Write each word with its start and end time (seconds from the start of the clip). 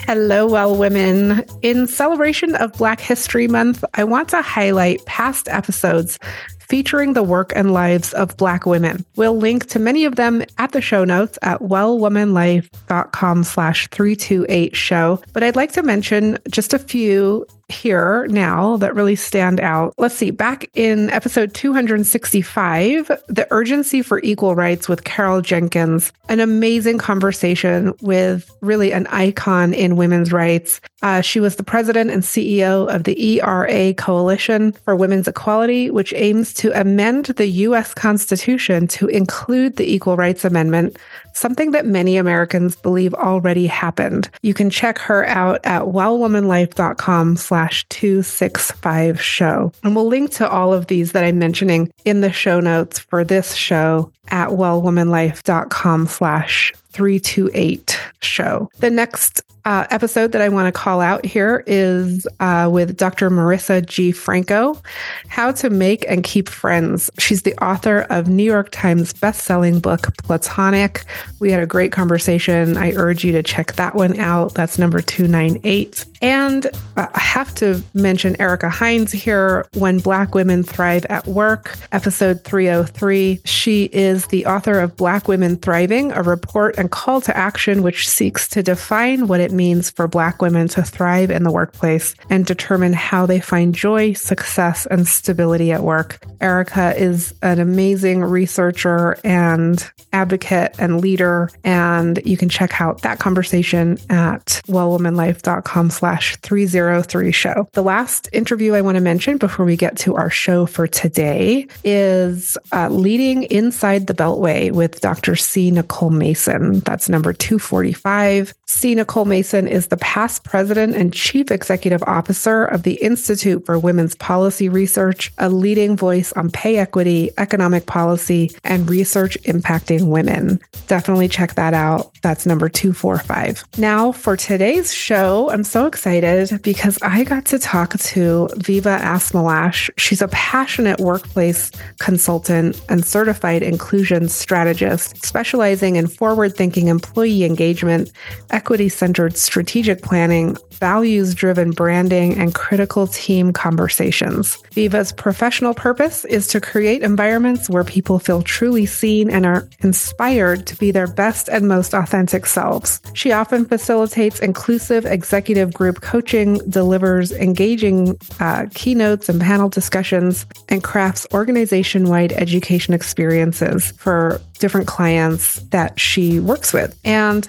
Hello, 0.00 0.46
well 0.46 0.76
women. 0.76 1.44
In 1.62 1.86
celebration 1.88 2.54
of 2.54 2.72
Black 2.74 3.00
History 3.00 3.48
Month, 3.48 3.82
I 3.94 4.04
want 4.04 4.28
to 4.28 4.42
highlight 4.42 5.04
past 5.06 5.48
episodes 5.48 6.18
featuring 6.60 7.14
the 7.14 7.22
work 7.22 7.52
and 7.56 7.72
lives 7.72 8.12
of 8.12 8.36
Black 8.36 8.66
women. 8.66 9.04
We'll 9.16 9.36
link 9.36 9.66
to 9.66 9.78
many 9.78 10.04
of 10.04 10.16
them 10.16 10.44
at 10.58 10.72
the 10.72 10.80
show 10.80 11.04
notes 11.04 11.38
at 11.42 11.60
wellwomanlife.com 11.60 13.44
slash 13.44 13.88
328 13.88 14.76
show. 14.76 15.20
But 15.32 15.42
I'd 15.42 15.56
like 15.56 15.72
to 15.72 15.82
mention 15.82 16.38
just 16.50 16.74
a 16.74 16.78
few 16.78 17.46
here 17.68 18.26
now 18.28 18.76
that 18.76 18.94
really 18.94 19.16
stand 19.16 19.60
out. 19.60 19.94
Let's 19.98 20.14
see, 20.14 20.30
back 20.30 20.70
in 20.74 21.10
episode 21.10 21.54
265, 21.54 23.10
The 23.28 23.46
Urgency 23.50 24.02
for 24.02 24.20
Equal 24.22 24.54
Rights 24.54 24.88
with 24.88 25.04
Carol 25.04 25.42
Jenkins, 25.42 26.12
an 26.28 26.40
amazing 26.40 26.98
conversation 26.98 27.92
with 28.00 28.50
really 28.60 28.92
an 28.92 29.06
icon 29.08 29.74
in 29.74 29.96
women's 29.96 30.32
rights. 30.32 30.80
Uh, 31.02 31.20
she 31.20 31.40
was 31.40 31.56
the 31.56 31.62
president 31.62 32.10
and 32.10 32.22
CEO 32.22 32.92
of 32.92 33.04
the 33.04 33.40
ERA 33.40 33.92
Coalition 33.94 34.72
for 34.84 34.96
Women's 34.96 35.28
Equality, 35.28 35.90
which 35.90 36.12
aims 36.14 36.54
to 36.54 36.70
amend 36.78 37.26
the 37.26 37.46
U.S. 37.46 37.92
Constitution 37.94 38.86
to 38.88 39.06
include 39.08 39.76
the 39.76 39.92
Equal 39.92 40.16
Rights 40.16 40.44
Amendment 40.44 40.96
something 41.36 41.72
that 41.72 41.86
many 41.86 42.16
Americans 42.16 42.76
believe 42.76 43.14
already 43.14 43.66
happened. 43.66 44.30
You 44.42 44.54
can 44.54 44.70
check 44.70 44.98
her 44.98 45.26
out 45.26 45.60
at 45.64 45.82
wellwomanlife.com 45.82 47.36
slash 47.36 47.86
265 47.88 49.20
show. 49.20 49.72
And 49.84 49.94
we'll 49.94 50.06
link 50.06 50.30
to 50.32 50.48
all 50.48 50.72
of 50.72 50.86
these 50.86 51.12
that 51.12 51.24
I'm 51.24 51.38
mentioning 51.38 51.92
in 52.04 52.20
the 52.20 52.32
show 52.32 52.60
notes 52.60 52.98
for 52.98 53.24
this 53.24 53.54
show 53.54 54.10
at 54.28 54.48
wellwomanlife.com 54.48 56.06
slash 56.06 56.72
328 56.96 58.00
show. 58.22 58.70
The 58.78 58.88
next 58.88 59.42
uh, 59.66 59.84
episode 59.90 60.30
that 60.30 60.40
I 60.40 60.48
want 60.48 60.72
to 60.72 60.80
call 60.80 61.00
out 61.00 61.26
here 61.26 61.64
is 61.66 62.26
uh, 62.38 62.70
with 62.72 62.96
Dr. 62.96 63.30
Marissa 63.30 63.84
G. 63.84 64.12
Franco, 64.12 64.80
How 65.26 65.50
to 65.52 65.70
Make 65.70 66.08
and 66.08 66.22
Keep 66.22 66.48
Friends. 66.48 67.10
She's 67.18 67.42
the 67.42 67.54
author 67.62 68.06
of 68.08 68.28
New 68.28 68.44
York 68.44 68.70
Times 68.70 69.12
bestselling 69.12 69.82
book, 69.82 70.16
Platonic. 70.18 71.04
We 71.40 71.50
had 71.50 71.60
a 71.60 71.66
great 71.66 71.90
conversation. 71.90 72.76
I 72.76 72.92
urge 72.92 73.24
you 73.24 73.32
to 73.32 73.42
check 73.42 73.72
that 73.72 73.96
one 73.96 74.16
out. 74.20 74.54
That's 74.54 74.78
number 74.78 75.00
298. 75.00 76.04
And 76.22 76.66
uh, 76.96 77.08
I 77.12 77.20
have 77.20 77.52
to 77.56 77.82
mention 77.92 78.34
Ericka 78.36 78.70
Hines 78.70 79.10
here, 79.10 79.66
When 79.74 79.98
Black 79.98 80.32
Women 80.32 80.62
Thrive 80.62 81.04
at 81.06 81.26
Work, 81.26 81.76
episode 81.90 82.44
303. 82.44 83.40
She 83.44 83.84
is 83.86 84.28
the 84.28 84.46
author 84.46 84.78
of 84.78 84.96
Black 84.96 85.26
Women 85.26 85.56
Thriving, 85.56 86.12
a 86.12 86.22
report 86.22 86.78
and 86.78 86.85
call 86.88 87.20
to 87.22 87.36
action 87.36 87.82
which 87.82 88.08
seeks 88.08 88.48
to 88.48 88.62
define 88.62 89.26
what 89.26 89.40
it 89.40 89.52
means 89.52 89.90
for 89.90 90.08
Black 90.08 90.42
women 90.42 90.68
to 90.68 90.82
thrive 90.82 91.30
in 91.30 91.42
the 91.42 91.50
workplace 91.50 92.14
and 92.30 92.46
determine 92.46 92.92
how 92.92 93.26
they 93.26 93.40
find 93.40 93.74
joy, 93.74 94.12
success, 94.12 94.86
and 94.86 95.06
stability 95.06 95.72
at 95.72 95.82
work. 95.82 96.18
Ericka 96.40 96.96
is 96.96 97.34
an 97.42 97.58
amazing 97.58 98.22
researcher 98.22 99.18
and 99.24 99.90
advocate 100.12 100.74
and 100.78 101.00
leader, 101.00 101.50
and 101.64 102.20
you 102.24 102.36
can 102.36 102.48
check 102.48 102.80
out 102.80 103.02
that 103.02 103.18
conversation 103.18 103.98
at 104.10 104.60
wellwomanlife.com 104.66 105.90
slash 105.90 106.36
303 106.36 107.32
show. 107.32 107.68
The 107.72 107.82
last 107.82 108.28
interview 108.32 108.74
I 108.74 108.80
want 108.80 108.96
to 108.96 109.00
mention 109.00 109.38
before 109.38 109.64
we 109.64 109.76
get 109.76 109.96
to 109.98 110.16
our 110.16 110.30
show 110.30 110.66
for 110.66 110.86
today 110.86 111.66
is 111.84 112.56
uh, 112.72 112.88
Leading 112.88 113.44
Inside 113.44 114.06
the 114.06 114.14
Beltway 114.14 114.72
with 114.72 115.00
Dr. 115.00 115.36
C. 115.36 115.70
Nicole 115.70 116.10
Mason. 116.10 116.65
Um, 116.66 116.80
that's 116.80 117.08
number 117.08 117.32
245. 117.32 118.54
C. 118.66 118.94
Nicole 118.94 119.24
Mason 119.24 119.46
Mason 119.46 119.68
is 119.68 119.86
the 119.86 119.96
past 119.98 120.42
president 120.42 120.96
and 120.96 121.12
chief 121.12 121.52
executive 121.52 122.02
officer 122.02 122.64
of 122.64 122.82
the 122.82 122.94
Institute 122.94 123.64
for 123.64 123.78
Women's 123.78 124.16
Policy 124.16 124.68
Research, 124.68 125.32
a 125.38 125.48
leading 125.48 125.96
voice 125.96 126.32
on 126.32 126.50
pay 126.50 126.78
equity, 126.78 127.30
economic 127.38 127.86
policy, 127.86 128.50
and 128.64 128.90
research 128.90 129.38
impacting 129.44 130.08
women. 130.08 130.58
Definitely 130.88 131.28
check 131.28 131.54
that 131.54 131.74
out. 131.74 132.10
That's 132.22 132.44
number 132.44 132.68
245. 132.68 133.64
Now, 133.78 134.10
for 134.10 134.36
today's 134.36 134.92
show, 134.92 135.48
I'm 135.50 135.62
so 135.62 135.86
excited 135.86 136.60
because 136.62 136.98
I 137.02 137.22
got 137.22 137.44
to 137.46 137.60
talk 137.60 137.96
to 137.96 138.48
Viva 138.56 138.98
Asmelash. 139.00 139.90
She's 139.96 140.22
a 140.22 140.28
passionate 140.28 140.98
workplace 140.98 141.70
consultant 142.00 142.80
and 142.88 143.04
certified 143.04 143.62
inclusion 143.62 144.28
strategist, 144.28 145.24
specializing 145.24 145.94
in 145.94 146.08
forward 146.08 146.55
thinking 146.56 146.88
employee 146.88 147.44
engagement, 147.44 148.10
equity 148.50 148.88
centered 148.88 149.36
strategic 149.36 150.02
planning, 150.02 150.56
values 150.72 151.34
driven 151.34 151.70
branding, 151.70 152.36
and 152.36 152.54
critical 152.54 153.06
team 153.06 153.52
conversations. 153.52 154.56
Viva's 154.72 155.12
professional 155.12 155.74
purpose 155.74 156.24
is 156.24 156.46
to 156.48 156.60
create 156.60 157.02
environments 157.02 157.68
where 157.68 157.84
people 157.84 158.18
feel 158.18 158.42
truly 158.42 158.86
seen 158.86 159.30
and 159.30 159.46
are 159.46 159.68
inspired 159.80 160.66
to 160.66 160.76
be 160.76 160.90
their 160.90 161.06
best 161.06 161.48
and 161.48 161.68
most 161.68 161.94
authentic 161.94 162.46
selves. 162.46 163.00
She 163.14 163.32
often 163.32 163.64
facilitates 163.64 164.40
inclusive 164.40 165.06
executive 165.06 165.72
group 165.72 166.00
coaching, 166.00 166.58
delivers 166.68 167.32
engaging 167.32 168.18
uh, 168.40 168.66
keynotes 168.74 169.28
and 169.28 169.40
panel 169.40 169.68
discussions, 169.68 170.46
and 170.68 170.82
crafts 170.82 171.26
organization 171.32 172.08
wide 172.08 172.32
education 172.32 172.94
experiences 172.94 173.92
for 173.92 174.40
different 174.58 174.86
clients 174.86 175.60
that 175.70 175.98
she 175.98 176.40
works 176.40 176.72
with. 176.72 176.98
And 177.04 177.48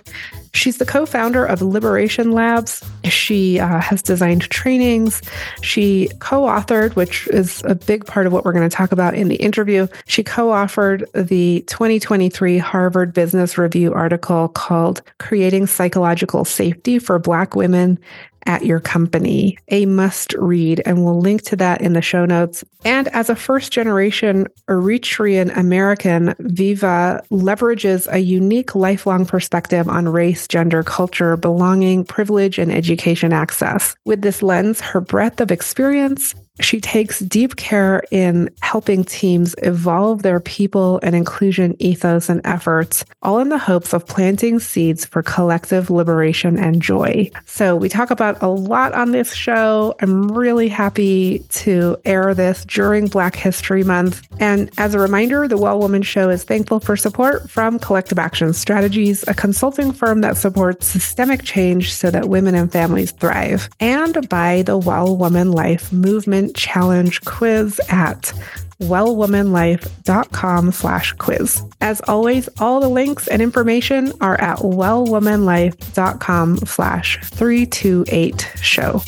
She's 0.58 0.78
the 0.78 0.86
co 0.86 1.06
founder 1.06 1.46
of 1.46 1.62
Liberation 1.62 2.32
Labs. 2.32 2.84
She 3.04 3.60
uh, 3.60 3.80
has 3.80 4.02
designed 4.02 4.50
trainings. 4.50 5.22
She 5.62 6.10
co 6.20 6.44
authored, 6.44 6.96
which 6.96 7.28
is 7.28 7.62
a 7.66 7.76
big 7.76 8.08
part 8.08 8.26
of 8.26 8.34
what 8.34 8.44
we're 8.44 8.54
going 8.54 8.68
to 8.68 8.76
talk 8.76 8.92
about 8.92 9.14
in 9.14 9.28
the 9.28 9.36
interview. 9.36 9.88
She 10.08 10.24
co 10.24 10.48
authored 10.48 11.06
the 11.14 11.64
2023 11.68 12.58
Harvard 12.58 13.14
Business 13.14 13.58
Review 13.60 13.94
article 13.94 14.48
called 14.48 15.04
Creating 15.20 15.68
Psychological 15.68 16.44
Safety 16.44 16.98
for 16.98 17.20
Black 17.20 17.56
Women 17.56 18.00
at 18.48 18.66
your 18.66 18.80
company, 18.80 19.58
a 19.68 19.86
must 19.86 20.34
read, 20.34 20.82
and 20.86 21.04
we'll 21.04 21.20
link 21.20 21.44
to 21.44 21.56
that 21.58 21.82
in 21.82 21.94
the 21.94 22.02
show 22.02 22.26
notes. 22.26 22.64
And 22.84 23.10
as 23.10 23.30
a 23.30 23.36
first 23.36 23.72
generation 23.72 24.48
Eritrean 24.68 25.56
American, 25.56 26.34
Viva 26.40 27.22
leverages 27.30 28.12
a 28.12 28.20
unique 28.20 28.74
lifelong 28.74 29.26
perspective 29.26 29.88
on 29.90 30.08
race, 30.08 30.48
gender, 30.48 30.82
culture, 30.84 31.38
belonging, 31.38 32.06
privilege, 32.06 32.58
and 32.58 32.72
education 32.72 33.34
access. 33.34 33.96
With 34.06 34.22
this 34.22 34.42
lens, 34.42 34.80
her 34.82 35.02
breadth 35.02 35.42
of 35.42 35.52
experience, 35.52 36.34
she 36.60 36.80
takes 36.80 37.20
deep 37.20 37.56
care 37.56 38.04
in 38.12 38.50
helping 38.62 39.04
teams 39.04 39.56
evolve 39.60 40.24
their 40.24 40.40
people 40.40 41.00
and 41.04 41.16
inclusion 41.16 41.76
ethos 41.80 42.30
and 42.30 42.42
efforts, 42.46 43.06
all 43.22 43.40
in 43.40 43.50
the 43.50 43.58
hopes 43.58 43.94
of 43.94 44.06
planting 44.08 44.60
seeds 44.60 45.06
for 45.06 45.22
collective 45.22 45.90
liberation 45.90 46.58
and 46.58 46.82
joy. 46.82 47.30
So, 47.46 47.76
we 47.76 47.90
talk 47.90 48.12
about 48.12 48.42
a 48.42 48.48
lot 48.48 48.94
on 48.94 49.12
this 49.12 49.34
show. 49.34 49.96
I'm 50.02 50.32
really 50.32 50.68
happy 50.68 51.40
to 51.50 51.98
air 52.06 52.34
this 52.34 52.66
during 52.66 53.08
Black 53.08 53.36
History 53.36 53.84
Month. 53.84 54.28
And 54.40 54.70
as 54.78 54.94
a 54.94 55.00
reminder, 55.00 55.48
the 55.48 55.58
Well 55.58 55.80
Woman 55.80 56.02
Show 56.02 56.30
is 56.30 56.44
thankful 56.44 56.80
for 56.80 56.96
support 56.96 57.50
from 57.50 57.80
Collective 57.80 58.20
Action 58.20 58.54
Strategies, 58.54 59.28
a 59.28 59.34
consulting 59.34 59.92
firm 59.92 60.22
that 60.22 60.38
supports 60.38 60.88
systemic 60.88 61.44
change 61.44 61.94
so 61.94 62.12
that 62.12 62.30
women 62.30 62.56
and 62.56 62.72
families 62.72 63.12
thrive, 63.12 63.70
and 63.80 64.28
by 64.30 64.62
the 64.64 64.78
Well 64.78 65.16
Woman 65.18 65.52
Life 65.52 65.92
movement 65.92 66.47
challenge 66.56 67.24
quiz 67.26 67.80
at 67.90 68.34
wellwomanlife.com 68.82 70.72
slash 70.72 71.14
quiz. 71.14 71.64
As 71.82 72.02
always, 72.08 72.48
all 72.60 72.80
the 72.80 72.90
links 72.90 73.28
and 73.28 73.42
information 73.42 74.14
are 74.22 74.40
at 74.40 74.60
wellwomanlife.com 74.60 76.58
slash 76.58 77.20
328 77.24 78.52
show. 78.62 79.02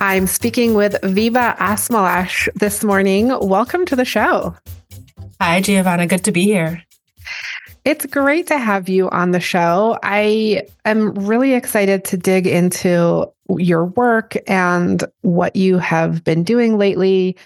I'm 0.00 0.26
speaking 0.26 0.74
with 0.74 0.96
Viva 1.04 1.54
Asmelash 1.60 2.48
this 2.56 2.82
morning. 2.82 3.28
Welcome 3.40 3.86
to 3.86 3.94
the 3.94 4.04
show. 4.04 4.56
Hi, 5.40 5.60
Giovanna. 5.60 6.08
Good 6.08 6.24
to 6.24 6.32
be 6.32 6.42
here. 6.42 6.82
it's 7.84 8.06
great 8.06 8.48
to 8.48 8.58
have 8.58 8.88
you 8.88 9.08
on 9.10 9.30
the 9.30 9.40
show. 9.40 9.98
I 10.02 10.66
am 10.84 11.14
really 11.14 11.54
excited 11.54 12.04
to 12.06 12.16
dig 12.16 12.46
into 12.46 13.30
your 13.58 13.86
work 13.86 14.36
and 14.46 15.04
what 15.22 15.56
you 15.56 15.78
have 15.78 16.24
been 16.24 16.44
doing 16.44 16.78
lately. 16.78 17.36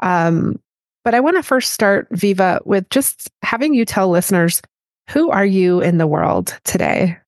Um, 0.00 0.60
but 1.04 1.14
I 1.14 1.20
want 1.20 1.36
to 1.36 1.42
first 1.42 1.72
start, 1.72 2.08
Viva, 2.10 2.60
with 2.64 2.88
just 2.90 3.30
having 3.42 3.74
you 3.74 3.84
tell 3.84 4.08
listeners 4.08 4.62
who 5.10 5.30
are 5.30 5.44
you 5.44 5.80
in 5.80 5.98
the 5.98 6.06
world 6.06 6.58
today? 6.64 7.18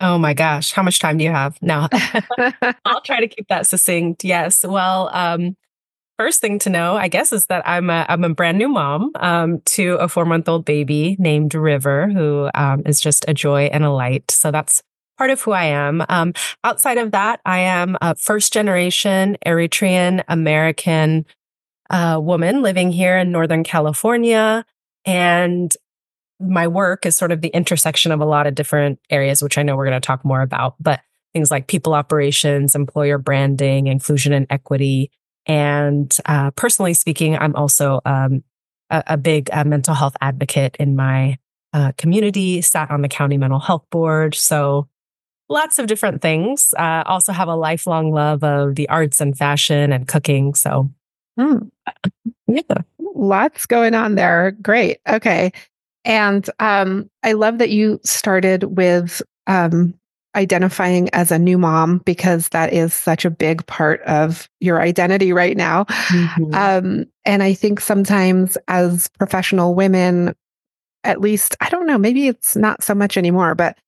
Oh 0.00 0.18
my 0.18 0.34
gosh, 0.34 0.72
how 0.72 0.82
much 0.82 0.98
time 0.98 1.16
do 1.16 1.24
you 1.24 1.30
have? 1.30 1.56
now? 1.62 1.88
I'll 2.84 3.00
try 3.00 3.20
to 3.20 3.28
keep 3.28 3.48
that 3.48 3.66
succinct. 3.66 4.24
Yes. 4.24 4.62
Well, 4.62 5.08
um, 5.14 5.56
first 6.18 6.42
thing 6.42 6.58
to 6.60 6.70
know, 6.70 6.96
I 6.96 7.08
guess, 7.08 7.32
is 7.32 7.46
that 7.46 7.66
I'm 7.66 7.88
a, 7.88 8.04
I'm 8.08 8.22
a 8.24 8.34
brand 8.34 8.58
new 8.58 8.68
mom 8.68 9.12
um, 9.16 9.62
to 9.66 9.94
a 9.94 10.08
four 10.08 10.26
month 10.26 10.48
old 10.48 10.66
baby 10.66 11.16
named 11.18 11.54
River, 11.54 12.08
who 12.08 12.50
um, 12.54 12.82
is 12.84 13.00
just 13.00 13.24
a 13.26 13.32
joy 13.32 13.70
and 13.72 13.84
a 13.84 13.90
light. 13.90 14.30
So 14.30 14.50
that's 14.50 14.82
part 15.18 15.30
of 15.30 15.40
who 15.42 15.52
I 15.52 15.64
am. 15.64 16.04
Um, 16.08 16.34
outside 16.64 16.98
of 16.98 17.12
that, 17.12 17.40
I 17.44 17.60
am 17.60 17.96
a 18.00 18.14
first 18.16 18.52
generation 18.52 19.36
Eritrean 19.44 20.22
American 20.28 21.26
uh, 21.90 22.18
woman 22.22 22.62
living 22.62 22.92
here 22.92 23.16
in 23.16 23.30
Northern 23.30 23.64
California. 23.64 24.64
And 25.04 25.72
my 26.40 26.68
work 26.68 27.06
is 27.06 27.16
sort 27.16 27.32
of 27.32 27.40
the 27.40 27.48
intersection 27.48 28.12
of 28.12 28.20
a 28.20 28.26
lot 28.26 28.46
of 28.46 28.54
different 28.54 28.98
areas, 29.10 29.42
which 29.42 29.56
I 29.56 29.62
know 29.62 29.76
we're 29.76 29.86
going 29.86 30.00
to 30.00 30.06
talk 30.06 30.24
more 30.24 30.42
about, 30.42 30.74
but 30.80 31.00
things 31.32 31.50
like 31.50 31.66
people 31.66 31.94
operations, 31.94 32.74
employer 32.74 33.18
branding, 33.18 33.86
inclusion 33.86 34.32
and 34.32 34.46
equity. 34.50 35.10
And 35.46 36.14
uh, 36.26 36.50
personally 36.52 36.94
speaking, 36.94 37.38
I'm 37.38 37.54
also 37.54 38.00
um, 38.04 38.42
a, 38.90 39.02
a, 39.06 39.16
big 39.16 39.48
uh, 39.52 39.64
mental 39.64 39.94
health 39.94 40.16
advocate 40.20 40.76
in 40.80 40.96
my 40.96 41.38
uh, 41.72 41.92
community, 41.96 42.62
sat 42.62 42.90
on 42.90 43.02
the 43.02 43.08
county 43.08 43.36
mental 43.36 43.60
health 43.60 43.84
board. 43.90 44.34
So 44.34 44.88
lots 45.48 45.78
of 45.78 45.86
different 45.86 46.22
things. 46.22 46.74
Uh, 46.78 47.02
also 47.06 47.32
have 47.32 47.48
a 47.48 47.56
lifelong 47.56 48.12
love 48.12 48.42
of 48.42 48.74
the 48.74 48.88
arts 48.88 49.20
and 49.20 49.36
fashion 49.36 49.92
and 49.92 50.08
cooking. 50.08 50.54
So, 50.54 50.90
mm. 51.38 51.70
yeah. 52.46 52.62
Lots 53.14 53.66
going 53.66 53.94
on 53.94 54.14
there. 54.14 54.52
Great. 54.62 54.98
Okay. 55.08 55.52
And 56.04 56.48
um, 56.60 57.10
I 57.22 57.32
love 57.32 57.58
that 57.58 57.70
you 57.70 58.00
started 58.04 58.76
with 58.76 59.22
um, 59.46 59.94
identifying 60.36 61.08
as 61.10 61.32
a 61.32 61.38
new 61.38 61.58
mom 61.58 61.98
because 61.98 62.48
that 62.50 62.72
is 62.72 62.92
such 62.92 63.24
a 63.24 63.30
big 63.30 63.66
part 63.66 64.02
of 64.02 64.48
your 64.60 64.80
identity 64.80 65.32
right 65.32 65.56
now. 65.56 65.84
Mm-hmm. 65.84 66.54
Um, 66.54 67.06
and 67.24 67.42
I 67.42 67.54
think 67.54 67.80
sometimes 67.80 68.58
as 68.68 69.08
professional 69.18 69.74
women, 69.74 70.36
at 71.02 71.20
least, 71.20 71.56
I 71.60 71.70
don't 71.70 71.86
know, 71.86 71.98
maybe 71.98 72.28
it's 72.28 72.54
not 72.54 72.82
so 72.82 72.94
much 72.94 73.16
anymore, 73.16 73.54
but 73.54 73.78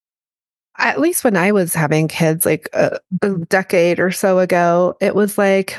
at 0.79 1.01
least 1.01 1.25
when 1.25 1.37
I 1.37 1.53
was 1.53 1.75
having 1.75 2.09
kids 2.09 2.47
like 2.47 2.69
uh, 2.73 2.99
a, 3.23 3.33
a 3.35 3.39
decade 3.47 4.01
or 4.01 4.11
so 4.11 4.39
ago, 4.39 4.97
it 5.01 5.15
was 5.15 5.37
like, 5.37 5.77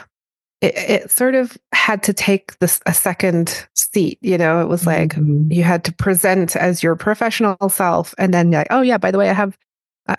it, 0.61 0.75
it, 0.75 1.11
sort 1.11 1.35
of 1.35 1.57
had 1.71 2.03
to 2.03 2.13
take 2.13 2.57
this 2.59 2.81
a 2.85 2.93
second 2.93 3.65
seat 3.75 4.19
you 4.21 4.37
know? 4.37 4.61
It 4.61 4.67
was 4.67 4.85
like 4.85 5.11
mm-hmm. 5.15 5.51
you 5.51 5.63
had 5.63 5.83
to 5.85 5.93
present 5.93 6.55
as 6.55 6.83
your 6.83 6.95
professional 6.95 7.69
self 7.69 8.13
and 8.17 8.33
then 8.33 8.51
like 8.51 8.67
oh 8.69 8.81
yeah 8.81 8.97
by 8.97 9.11
the 9.11 9.17
way 9.17 9.29
i 9.29 9.33
have 9.33 9.57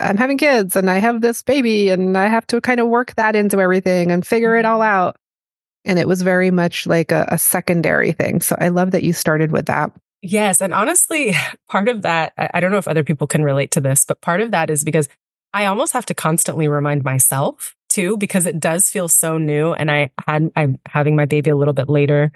i'm 0.01 0.17
having 0.17 0.39
kids 0.39 0.77
and 0.77 0.91
i 0.91 0.99
have 0.99 1.21
this 1.21 1.43
baby 1.43 1.91
and 1.91 2.17
i 2.17 2.27
have 2.27 2.47
to 2.49 2.61
kind 2.61 2.81
of 2.81 2.89
work 2.89 3.15
that 3.17 3.37
into 3.37 3.61
everything 3.61 4.11
and 4.11 4.27
figure 4.27 4.57
it 4.57 4.63
mm-hmm. 4.63 4.73
all 4.73 4.83
out. 4.83 5.17
And 5.87 5.99
it 5.99 6.07
was 6.07 6.21
very 6.21 6.51
much 6.51 6.87
like 6.87 7.11
a, 7.11 7.27
a 7.29 7.39
secondary 7.39 8.13
thing. 8.13 8.41
So 8.41 8.57
i 8.59 8.69
love 8.69 8.93
that 8.93 9.03
you 9.03 9.13
started 9.13 9.53
with 9.53 9.67
that 9.67 9.93
yes 10.23 10.61
and 10.61 10.75
honestly 10.75 11.35
part 11.69 11.89
of 11.89 12.03
that 12.03 12.33
i 12.37 12.61
don't 12.61 12.71
know 12.71 12.79
if 12.79 12.89
other 12.89 13.05
people 13.05 13.27
can 13.27 13.43
relate 13.43 13.71
to 13.71 13.81
this 13.81 14.05
but 14.05 14.21
part 14.21 14.41
of 14.41 14.51
that 14.51 14.71
is 14.71 14.85
because 14.85 15.09
i 15.55 15.67
almost 15.67 15.93
have 15.93 16.07
to 16.07 16.15
constantly 16.15 16.69
remind 16.69 17.05
myself 17.05 17.75
too 17.91 18.17
because 18.17 18.47
it 18.47 18.59
does 18.59 18.89
feel 18.89 19.09
so 19.09 19.37
new 19.37 19.75
and 19.75 19.91
I 19.91 20.11
had 20.27 20.51
I'm 20.57 20.79
having 20.87 21.17
my 21.17 21.27
baby 21.27 21.51
a 21.51 21.57
little 21.57 21.75
bit 21.75 21.91
later 21.91 22.33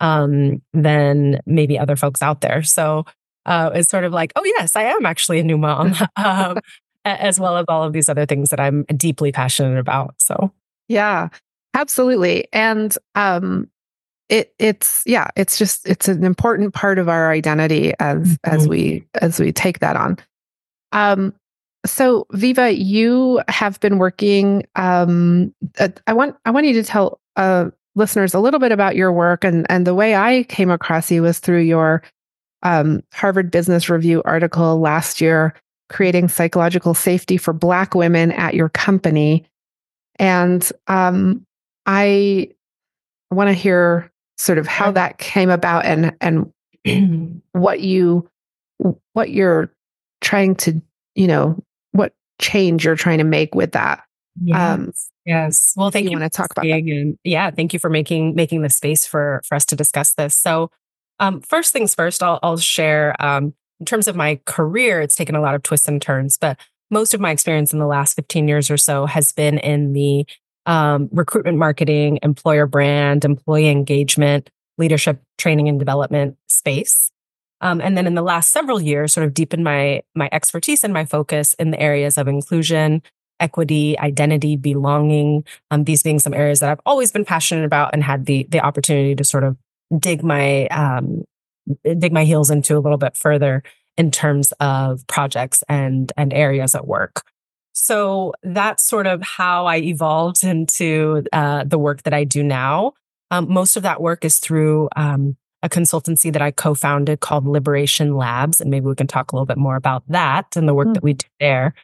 um 0.00 0.60
than 0.74 1.40
maybe 1.46 1.78
other 1.78 1.96
folks 1.96 2.20
out 2.20 2.42
there. 2.42 2.62
So 2.62 3.06
uh 3.46 3.70
it's 3.72 3.88
sort 3.88 4.04
of 4.04 4.12
like, 4.12 4.32
oh 4.36 4.44
yes, 4.44 4.76
I 4.76 4.82
am 4.82 5.06
actually 5.06 5.38
a 5.38 5.44
new 5.44 5.56
mom. 5.56 5.94
um 6.16 6.58
as 7.04 7.38
well 7.38 7.56
as 7.56 7.64
all 7.68 7.84
of 7.84 7.92
these 7.92 8.08
other 8.08 8.26
things 8.26 8.50
that 8.50 8.58
I'm 8.60 8.82
deeply 8.96 9.30
passionate 9.32 9.78
about. 9.78 10.16
So 10.18 10.52
yeah, 10.88 11.28
absolutely. 11.72 12.48
And 12.52 12.96
um 13.14 13.70
it 14.28 14.54
it's 14.58 15.02
yeah, 15.06 15.28
it's 15.36 15.58
just 15.58 15.88
it's 15.88 16.08
an 16.08 16.24
important 16.24 16.74
part 16.74 16.98
of 16.98 17.08
our 17.08 17.30
identity 17.30 17.92
as 18.00 18.18
mm-hmm. 18.18 18.54
as 18.54 18.68
we 18.68 19.06
as 19.14 19.38
we 19.38 19.52
take 19.52 19.80
that 19.80 19.96
on. 19.96 20.18
Um 20.92 21.34
so, 21.86 22.26
Viva, 22.32 22.72
you 22.72 23.40
have 23.48 23.78
been 23.80 23.98
working. 23.98 24.64
Um, 24.74 25.54
uh, 25.78 25.88
I 26.06 26.12
want 26.12 26.36
I 26.44 26.50
want 26.50 26.66
you 26.66 26.72
to 26.74 26.82
tell 26.82 27.20
uh, 27.36 27.70
listeners 27.94 28.34
a 28.34 28.40
little 28.40 28.60
bit 28.60 28.72
about 28.72 28.96
your 28.96 29.12
work, 29.12 29.44
and 29.44 29.66
and 29.70 29.86
the 29.86 29.94
way 29.94 30.14
I 30.14 30.44
came 30.44 30.70
across 30.70 31.10
you 31.10 31.22
was 31.22 31.38
through 31.38 31.60
your 31.60 32.02
um, 32.62 33.02
Harvard 33.12 33.50
Business 33.50 33.88
Review 33.88 34.22
article 34.24 34.80
last 34.80 35.20
year, 35.20 35.54
creating 35.88 36.28
psychological 36.28 36.94
safety 36.94 37.36
for 37.36 37.52
Black 37.52 37.94
women 37.94 38.32
at 38.32 38.54
your 38.54 38.68
company, 38.68 39.44
and 40.18 40.70
um, 40.88 41.46
I 41.86 42.50
want 43.30 43.48
to 43.48 43.54
hear 43.54 44.10
sort 44.36 44.58
of 44.58 44.66
how 44.66 44.90
that 44.92 45.18
came 45.18 45.50
about 45.50 45.84
and 45.84 46.14
and 46.20 47.42
what 47.52 47.80
you 47.80 48.28
what 49.12 49.30
you're 49.30 49.72
trying 50.20 50.54
to 50.56 50.80
you 51.14 51.26
know 51.26 51.62
what 51.92 52.12
change 52.40 52.84
you're 52.84 52.96
trying 52.96 53.18
to 53.18 53.24
make 53.24 53.54
with 53.54 53.72
that. 53.72 54.02
Yes. 54.42 54.58
Um, 54.58 54.92
yes. 55.24 55.72
Well, 55.76 55.90
thank 55.90 56.04
you. 56.04 56.10
you 56.10 56.18
want 56.18 56.30
to 56.30 56.36
talk 56.36 56.50
about 56.50 56.62
that? 56.62 56.72
And 56.72 57.18
yeah, 57.24 57.50
thank 57.50 57.72
you 57.72 57.78
for 57.78 57.88
making 57.88 58.34
making 58.34 58.62
the 58.62 58.70
space 58.70 59.06
for 59.06 59.42
for 59.46 59.54
us 59.54 59.64
to 59.66 59.76
discuss 59.76 60.14
this. 60.14 60.36
So, 60.36 60.70
um, 61.20 61.40
first 61.40 61.72
things 61.72 61.94
first, 61.94 62.22
I'll, 62.22 62.38
I'll 62.42 62.58
share. 62.58 63.14
Um, 63.18 63.54
in 63.80 63.86
terms 63.86 64.08
of 64.08 64.16
my 64.16 64.40
career, 64.46 65.00
it's 65.00 65.16
taken 65.16 65.34
a 65.34 65.40
lot 65.40 65.54
of 65.54 65.62
twists 65.62 65.88
and 65.88 66.00
turns, 66.00 66.38
but 66.38 66.58
most 66.90 67.14
of 67.14 67.20
my 67.20 67.30
experience 67.30 67.72
in 67.72 67.78
the 67.78 67.86
last 67.86 68.14
15 68.14 68.48
years 68.48 68.70
or 68.70 68.76
so 68.76 69.06
has 69.06 69.32
been 69.32 69.58
in 69.58 69.92
the 69.92 70.26
um, 70.66 71.08
recruitment 71.12 71.58
marketing, 71.58 72.18
employer 72.22 72.66
brand, 72.66 73.24
employee 73.24 73.68
engagement, 73.68 74.50
leadership 74.78 75.22
training 75.38 75.68
and 75.68 75.78
development 75.78 76.36
space. 76.48 77.10
Um, 77.60 77.80
and 77.80 77.96
then 77.96 78.06
in 78.06 78.14
the 78.14 78.22
last 78.22 78.52
several 78.52 78.80
years, 78.80 79.12
sort 79.12 79.26
of 79.26 79.32
deepen 79.32 79.62
my 79.62 80.02
my 80.14 80.28
expertise 80.30 80.84
and 80.84 80.92
my 80.92 81.04
focus 81.04 81.54
in 81.54 81.70
the 81.70 81.80
areas 81.80 82.18
of 82.18 82.28
inclusion, 82.28 83.02
equity, 83.40 83.98
identity, 83.98 84.56
belonging. 84.56 85.44
Um, 85.70 85.84
these 85.84 86.02
being 86.02 86.18
some 86.18 86.34
areas 86.34 86.60
that 86.60 86.70
I've 86.70 86.80
always 86.84 87.12
been 87.12 87.24
passionate 87.24 87.64
about 87.64 87.90
and 87.94 88.02
had 88.02 88.26
the 88.26 88.46
the 88.50 88.60
opportunity 88.60 89.14
to 89.14 89.24
sort 89.24 89.44
of 89.44 89.56
dig 89.98 90.22
my 90.22 90.66
um, 90.66 91.24
dig 91.98 92.12
my 92.12 92.24
heels 92.24 92.50
into 92.50 92.76
a 92.76 92.80
little 92.80 92.98
bit 92.98 93.16
further 93.16 93.62
in 93.96 94.10
terms 94.10 94.52
of 94.60 95.06
projects 95.06 95.64
and 95.68 96.12
and 96.16 96.34
areas 96.34 96.74
at 96.74 96.86
work. 96.86 97.22
So 97.78 98.32
that's 98.42 98.82
sort 98.82 99.06
of 99.06 99.20
how 99.20 99.66
I 99.66 99.76
evolved 99.76 100.42
into 100.42 101.24
uh, 101.30 101.64
the 101.64 101.78
work 101.78 102.04
that 102.04 102.14
I 102.14 102.24
do 102.24 102.42
now. 102.42 102.94
Um, 103.30 103.52
most 103.52 103.76
of 103.76 103.82
that 103.82 104.00
work 104.00 104.24
is 104.24 104.38
through 104.38 104.88
um, 104.96 105.36
a 105.62 105.68
consultancy 105.68 106.32
that 106.32 106.40
I 106.40 106.52
co 106.52 106.74
founded 106.74 107.20
called 107.20 107.46
Liberation 107.46 108.16
Labs. 108.16 108.62
And 108.62 108.70
maybe 108.70 108.86
we 108.86 108.94
can 108.94 109.06
talk 109.06 109.30
a 109.30 109.36
little 109.36 109.44
bit 109.44 109.58
more 109.58 109.76
about 109.76 110.04
that 110.08 110.56
and 110.56 110.66
the 110.66 110.72
work 110.72 110.88
mm. 110.88 110.94
that 110.94 111.02
we 111.02 111.12
do 111.12 111.26
there. 111.38 111.74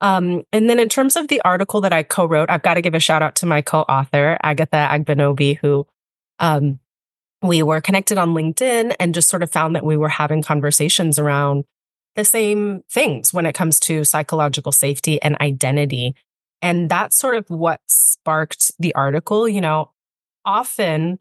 Um, 0.00 0.44
and 0.50 0.70
then 0.70 0.78
in 0.78 0.88
terms 0.88 1.14
of 1.14 1.28
the 1.28 1.42
article 1.42 1.82
that 1.82 1.92
I 1.92 2.04
co 2.04 2.24
wrote, 2.24 2.48
I've 2.48 2.62
got 2.62 2.74
to 2.74 2.82
give 2.82 2.94
a 2.94 3.00
shout 3.00 3.22
out 3.22 3.34
to 3.36 3.46
my 3.46 3.60
co 3.60 3.80
author, 3.80 4.38
Agatha 4.42 4.88
Agbenobi, 4.90 5.58
who 5.58 5.86
um, 6.38 6.80
we 7.42 7.62
were 7.62 7.82
connected 7.82 8.16
on 8.16 8.32
LinkedIn 8.32 8.96
and 8.98 9.12
just 9.12 9.28
sort 9.28 9.42
of 9.42 9.52
found 9.52 9.76
that 9.76 9.84
we 9.84 9.98
were 9.98 10.08
having 10.08 10.42
conversations 10.42 11.18
around 11.18 11.66
the 12.16 12.24
same 12.24 12.82
things 12.90 13.32
when 13.32 13.46
it 13.46 13.54
comes 13.54 13.80
to 13.80 14.04
psychological 14.04 14.72
safety 14.72 15.20
and 15.22 15.36
identity. 15.40 16.14
And 16.62 16.88
that's 16.88 17.16
sort 17.16 17.36
of 17.36 17.48
what 17.50 17.80
sparked 17.88 18.72
the 18.78 18.94
article. 18.94 19.48
You 19.48 19.60
know, 19.60 19.90
often 20.44 21.18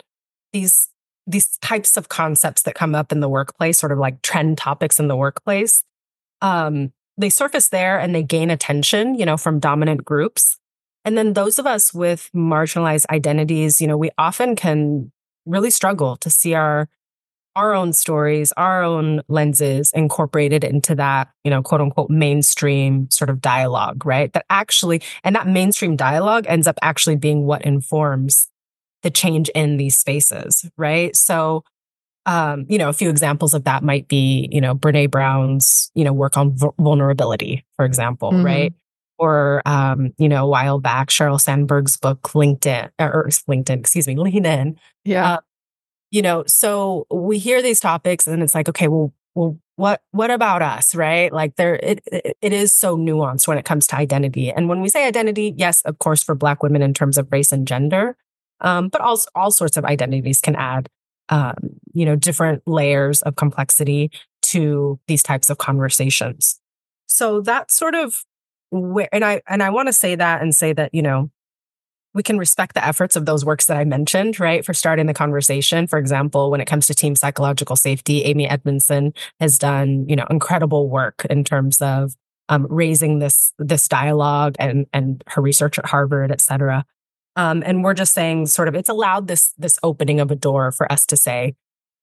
these 0.51 0.89
these 1.25 1.57
types 1.59 1.95
of 1.95 2.09
concepts 2.09 2.63
that 2.63 2.75
come 2.75 2.93
up 2.95 3.11
in 3.11 3.21
the 3.21 3.29
workplace, 3.29 3.77
sort 3.77 3.91
of 3.91 3.97
like 3.97 4.21
trend 4.21 4.57
topics 4.57 4.99
in 4.99 5.07
the 5.07 5.15
workplace, 5.15 5.83
um, 6.41 6.91
they 7.17 7.29
surface 7.29 7.69
there 7.69 7.97
and 7.97 8.13
they 8.13 8.23
gain 8.23 8.49
attention, 8.49 9.15
you 9.15 9.25
know, 9.25 9.37
from 9.37 9.59
dominant 9.59 10.03
groups. 10.03 10.57
And 11.05 11.17
then 11.17 11.33
those 11.33 11.59
of 11.59 11.65
us 11.65 11.93
with 11.93 12.29
marginalized 12.35 13.05
identities, 13.09 13.79
you 13.79 13.87
know, 13.87 13.97
we 13.97 14.09
often 14.17 14.55
can 14.55 15.11
really 15.45 15.69
struggle 15.69 16.15
to 16.17 16.29
see 16.29 16.53
our 16.53 16.89
our 17.55 17.73
own 17.73 17.93
stories, 17.93 18.51
our 18.53 18.83
own 18.83 19.21
lenses 19.27 19.91
incorporated 19.93 20.63
into 20.63 20.95
that, 20.95 21.29
you 21.43 21.51
know, 21.51 21.61
quote 21.61 21.81
unquote 21.81 22.09
mainstream 22.09 23.09
sort 23.09 23.29
of 23.29 23.41
dialogue, 23.41 24.05
right? 24.05 24.31
That 24.33 24.45
actually, 24.49 25.01
and 25.23 25.35
that 25.35 25.47
mainstream 25.47 25.95
dialogue 25.95 26.45
ends 26.47 26.67
up 26.67 26.77
actually 26.81 27.15
being 27.15 27.45
what 27.45 27.63
informs 27.63 28.49
the 29.03 29.11
change 29.11 29.49
in 29.49 29.77
these 29.77 29.95
spaces, 29.95 30.69
right? 30.77 31.15
So 31.15 31.63
um, 32.25 32.65
you 32.69 32.77
know, 32.77 32.89
a 32.89 32.93
few 32.93 33.09
examples 33.09 33.53
of 33.53 33.65
that 33.65 33.83
might 33.83 34.07
be, 34.07 34.47
you 34.51 34.61
know, 34.61 34.75
Brene 34.75 35.11
Brown's, 35.11 35.91
you 35.93 36.03
know, 36.03 36.13
work 36.13 36.37
on 36.37 36.57
v- 36.57 36.69
vulnerability, 36.79 37.65
for 37.75 37.85
example, 37.85 38.31
mm-hmm. 38.31 38.45
right? 38.45 38.73
Or, 39.17 39.61
um, 39.65 40.13
you 40.17 40.29
know, 40.29 40.45
a 40.45 40.47
while 40.47 40.79
back, 40.79 41.09
Sheryl 41.09 41.39
Sandberg's 41.39 41.97
book, 41.97 42.21
LinkedIn, 42.33 42.91
or 42.99 43.27
LinkedIn, 43.27 43.79
excuse 43.79 44.07
me, 44.07 44.15
Lean 44.15 44.45
In. 44.45 44.77
Yeah. 45.03 45.33
Uh, 45.33 45.37
you 46.13 46.21
know, 46.21 46.43
so 46.47 47.07
we 47.11 47.39
hear 47.39 47.61
these 47.61 47.79
topics 47.79 48.27
and 48.27 48.43
it's 48.43 48.55
like, 48.55 48.69
okay, 48.69 48.87
well, 48.87 49.11
well, 49.35 49.57
what 49.75 50.03
what 50.11 50.29
about 50.29 50.61
us, 50.61 50.93
right? 50.93 51.33
Like 51.33 51.55
there, 51.55 51.75
it 51.75 52.01
it 52.39 52.53
is 52.53 52.71
so 52.71 52.95
nuanced 52.95 53.47
when 53.47 53.57
it 53.57 53.65
comes 53.65 53.87
to 53.87 53.95
identity. 53.95 54.51
And 54.51 54.69
when 54.69 54.81
we 54.81 54.89
say 54.89 55.07
identity, 55.07 55.55
yes, 55.57 55.81
of 55.81 55.97
course, 55.97 56.21
for 56.21 56.35
Black 56.35 56.61
women 56.61 56.83
in 56.83 56.93
terms 56.93 57.17
of 57.17 57.27
race 57.31 57.51
and 57.51 57.67
gender, 57.67 58.15
um, 58.61 58.89
but 58.89 59.01
also 59.01 59.27
all 59.33 59.49
sorts 59.49 59.75
of 59.75 59.85
identities 59.85 60.39
can 60.39 60.55
add 60.55 60.87
um, 61.29 61.55
you 61.93 62.05
know, 62.05 62.15
different 62.15 62.61
layers 62.67 63.21
of 63.23 63.35
complexity 63.35 64.11
to 64.43 64.99
these 65.07 65.23
types 65.23 65.49
of 65.49 65.57
conversations. 65.57 66.59
So 67.07 67.41
that's 67.41 67.75
sort 67.75 67.95
of 67.95 68.23
where, 68.71 69.09
and 69.11 69.23
I, 69.23 69.41
and 69.47 69.63
I 69.63 69.69
want 69.69 69.87
to 69.87 69.93
say 69.93 70.15
that 70.15 70.41
and 70.41 70.53
say 70.53 70.73
that, 70.73 70.93
you 70.93 71.01
know, 71.01 71.31
we 72.13 72.23
can 72.23 72.37
respect 72.37 72.75
the 72.75 72.85
efforts 72.85 73.15
of 73.15 73.25
those 73.25 73.43
works 73.43 73.65
that 73.65 73.77
I 73.77 73.85
mentioned, 73.85 74.39
right? 74.39 74.63
For 74.63 74.73
starting 74.73 75.07
the 75.07 75.13
conversation. 75.13 75.87
For 75.87 75.97
example, 75.97 76.51
when 76.51 76.61
it 76.61 76.65
comes 76.65 76.87
to 76.87 76.93
team 76.93 77.15
psychological 77.15 77.75
safety, 77.75 78.23
Amy 78.23 78.47
Edmondson 78.47 79.13
has 79.39 79.57
done, 79.57 80.07
you 80.07 80.15
know, 80.15 80.25
incredible 80.29 80.89
work 80.89 81.25
in 81.29 81.43
terms 81.43 81.81
of 81.81 82.13
um, 82.49 82.67
raising 82.69 83.19
this 83.19 83.53
this 83.57 83.87
dialogue 83.87 84.55
and 84.59 84.85
and 84.93 85.23
her 85.27 85.41
research 85.41 85.79
at 85.79 85.87
Harvard, 85.87 86.31
et 86.31 86.41
cetera. 86.41 86.85
Um, 87.35 87.63
and 87.65 87.83
we're 87.83 87.95
just 87.95 88.13
saying 88.13 88.45
sort 88.47 88.67
of 88.67 88.75
it's 88.75 88.89
allowed 88.89 89.27
this 89.27 89.53
this 89.57 89.79
opening 89.81 90.19
of 90.19 90.29
a 90.29 90.35
door 90.35 90.71
for 90.71 90.91
us 90.91 91.05
to 91.07 91.17
say, 91.17 91.55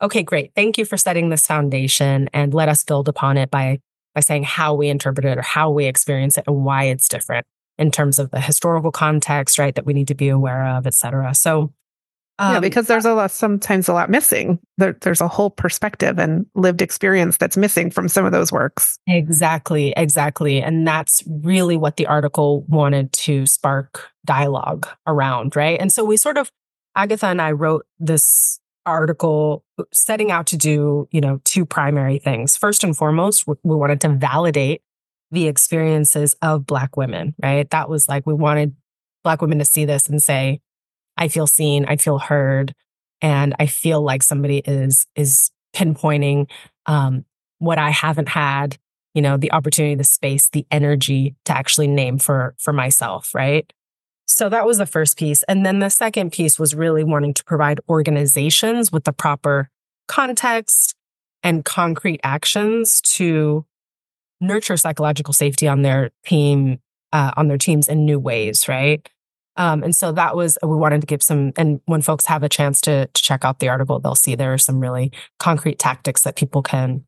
okay, 0.02 0.22
great. 0.22 0.52
Thank 0.56 0.76
you 0.76 0.84
for 0.84 0.96
setting 0.96 1.28
this 1.28 1.46
foundation 1.46 2.28
and 2.32 2.52
let 2.52 2.68
us 2.68 2.82
build 2.82 3.08
upon 3.08 3.36
it 3.36 3.50
by 3.50 3.80
by 4.14 4.22
saying 4.22 4.42
how 4.42 4.74
we 4.74 4.88
interpret 4.88 5.24
it 5.24 5.38
or 5.38 5.42
how 5.42 5.70
we 5.70 5.84
experience 5.84 6.36
it 6.36 6.44
and 6.48 6.64
why 6.64 6.84
it's 6.84 7.08
different 7.08 7.46
in 7.80 7.90
terms 7.90 8.18
of 8.20 8.30
the 8.30 8.40
historical 8.40 8.92
context, 8.92 9.58
right, 9.58 9.74
that 9.74 9.86
we 9.86 9.92
need 9.92 10.08
to 10.08 10.14
be 10.14 10.28
aware 10.28 10.66
of, 10.66 10.86
et 10.86 10.94
cetera. 10.94 11.34
So 11.34 11.72
um, 12.38 12.54
yeah, 12.54 12.60
because 12.60 12.86
there's 12.86 13.04
a 13.04 13.12
lot, 13.12 13.30
sometimes 13.30 13.88
a 13.88 13.92
lot 13.92 14.08
missing. 14.08 14.58
There, 14.78 14.96
there's 15.02 15.20
a 15.20 15.28
whole 15.28 15.50
perspective 15.50 16.18
and 16.18 16.46
lived 16.54 16.80
experience 16.80 17.36
that's 17.36 17.56
missing 17.56 17.90
from 17.90 18.08
some 18.08 18.24
of 18.24 18.32
those 18.32 18.50
works. 18.52 18.98
Exactly, 19.06 19.92
exactly. 19.96 20.62
And 20.62 20.86
that's 20.86 21.22
really 21.26 21.76
what 21.76 21.96
the 21.96 22.06
article 22.06 22.64
wanted 22.68 23.12
to 23.14 23.44
spark 23.46 24.08
dialogue 24.24 24.88
around, 25.06 25.56
right? 25.56 25.78
And 25.80 25.92
so 25.92 26.04
we 26.04 26.16
sort 26.16 26.38
of, 26.38 26.50
Agatha 26.96 27.26
and 27.26 27.42
I 27.42 27.52
wrote 27.52 27.84
this 27.98 28.58
article 28.86 29.62
setting 29.92 30.30
out 30.30 30.46
to 30.46 30.56
do, 30.56 31.08
you 31.10 31.20
know, 31.20 31.40
two 31.44 31.66
primary 31.66 32.18
things. 32.18 32.56
First 32.56 32.82
and 32.82 32.96
foremost, 32.96 33.46
we 33.46 33.56
wanted 33.62 34.00
to 34.00 34.08
validate 34.08 34.80
the 35.30 35.46
experiences 35.46 36.34
of 36.42 36.66
Black 36.66 36.96
women, 36.96 37.34
right? 37.42 37.68
That 37.70 37.88
was 37.88 38.08
like, 38.08 38.26
we 38.26 38.34
wanted 38.34 38.74
Black 39.22 39.40
women 39.40 39.58
to 39.58 39.64
see 39.64 39.84
this 39.84 40.08
and 40.08 40.22
say, 40.22 40.60
I 41.16 41.28
feel 41.28 41.46
seen, 41.46 41.84
I 41.86 41.96
feel 41.96 42.18
heard, 42.18 42.74
and 43.20 43.54
I 43.58 43.66
feel 43.66 44.02
like 44.02 44.22
somebody 44.22 44.58
is 44.58 45.06
is 45.14 45.50
pinpointing 45.74 46.50
um, 46.86 47.24
what 47.58 47.78
I 47.78 47.90
haven't 47.90 48.30
had, 48.30 48.78
you 49.14 49.22
know, 49.22 49.36
the 49.36 49.52
opportunity, 49.52 49.94
the 49.94 50.04
space, 50.04 50.48
the 50.48 50.66
energy 50.70 51.36
to 51.44 51.56
actually 51.56 51.86
name 51.86 52.18
for 52.18 52.54
for 52.58 52.72
myself, 52.72 53.34
right? 53.34 53.70
So 54.26 54.48
that 54.48 54.64
was 54.64 54.78
the 54.78 54.86
first 54.86 55.18
piece. 55.18 55.42
And 55.44 55.66
then 55.66 55.80
the 55.80 55.90
second 55.90 56.32
piece 56.32 56.58
was 56.58 56.74
really 56.74 57.02
wanting 57.02 57.34
to 57.34 57.44
provide 57.44 57.80
organizations 57.88 58.92
with 58.92 59.04
the 59.04 59.12
proper 59.12 59.68
context 60.06 60.94
and 61.42 61.64
concrete 61.64 62.20
actions 62.22 63.00
to 63.00 63.66
nurture 64.40 64.76
psychological 64.76 65.32
safety 65.32 65.68
on 65.68 65.82
their 65.82 66.10
team, 66.24 66.78
uh, 67.12 67.32
on 67.36 67.48
their 67.48 67.58
teams 67.58 67.88
in 67.88 68.04
new 68.04 68.18
ways, 68.18 68.68
right? 68.68 69.08
Um, 69.56 69.82
and 69.82 69.94
so 69.94 70.12
that 70.12 70.36
was, 70.36 70.56
we 70.62 70.76
wanted 70.76 71.00
to 71.02 71.06
give 71.06 71.22
some, 71.22 71.52
and 71.56 71.80
when 71.84 72.02
folks 72.02 72.26
have 72.26 72.42
a 72.42 72.48
chance 72.48 72.80
to, 72.82 73.06
to 73.06 73.22
check 73.22 73.44
out 73.44 73.58
the 73.58 73.68
article, 73.68 73.98
they'll 73.98 74.14
see 74.14 74.34
there 74.34 74.54
are 74.54 74.58
some 74.58 74.80
really 74.80 75.12
concrete 75.38 75.78
tactics 75.78 76.22
that 76.22 76.36
people 76.36 76.62
can, 76.62 77.04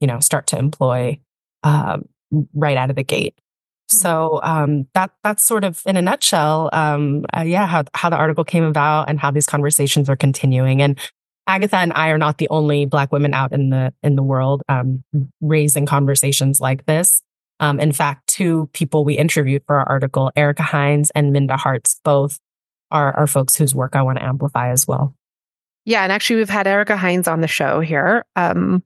you 0.00 0.06
know, 0.06 0.20
start 0.20 0.46
to 0.48 0.58
employ 0.58 1.18
um, 1.62 2.04
right 2.52 2.76
out 2.76 2.90
of 2.90 2.96
the 2.96 3.04
gate. 3.04 3.38
Hmm. 3.90 3.96
So 3.96 4.40
um, 4.42 4.86
that 4.94 5.12
that's 5.22 5.44
sort 5.44 5.64
of 5.64 5.82
in 5.86 5.96
a 5.96 6.02
nutshell, 6.02 6.68
um, 6.72 7.24
uh, 7.34 7.42
yeah, 7.42 7.66
how 7.66 7.84
how 7.94 8.10
the 8.10 8.16
article 8.16 8.44
came 8.44 8.64
about 8.64 9.08
and 9.08 9.18
how 9.20 9.30
these 9.30 9.46
conversations 9.46 10.10
are 10.10 10.16
continuing. 10.16 10.82
And 10.82 10.98
Agatha 11.46 11.76
and 11.76 11.92
I 11.94 12.08
are 12.08 12.18
not 12.18 12.38
the 12.38 12.48
only 12.48 12.86
Black 12.86 13.12
women 13.12 13.34
out 13.34 13.52
in 13.52 13.70
the 13.70 13.92
in 14.02 14.16
the 14.16 14.22
world 14.22 14.62
um, 14.68 15.04
raising 15.40 15.86
conversations 15.86 16.60
like 16.60 16.86
this. 16.86 17.22
Um, 17.60 17.78
in 17.78 17.92
fact, 17.92 18.26
two 18.26 18.68
people 18.72 19.04
we 19.04 19.14
interviewed 19.14 19.62
for 19.66 19.76
our 19.76 19.88
article, 19.88 20.32
Ericka 20.36 20.60
Hines 20.60 21.10
and 21.14 21.32
Minda 21.32 21.56
Harts, 21.56 22.00
both 22.04 22.40
are, 22.90 23.16
are 23.16 23.26
folks 23.26 23.54
whose 23.56 23.74
work 23.74 23.94
I 23.94 24.02
want 24.02 24.18
to 24.18 24.24
amplify 24.24 24.70
as 24.70 24.88
well. 24.88 25.14
Yeah, 25.84 26.02
and 26.02 26.10
actually, 26.10 26.36
we've 26.36 26.48
had 26.48 26.66
Ericka 26.66 26.96
Hines 26.96 27.28
on 27.28 27.42
the 27.42 27.48
show 27.48 27.80
here. 27.80 28.24
Um, 28.36 28.82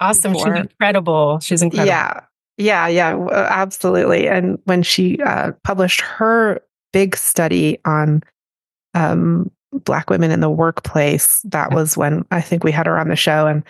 awesome. 0.00 0.34
She's 0.34 0.46
incredible. 0.46 1.40
She's 1.40 1.62
incredible. 1.62 1.88
Yeah. 1.88 2.20
Yeah. 2.56 2.86
Yeah. 2.88 3.28
Absolutely. 3.30 4.28
And 4.28 4.58
when 4.64 4.82
she 4.82 5.20
uh, 5.20 5.52
published 5.62 6.00
her 6.00 6.60
big 6.92 7.16
study 7.16 7.78
on 7.84 8.22
um, 8.94 9.50
Black 9.72 10.10
women 10.10 10.30
in 10.30 10.40
the 10.40 10.50
workplace, 10.50 11.40
that 11.44 11.72
was 11.72 11.96
when 11.96 12.24
I 12.30 12.40
think 12.40 12.64
we 12.64 12.72
had 12.72 12.86
her 12.86 12.98
on 12.98 13.08
the 13.08 13.16
show 13.16 13.46
and 13.46 13.62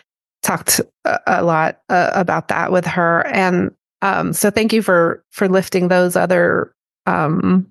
talked 0.43 0.81
a, 1.05 1.21
a 1.27 1.45
lot 1.45 1.81
uh, 1.89 2.11
about 2.15 2.49
that 2.49 2.73
with 2.73 2.85
her. 2.87 3.27
And 3.29 3.75
um, 4.03 4.33
so 4.33 4.51
thank 4.51 4.73
you 4.73 4.83
for 4.83 5.25
for 5.31 5.49
lifting 5.49 5.89
those 5.89 6.17
other 6.17 6.75
um, 7.07 7.67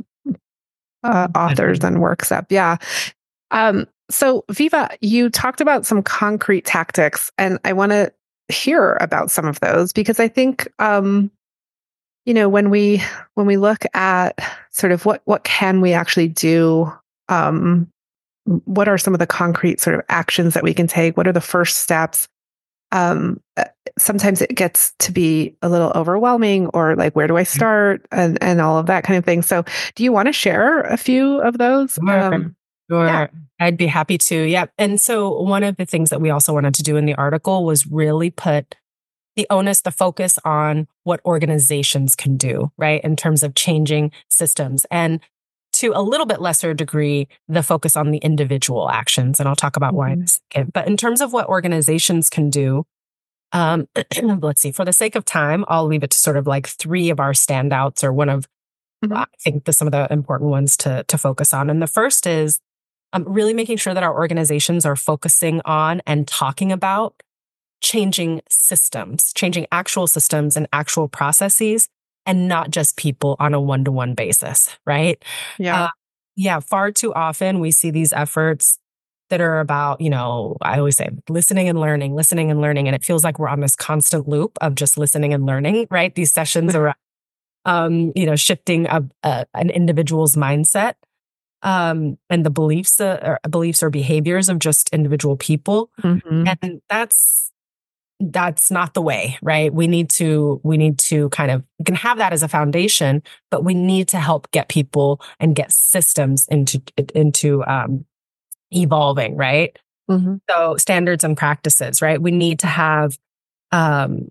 uh, 1.03 1.27
authors 1.35 1.79
and 1.83 2.01
works 2.01 2.31
up. 2.31 2.45
Yeah. 2.49 2.77
Um, 3.51 3.87
so 4.09 4.45
Viva, 4.49 4.89
you 5.01 5.29
talked 5.29 5.61
about 5.61 5.85
some 5.85 6.01
concrete 6.01 6.65
tactics, 6.65 7.31
and 7.37 7.59
I 7.65 7.73
want 7.73 7.91
to 7.91 8.11
hear 8.49 8.97
about 8.99 9.31
some 9.31 9.45
of 9.45 9.59
those 9.59 9.93
because 9.93 10.19
I 10.19 10.27
think 10.27 10.67
um, 10.79 11.31
you 12.25 12.33
know 12.33 12.49
when 12.49 12.69
we 12.69 13.01
when 13.35 13.45
we 13.45 13.57
look 13.57 13.83
at 13.93 14.39
sort 14.71 14.91
of 14.91 15.05
what 15.05 15.21
what 15.25 15.43
can 15.43 15.81
we 15.81 15.93
actually 15.93 16.27
do 16.27 16.91
um, 17.29 17.90
what 18.45 18.87
are 18.87 18.97
some 18.97 19.13
of 19.13 19.19
the 19.19 19.27
concrete 19.27 19.79
sort 19.79 19.95
of 19.95 20.05
actions 20.09 20.53
that 20.53 20.63
we 20.63 20.73
can 20.73 20.87
take? 20.87 21.17
What 21.17 21.27
are 21.27 21.33
the 21.33 21.41
first 21.41 21.77
steps? 21.77 22.27
Um, 22.91 23.39
uh, 23.55 23.65
sometimes 23.97 24.41
it 24.41 24.55
gets 24.55 24.93
to 24.99 25.11
be 25.11 25.55
a 25.61 25.69
little 25.69 25.91
overwhelming 25.95 26.67
or 26.67 26.95
like 26.95 27.15
where 27.15 27.27
do 27.27 27.37
i 27.37 27.43
mm-hmm. 27.43 27.55
start? 27.55 28.05
And 28.11 28.37
and 28.41 28.59
all 28.59 28.77
of 28.77 28.87
that 28.87 29.03
kind 29.03 29.17
of 29.17 29.25
thing. 29.25 29.41
So 29.41 29.63
do 29.95 30.03
you 30.03 30.11
want 30.11 30.27
to 30.27 30.33
share 30.33 30.81
a 30.81 30.97
few 30.97 31.39
of 31.41 31.57
those? 31.57 31.93
Sure, 31.93 32.33
um, 32.33 32.55
sure. 32.89 33.05
Yeah. 33.05 33.27
i'd 33.59 33.77
be 33.77 33.87
happy 33.87 34.17
to. 34.17 34.43
Yeah 34.43 34.65
and 34.77 34.99
so 34.99 35.41
one 35.41 35.63
of 35.63 35.77
the 35.77 35.85
things 35.85 36.09
that 36.09 36.21
we 36.21 36.29
also 36.29 36.53
wanted 36.53 36.73
to 36.75 36.83
do 36.83 36.97
in 36.97 37.05
the 37.05 37.15
article 37.15 37.63
was 37.63 37.87
really 37.87 38.29
put 38.29 38.75
the 39.35 39.47
onus 39.49 39.81
the 39.81 39.91
focus 39.91 40.37
on 40.43 40.87
what 41.03 41.21
organizations 41.25 42.15
can 42.15 42.35
do 42.35 42.71
right 42.77 43.01
in 43.03 43.15
terms 43.15 43.43
of 43.43 43.55
changing 43.55 44.11
systems. 44.27 44.85
And 44.91 45.21
to 45.81 45.91
a 45.95 46.01
little 46.01 46.25
bit 46.25 46.41
lesser 46.41 46.73
degree, 46.73 47.27
the 47.47 47.63
focus 47.63 47.97
on 47.97 48.11
the 48.11 48.19
individual 48.19 48.89
actions. 48.89 49.39
And 49.39 49.49
I'll 49.49 49.55
talk 49.55 49.75
about 49.75 49.93
why 49.93 50.11
in 50.11 50.13
a 50.13 50.15
mm-hmm. 50.23 50.25
second. 50.27 50.73
But 50.73 50.87
in 50.87 50.95
terms 50.95 51.21
of 51.21 51.33
what 51.33 51.47
organizations 51.47 52.29
can 52.29 52.49
do, 52.49 52.85
um, 53.51 53.87
let's 54.41 54.61
see, 54.61 54.71
for 54.71 54.85
the 54.85 54.93
sake 54.93 55.15
of 55.15 55.25
time, 55.25 55.65
I'll 55.67 55.85
leave 55.85 56.03
it 56.03 56.11
to 56.11 56.17
sort 56.17 56.37
of 56.37 56.47
like 56.47 56.67
three 56.67 57.09
of 57.09 57.19
our 57.19 57.33
standouts 57.33 58.03
or 58.03 58.13
one 58.13 58.29
of, 58.29 58.47
mm-hmm. 59.03 59.13
I 59.13 59.25
think, 59.39 59.65
the, 59.65 59.73
some 59.73 59.87
of 59.87 59.91
the 59.91 60.07
important 60.11 60.51
ones 60.51 60.77
to, 60.77 61.03
to 61.07 61.17
focus 61.17 61.53
on. 61.53 61.69
And 61.69 61.81
the 61.81 61.87
first 61.87 62.27
is 62.27 62.59
um, 63.13 63.25
really 63.27 63.53
making 63.53 63.77
sure 63.77 63.93
that 63.93 64.03
our 64.03 64.13
organizations 64.13 64.85
are 64.85 64.95
focusing 64.95 65.61
on 65.65 66.01
and 66.05 66.27
talking 66.27 66.71
about 66.71 67.21
changing 67.81 68.41
systems, 68.49 69.33
changing 69.33 69.65
actual 69.71 70.05
systems 70.05 70.55
and 70.55 70.67
actual 70.71 71.07
processes 71.07 71.89
and 72.25 72.47
not 72.47 72.71
just 72.71 72.97
people 72.97 73.35
on 73.39 73.53
a 73.53 73.61
one 73.61 73.83
to 73.85 73.91
one 73.91 74.13
basis, 74.13 74.69
right? 74.85 75.23
Yeah. 75.57 75.85
Uh, 75.85 75.89
yeah. 76.35 76.59
Far 76.59 76.91
too 76.91 77.13
often 77.13 77.59
we 77.59 77.71
see 77.71 77.91
these 77.91 78.13
efforts 78.13 78.77
that 79.29 79.41
are 79.41 79.59
about, 79.59 80.01
you 80.01 80.09
know, 80.09 80.57
I 80.61 80.77
always 80.77 80.97
say 80.97 81.09
listening 81.29 81.67
and 81.67 81.79
learning, 81.79 82.13
listening 82.15 82.51
and 82.51 82.61
learning. 82.61 82.87
And 82.87 82.95
it 82.95 83.03
feels 83.03 83.23
like 83.23 83.39
we're 83.39 83.47
on 83.47 83.61
this 83.61 83.75
constant 83.75 84.27
loop 84.27 84.57
of 84.61 84.75
just 84.75 84.97
listening 84.97 85.33
and 85.33 85.45
learning, 85.45 85.87
right? 85.89 86.13
These 86.13 86.33
sessions 86.33 86.75
are, 86.75 86.95
um, 87.65 88.11
you 88.15 88.25
know, 88.25 88.35
shifting 88.35 88.85
a, 88.87 89.03
a, 89.23 89.45
an 89.53 89.69
individual's 89.69 90.35
mindset 90.35 90.95
um, 91.63 92.17
and 92.29 92.45
the 92.45 92.49
beliefs, 92.49 92.99
uh, 92.99 93.19
or 93.43 93.49
beliefs 93.49 93.81
or 93.81 93.89
behaviors 93.89 94.49
of 94.49 94.59
just 94.59 94.89
individual 94.89 95.37
people. 95.37 95.89
Mm-hmm. 96.01 96.47
And 96.61 96.81
that's 96.89 97.51
that's 98.21 98.69
not 98.69 98.93
the 98.93 99.01
way, 99.01 99.37
right? 99.41 99.73
We 99.73 99.87
need 99.87 100.09
to, 100.11 100.61
we 100.63 100.77
need 100.77 100.99
to 100.99 101.29
kind 101.29 101.51
of, 101.51 101.63
can 101.85 101.95
have 101.95 102.17
that 102.17 102.33
as 102.33 102.43
a 102.43 102.47
foundation, 102.47 103.23
but 103.49 103.63
we 103.63 103.73
need 103.73 104.07
to 104.09 104.19
help 104.19 104.51
get 104.51 104.69
people 104.69 105.21
and 105.39 105.55
get 105.55 105.71
systems 105.71 106.47
into, 106.49 106.81
into, 107.15 107.63
um, 107.65 108.05
evolving, 108.71 109.35
right? 109.35 109.77
Mm-hmm. 110.09 110.35
So 110.49 110.75
standards 110.77 111.23
and 111.23 111.37
practices, 111.37 112.01
right? 112.01 112.21
We 112.21 112.31
need 112.31 112.59
to 112.59 112.67
have, 112.67 113.17
um, 113.71 114.29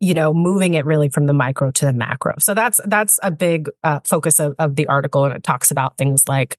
you 0.00 0.14
know, 0.14 0.32
moving 0.32 0.74
it 0.74 0.86
really 0.86 1.08
from 1.08 1.26
the 1.26 1.32
micro 1.32 1.70
to 1.72 1.84
the 1.84 1.92
macro. 1.92 2.34
So 2.38 2.54
that's 2.54 2.80
that's 2.84 3.18
a 3.22 3.30
big 3.30 3.68
uh, 3.82 4.00
focus 4.04 4.38
of, 4.38 4.54
of 4.58 4.76
the 4.76 4.86
article, 4.86 5.24
and 5.24 5.34
it 5.34 5.42
talks 5.42 5.70
about 5.70 5.96
things 5.98 6.28
like 6.28 6.56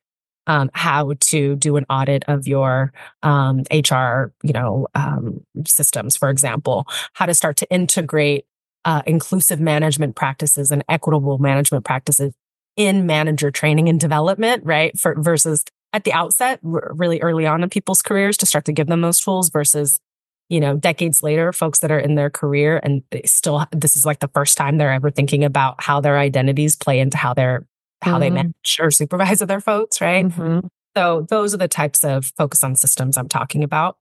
um, 0.47 0.69
how 0.73 1.13
to 1.19 1.55
do 1.55 1.77
an 1.77 1.85
audit 1.89 2.23
of 2.27 2.47
your 2.47 2.91
um, 3.23 3.63
HR, 3.71 4.33
you 4.43 4.53
know, 4.53 4.87
um, 4.95 5.41
systems, 5.65 6.15
for 6.15 6.29
example, 6.29 6.87
how 7.13 7.25
to 7.25 7.33
start 7.33 7.57
to 7.57 7.69
integrate 7.71 8.45
uh, 8.85 9.01
inclusive 9.05 9.59
management 9.59 10.15
practices 10.15 10.71
and 10.71 10.83
equitable 10.89 11.37
management 11.37 11.85
practices 11.85 12.33
in 12.75 13.05
manager 13.05 13.51
training 13.51 13.89
and 13.89 13.99
development, 13.99 14.63
right? 14.65 14.97
For 14.97 15.15
versus 15.19 15.65
at 15.91 16.03
the 16.03 16.13
outset, 16.13 16.59
r- 16.65 16.91
really 16.93 17.21
early 17.21 17.45
on 17.45 17.63
in 17.63 17.69
people's 17.69 18.01
careers 18.01 18.37
to 18.37 18.45
start 18.45 18.65
to 18.65 18.71
give 18.71 18.87
them 18.87 19.01
those 19.01 19.19
tools 19.19 19.49
versus, 19.49 19.99
you 20.47 20.59
know, 20.59 20.77
decades 20.77 21.21
later, 21.21 21.51
folks 21.51 21.79
that 21.79 21.91
are 21.91 21.99
in 21.99 22.15
their 22.15 22.29
career 22.29 22.79
and 22.81 23.03
they 23.11 23.21
still, 23.25 23.65
this 23.71 23.97
is 23.97 24.05
like 24.05 24.19
the 24.19 24.29
first 24.29 24.57
time 24.57 24.77
they're 24.77 24.93
ever 24.93 25.11
thinking 25.11 25.43
about 25.43 25.83
how 25.83 25.99
their 25.99 26.17
identities 26.17 26.75
play 26.75 26.99
into 26.99 27.17
how 27.17 27.33
they're, 27.33 27.67
how 28.01 28.13
mm-hmm. 28.13 28.19
they 28.21 28.29
manage 28.29 28.77
or 28.79 28.91
supervise 28.91 29.41
other 29.41 29.59
folks, 29.59 30.01
right? 30.01 30.25
Mm-hmm. 30.25 30.67
So 30.95 31.25
those 31.29 31.53
are 31.53 31.57
the 31.57 31.67
types 31.67 32.03
of 32.03 32.27
focus 32.37 32.63
on 32.63 32.75
systems 32.75 33.17
I'm 33.17 33.29
talking 33.29 33.63
about. 33.63 33.97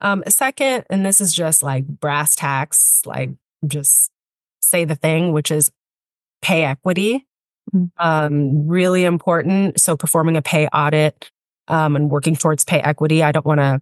Um, 0.00 0.22
second, 0.28 0.84
and 0.90 1.04
this 1.04 1.20
is 1.20 1.32
just 1.32 1.62
like 1.62 1.86
brass 1.86 2.34
tacks, 2.34 3.02
like 3.06 3.30
just 3.66 4.10
say 4.60 4.84
the 4.84 4.96
thing, 4.96 5.32
which 5.32 5.50
is 5.50 5.70
pay 6.42 6.64
equity. 6.64 7.26
Mm. 7.74 7.90
Um, 7.98 8.68
really 8.68 9.04
important. 9.04 9.80
So 9.80 9.96
performing 9.96 10.36
a 10.36 10.42
pay 10.42 10.66
audit 10.68 11.30
um, 11.68 11.96
and 11.96 12.10
working 12.10 12.36
towards 12.36 12.64
pay 12.64 12.80
equity. 12.80 13.22
I 13.22 13.32
don't 13.32 13.46
want 13.46 13.60
to 13.60 13.80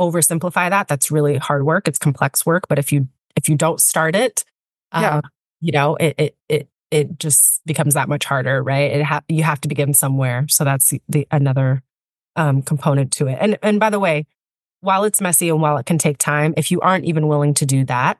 oversimplify 0.00 0.70
that. 0.70 0.88
That's 0.88 1.10
really 1.10 1.36
hard 1.36 1.66
work. 1.66 1.88
It's 1.88 1.98
complex 1.98 2.46
work. 2.46 2.68
But 2.68 2.78
if 2.78 2.92
you 2.92 3.08
if 3.36 3.48
you 3.48 3.56
don't 3.56 3.80
start 3.80 4.16
it, 4.16 4.44
yeah. 4.92 5.16
Uh, 5.16 5.20
you 5.60 5.72
know, 5.72 5.96
it, 5.96 6.14
it 6.18 6.36
it 6.48 6.68
it 6.90 7.18
just 7.18 7.60
becomes 7.66 7.94
that 7.94 8.08
much 8.08 8.24
harder, 8.24 8.62
right? 8.62 8.92
It 8.92 9.02
ha- 9.02 9.22
you 9.28 9.42
have 9.42 9.60
to 9.62 9.68
begin 9.68 9.94
somewhere. 9.94 10.46
So 10.48 10.64
that's 10.64 10.88
the, 10.88 11.02
the 11.08 11.26
another 11.30 11.82
um, 12.36 12.62
component 12.62 13.12
to 13.12 13.26
it. 13.26 13.38
And 13.40 13.58
and 13.62 13.78
by 13.78 13.90
the 13.90 14.00
way, 14.00 14.26
while 14.80 15.04
it's 15.04 15.20
messy 15.20 15.48
and 15.48 15.60
while 15.60 15.76
it 15.76 15.86
can 15.86 15.98
take 15.98 16.18
time, 16.18 16.54
if 16.56 16.70
you 16.70 16.80
aren't 16.80 17.04
even 17.04 17.28
willing 17.28 17.54
to 17.54 17.66
do 17.66 17.84
that, 17.86 18.18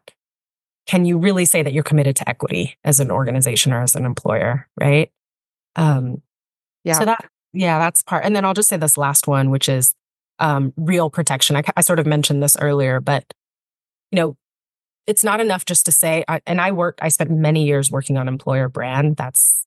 can 0.86 1.04
you 1.04 1.18
really 1.18 1.44
say 1.44 1.62
that 1.62 1.72
you're 1.72 1.84
committed 1.84 2.16
to 2.16 2.28
equity 2.28 2.76
as 2.84 3.00
an 3.00 3.10
organization 3.10 3.72
or 3.72 3.82
as 3.82 3.94
an 3.94 4.04
employer, 4.04 4.66
right? 4.80 5.10
Um, 5.76 6.22
yeah. 6.84 6.94
So 6.94 7.04
that, 7.04 7.28
yeah, 7.52 7.78
that's 7.78 8.02
part. 8.02 8.24
And 8.24 8.34
then 8.34 8.44
I'll 8.44 8.54
just 8.54 8.68
say 8.68 8.76
this 8.76 8.96
last 8.96 9.26
one, 9.26 9.50
which 9.50 9.68
is 9.68 9.94
um, 10.38 10.72
real 10.76 11.10
protection. 11.10 11.56
I, 11.56 11.62
I 11.76 11.82
sort 11.82 11.98
of 11.98 12.06
mentioned 12.06 12.42
this 12.42 12.56
earlier, 12.60 13.00
but 13.00 13.24
you 14.10 14.16
know, 14.16 14.36
it's 15.08 15.24
not 15.24 15.40
enough 15.40 15.64
just 15.64 15.86
to 15.86 15.92
say. 15.92 16.24
And 16.46 16.60
I 16.60 16.70
worked. 16.72 17.00
I 17.02 17.08
spent 17.08 17.30
many 17.30 17.64
years 17.64 17.90
working 17.90 18.16
on 18.16 18.28
employer 18.28 18.68
brand. 18.68 19.16
That's 19.16 19.66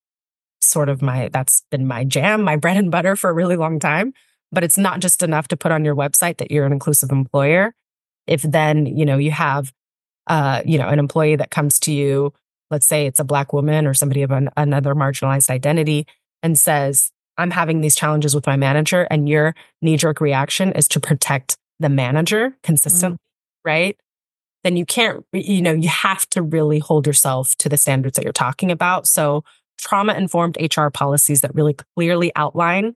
sort 0.61 0.87
of 0.87 1.01
my. 1.01 1.29
That's 1.33 1.63
been 1.71 1.87
my 1.87 2.03
jam, 2.05 2.43
my 2.43 2.55
bread 2.63 2.77
and 2.77 2.91
butter 2.91 3.15
for 3.15 3.29
a 3.29 3.33
really 3.33 3.57
long 3.57 3.79
time. 3.79 4.13
But 4.51 4.63
it's 4.63 4.77
not 4.77 4.99
just 4.99 5.23
enough 5.23 5.47
to 5.49 5.57
put 5.57 5.71
on 5.71 5.83
your 5.83 5.95
website 5.95 6.37
that 6.37 6.51
you're 6.51 6.65
an 6.65 6.73
inclusive 6.73 7.11
employer. 7.11 7.73
If 8.27 8.43
then 8.43 8.85
you 8.85 9.05
know 9.05 9.17
you 9.17 9.31
have 9.31 9.73
uh, 10.27 10.61
you 10.65 10.77
know, 10.77 10.87
an 10.87 10.99
employee 10.99 11.35
that 11.35 11.51
comes 11.51 11.79
to 11.79 11.91
you, 11.91 12.33
let's 12.69 12.87
say 12.87 13.05
it's 13.05 13.19
a 13.19 13.23
black 13.23 13.53
woman 13.53 13.85
or 13.85 13.93
somebody 13.93 14.21
of 14.21 14.31
an, 14.31 14.49
another 14.55 14.95
marginalized 14.95 15.49
identity 15.49 16.05
and 16.43 16.57
says, 16.57 17.11
I'm 17.37 17.51
having 17.51 17.81
these 17.81 17.95
challenges 17.95 18.35
with 18.35 18.47
my 18.47 18.55
manager 18.55 19.07
and 19.09 19.27
your 19.27 19.55
knee 19.81 19.97
jerk 19.97 20.21
reaction 20.21 20.71
is 20.73 20.87
to 20.89 20.99
protect 20.99 21.57
the 21.79 21.89
manager 21.89 22.55
consistently, 22.63 23.17
mm. 23.17 23.65
right? 23.65 23.97
Then 24.63 24.77
you 24.77 24.85
can't, 24.85 25.25
you 25.33 25.61
know, 25.61 25.73
you 25.73 25.89
have 25.89 26.29
to 26.31 26.41
really 26.41 26.79
hold 26.79 27.07
yourself 27.07 27.55
to 27.57 27.69
the 27.69 27.77
standards 27.77 28.15
that 28.15 28.23
you're 28.23 28.33
talking 28.33 28.71
about. 28.71 29.07
So, 29.07 29.43
trauma 29.77 30.13
informed 30.13 30.57
HR 30.59 30.89
policies 30.89 31.41
that 31.41 31.55
really 31.55 31.75
clearly 31.95 32.31
outline 32.35 32.95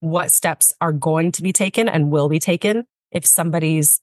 what 0.00 0.30
steps 0.32 0.72
are 0.80 0.92
going 0.92 1.32
to 1.32 1.42
be 1.42 1.52
taken 1.52 1.88
and 1.88 2.10
will 2.10 2.28
be 2.28 2.38
taken 2.38 2.86
if 3.10 3.26
somebody's 3.26 4.00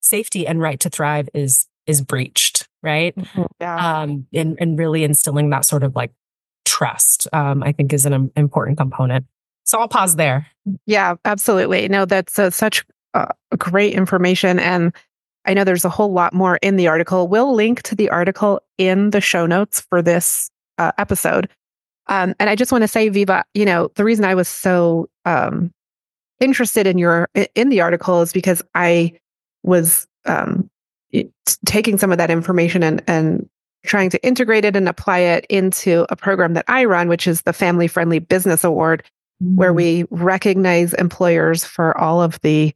safety 0.00 0.46
and 0.46 0.60
right 0.60 0.80
to 0.80 0.90
thrive 0.90 1.28
is 1.34 1.66
is 1.86 2.00
breached, 2.02 2.68
right? 2.82 3.14
Mm-hmm. 3.16 3.42
Yeah. 3.60 4.00
Um, 4.00 4.26
and, 4.32 4.56
and 4.60 4.78
really 4.78 5.02
instilling 5.02 5.50
that 5.50 5.64
sort 5.64 5.82
of 5.82 5.96
like 5.96 6.12
trust, 6.64 7.26
um, 7.32 7.62
I 7.62 7.72
think 7.72 7.92
is 7.92 8.06
an 8.06 8.30
important 8.36 8.78
component. 8.78 9.26
So 9.64 9.78
I'll 9.78 9.88
pause 9.88 10.16
there. 10.16 10.46
Yeah, 10.86 11.14
absolutely. 11.24 11.88
No, 11.88 12.04
that's 12.04 12.38
uh, 12.38 12.50
such 12.50 12.84
uh, 13.14 13.26
great 13.58 13.94
information. 13.94 14.58
And 14.58 14.94
I 15.46 15.54
know 15.54 15.64
there's 15.64 15.84
a 15.84 15.90
whole 15.90 16.12
lot 16.12 16.32
more 16.32 16.56
in 16.62 16.76
the 16.76 16.88
article. 16.88 17.28
We'll 17.28 17.54
link 17.54 17.82
to 17.84 17.94
the 17.94 18.10
article 18.10 18.60
in 18.78 19.10
the 19.10 19.20
show 19.20 19.46
notes 19.46 19.80
for 19.80 20.02
this 20.02 20.50
uh, 20.78 20.92
episode. 20.98 21.48
Um, 22.08 22.34
and 22.38 22.50
I 22.50 22.56
just 22.56 22.72
want 22.72 22.82
to 22.82 22.88
say, 22.88 23.08
Viva, 23.08 23.44
you 23.54 23.64
know, 23.64 23.90
the 23.94 24.04
reason 24.04 24.24
I 24.24 24.34
was 24.34 24.48
so 24.48 25.08
um, 25.24 25.72
interested 26.40 26.86
in 26.86 26.98
your 26.98 27.28
in 27.54 27.68
the 27.68 27.80
article 27.80 28.20
is 28.22 28.32
because 28.32 28.62
I 28.74 29.12
was 29.62 30.06
um, 30.26 30.68
taking 31.66 31.98
some 31.98 32.12
of 32.12 32.18
that 32.18 32.30
information 32.30 32.82
and, 32.82 33.02
and 33.06 33.48
trying 33.84 34.10
to 34.10 34.26
integrate 34.26 34.64
it 34.64 34.76
and 34.76 34.88
apply 34.88 35.18
it 35.18 35.46
into 35.48 36.06
a 36.10 36.16
program 36.16 36.54
that 36.54 36.64
I 36.68 36.84
run, 36.84 37.08
which 37.08 37.26
is 37.26 37.42
the 37.42 37.52
Family 37.52 37.86
Friendly 37.86 38.18
Business 38.18 38.64
Award, 38.64 39.02
mm-hmm. 39.42 39.56
where 39.56 39.72
we 39.72 40.04
recognize 40.10 40.94
employers 40.94 41.64
for 41.64 41.96
all 41.96 42.22
of 42.22 42.40
the 42.40 42.74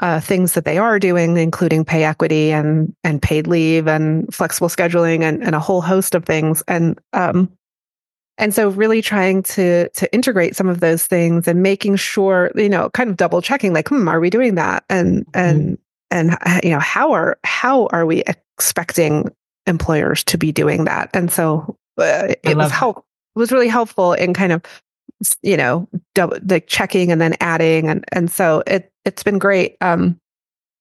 uh, 0.00 0.20
things 0.20 0.54
that 0.54 0.64
they 0.64 0.78
are 0.78 0.98
doing, 0.98 1.36
including 1.36 1.84
pay 1.84 2.04
equity 2.04 2.52
and 2.52 2.94
and 3.04 3.22
paid 3.22 3.46
leave 3.46 3.86
and 3.86 4.32
flexible 4.34 4.68
scheduling 4.68 5.22
and, 5.22 5.42
and 5.42 5.54
a 5.54 5.60
whole 5.60 5.80
host 5.80 6.14
of 6.14 6.24
things. 6.24 6.62
And 6.66 6.98
um, 7.12 7.50
and 8.36 8.52
so 8.52 8.68
really 8.70 9.02
trying 9.02 9.42
to 9.44 9.88
to 9.90 10.12
integrate 10.12 10.56
some 10.56 10.68
of 10.68 10.80
those 10.80 11.06
things 11.06 11.46
and 11.46 11.62
making 11.62 11.96
sure, 11.96 12.50
you 12.56 12.68
know, 12.68 12.90
kind 12.90 13.08
of 13.08 13.16
double 13.16 13.40
checking, 13.40 13.72
like, 13.72 13.88
hmm, 13.88 14.08
are 14.08 14.20
we 14.20 14.30
doing 14.30 14.56
that? 14.56 14.84
And 14.88 15.26
mm-hmm. 15.26 15.38
and 15.38 15.78
and 16.10 16.38
you 16.62 16.70
know 16.70 16.78
how 16.78 17.12
are 17.12 17.38
how 17.44 17.86
are 17.86 18.06
we 18.06 18.22
expecting 18.22 19.30
employers 19.66 20.22
to 20.24 20.38
be 20.38 20.52
doing 20.52 20.84
that 20.84 21.10
and 21.14 21.30
so 21.30 21.76
uh, 21.98 22.34
it 22.42 22.56
was 22.56 22.70
help 22.70 22.98
it 22.98 23.38
was 23.38 23.50
really 23.50 23.68
helpful 23.68 24.12
in 24.12 24.32
kind 24.32 24.52
of 24.52 24.62
you 25.42 25.56
know 25.56 25.88
double, 26.14 26.38
like 26.48 26.66
checking 26.66 27.10
and 27.10 27.20
then 27.20 27.34
adding 27.40 27.88
and 27.88 28.04
and 28.12 28.30
so 28.30 28.62
it 28.66 28.92
it's 29.04 29.22
been 29.22 29.38
great 29.38 29.76
um 29.80 30.18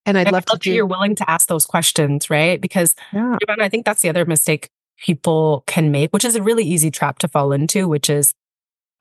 and 0.06 0.18
I'd 0.18 0.26
love, 0.26 0.46
love 0.50 0.60
to 0.62 0.70
do- 0.70 0.74
you're 0.74 0.86
willing 0.86 1.16
to 1.16 1.30
ask 1.30 1.48
those 1.48 1.66
questions 1.66 2.30
right 2.30 2.60
because 2.60 2.96
yeah. 3.12 3.38
I 3.48 3.70
think 3.70 3.86
that's 3.86 4.02
the 4.02 4.10
other 4.10 4.26
mistake 4.26 4.70
people 4.98 5.64
can 5.68 5.92
make 5.92 6.12
which 6.12 6.26
is 6.26 6.36
a 6.36 6.44
really 6.44 6.64
easy 6.64 6.92
trap 6.92 7.20
to 7.20 7.28
fall 7.28 7.52
into 7.52 7.88
which 7.88 8.10
is 8.10 8.34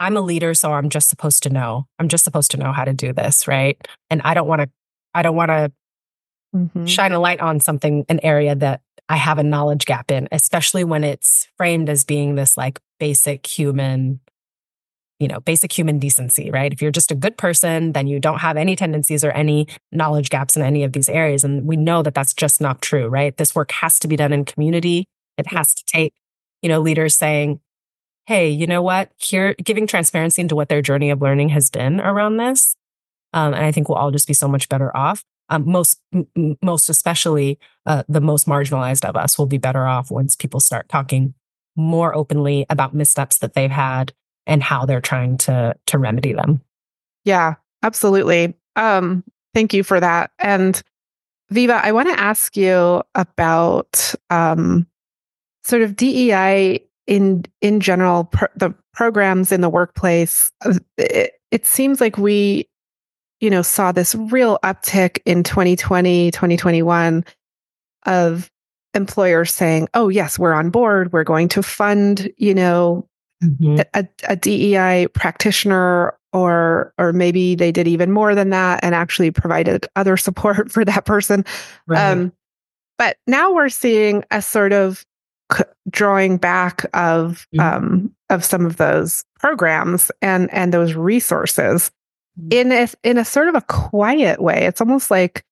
I'm 0.01 0.17
a 0.17 0.21
leader 0.21 0.55
so 0.55 0.73
I'm 0.73 0.89
just 0.89 1.09
supposed 1.09 1.43
to 1.45 1.51
know 1.51 1.87
I'm 1.99 2.09
just 2.09 2.25
supposed 2.25 2.51
to 2.53 2.57
know 2.57 2.73
how 2.73 2.85
to 2.85 2.93
do 2.93 3.13
this 3.13 3.47
right 3.47 3.77
and 4.11 4.23
I 4.23 4.35
don't 4.35 4.49
want 4.49 4.63
to 4.63 4.71
I 5.15 5.23
don't 5.23 5.37
want 5.37 5.51
to 5.51 5.73
mm-hmm. 6.55 6.85
shine 6.87 7.13
a 7.13 7.21
light 7.21 7.41
on 7.41 7.61
something, 7.61 8.05
an 8.09 8.21
area 8.23 8.55
that 8.55 8.81
I 9.09 9.17
have 9.17 9.39
a 9.39 9.43
knowledge 9.43 9.85
gap 9.85 10.11
in, 10.11 10.29
especially 10.33 10.85
when 10.85 11.05
it's 11.05 11.49
framed 11.57 11.89
as 11.89 12.05
being 12.05 12.35
this 12.35 12.57
like 12.57 12.81
basic 12.99 13.47
human, 13.47 14.21
you 15.23 15.29
know, 15.29 15.41
basic 15.41 15.73
human 15.77 16.01
decency, 16.01 16.51
right? 16.51 16.73
If 16.73 16.83
you're 16.83 16.91
just 16.91 17.13
a 17.13 17.15
good 17.15 17.39
person, 17.39 17.93
then 17.93 18.09
you 18.09 18.19
don't 18.19 18.41
have 18.41 18.57
any 18.57 18.75
tendencies 18.75 19.25
or 19.25 19.31
any 19.31 19.69
knowledge 19.93 20.31
gaps 20.31 20.57
in 20.57 20.63
any 20.63 20.83
of 20.83 20.93
these 20.93 21.09
areas. 21.09 21.45
And 21.45 21.65
we 21.65 21.77
know 21.77 22.03
that 22.03 22.15
that's 22.15 22.35
just 22.35 22.61
not 22.61 22.83
true, 22.83 23.07
right? 23.07 23.37
This 23.37 23.55
work 23.55 23.71
has 23.73 24.01
to 24.01 24.09
be 24.09 24.17
done 24.17 24.33
in 24.33 24.45
community. 24.45 25.07
It 25.39 25.47
has 25.47 25.75
to 25.75 25.85
take, 25.87 26.13
you 26.61 26.69
know, 26.69 26.81
leaders 26.81 27.15
saying, 27.15 27.61
hey, 28.27 28.49
you 28.49 28.67
know 28.67 28.83
what? 28.83 29.13
Here, 29.17 29.55
giving 29.63 29.87
transparency 29.87 30.43
into 30.43 30.57
what 30.57 30.69
their 30.69 30.83
journey 30.83 31.11
of 31.11 31.23
learning 31.23 31.51
has 31.51 31.71
been 31.71 32.01
around 32.01 32.39
this. 32.39 32.75
Um, 33.33 33.55
and 33.55 33.65
I 33.65 33.71
think 33.71 33.89
we'll 33.89 33.99
all 33.99 34.11
just 34.11 34.27
be 34.27 34.35
so 34.35 34.49
much 34.49 34.69
better 34.69 34.95
off 34.97 35.25
um, 35.53 35.69
most 35.71 36.01
m- 36.15 36.57
most 36.63 36.89
especially 36.89 37.59
uh, 37.87 38.03
the 38.09 38.21
most 38.21 38.47
marginalized 38.47 39.05
of 39.05 39.17
us 39.17 39.39
will 39.39 39.47
be 39.47 39.59
better 39.59 39.87
off 39.87 40.11
once 40.11 40.35
people 40.35 40.61
start 40.61 40.89
talking 40.89 41.35
more 41.77 42.15
openly 42.15 42.67
about 42.71 42.95
missteps 42.95 43.39
that 43.39 43.55
they've 43.55 43.71
had 43.71 44.13
and 44.47 44.63
how 44.63 44.85
they're 44.85 45.01
trying 45.01 45.37
to 45.39 45.75
to 45.87 45.99
remedy 45.99 46.33
them. 46.33 46.61
Yeah, 47.25 47.55
absolutely. 47.83 48.55
Um, 48.77 49.25
thank 49.55 49.75
you 49.75 49.83
for 49.83 50.01
that. 50.01 50.31
And 50.39 50.81
Viva, 51.51 51.81
I 51.85 51.93
want 51.93 52.09
to 52.09 52.19
ask 52.19 52.57
you 52.57 53.03
about 53.15 54.15
um, 54.31 54.87
sort 55.65 55.83
of 55.83 55.97
DEI 55.97 56.81
in 57.07 57.45
in 57.61 57.81
general, 57.81 58.31
the 58.57 58.75
programs 58.93 59.53
in 59.53 59.61
the 59.61 59.69
workplace. 59.69 60.53
Uh, 60.65 60.79
it, 60.97 61.33
it 61.51 61.67
seems 61.67 62.01
like 62.01 62.17
we 62.17 62.69
you 63.43 63.51
know, 63.51 63.61
saw 63.61 63.91
this 63.91 64.15
real 64.15 64.57
uptick 64.63 65.19
in 65.27 65.43
2020, 65.43 66.31
2021 66.31 67.25
of 68.07 68.51
employers 68.95 69.53
saying, 69.53 69.89
oh, 69.95 70.09
yes, 70.09 70.39
we're 70.39 70.53
on 70.53 70.71
board. 70.71 71.13
We're 71.13 71.25
going 71.25 71.49
to 71.49 71.63
fund, 71.63 72.31
you 72.39 72.55
know, 72.55 73.09
mm-hmm. 73.43 73.81
a, 73.95 74.09
a 74.29 74.37
DEI 74.37 75.09
practitioner 75.15 76.17
or 76.33 76.95
or 76.99 77.13
maybe 77.13 77.55
they 77.55 77.73
did 77.73 77.87
even 77.87 78.11
more 78.11 78.35
than 78.35 78.51
that 78.51 78.81
and 78.83 78.95
actually 78.95 79.31
provided 79.31 79.87
other 79.97 80.17
support 80.17 80.71
for 80.73 80.85
that 80.85 81.05
person. 81.05 81.45
Right. 81.87 82.11
Um, 82.11 82.33
but 82.99 83.17
now 83.27 83.53
we're 83.53 83.69
seeing 83.69 84.25
a 84.31 84.41
sort 84.41 84.73
of 84.73 85.05
c- 85.53 85.65
drawing 85.91 86.37
back 86.37 86.85
of 86.95 87.47
mm-hmm. 87.55 87.61
um, 87.61 88.15
of 88.31 88.45
some 88.45 88.65
of 88.65 88.77
those 88.77 89.25
programs 89.39 90.11
and 90.21 90.53
and 90.53 90.73
those 90.73 90.95
resources 90.95 91.91
mm-hmm. 92.41 92.49
in 92.53 92.73
a 92.73 92.89
in 93.03 93.19
a 93.19 93.25
sort 93.25 93.49
of 93.49 93.55
a 93.55 93.63
quiet 93.63 94.41
way. 94.41 94.65
It's 94.65 94.81
almost 94.81 95.11
like 95.11 95.45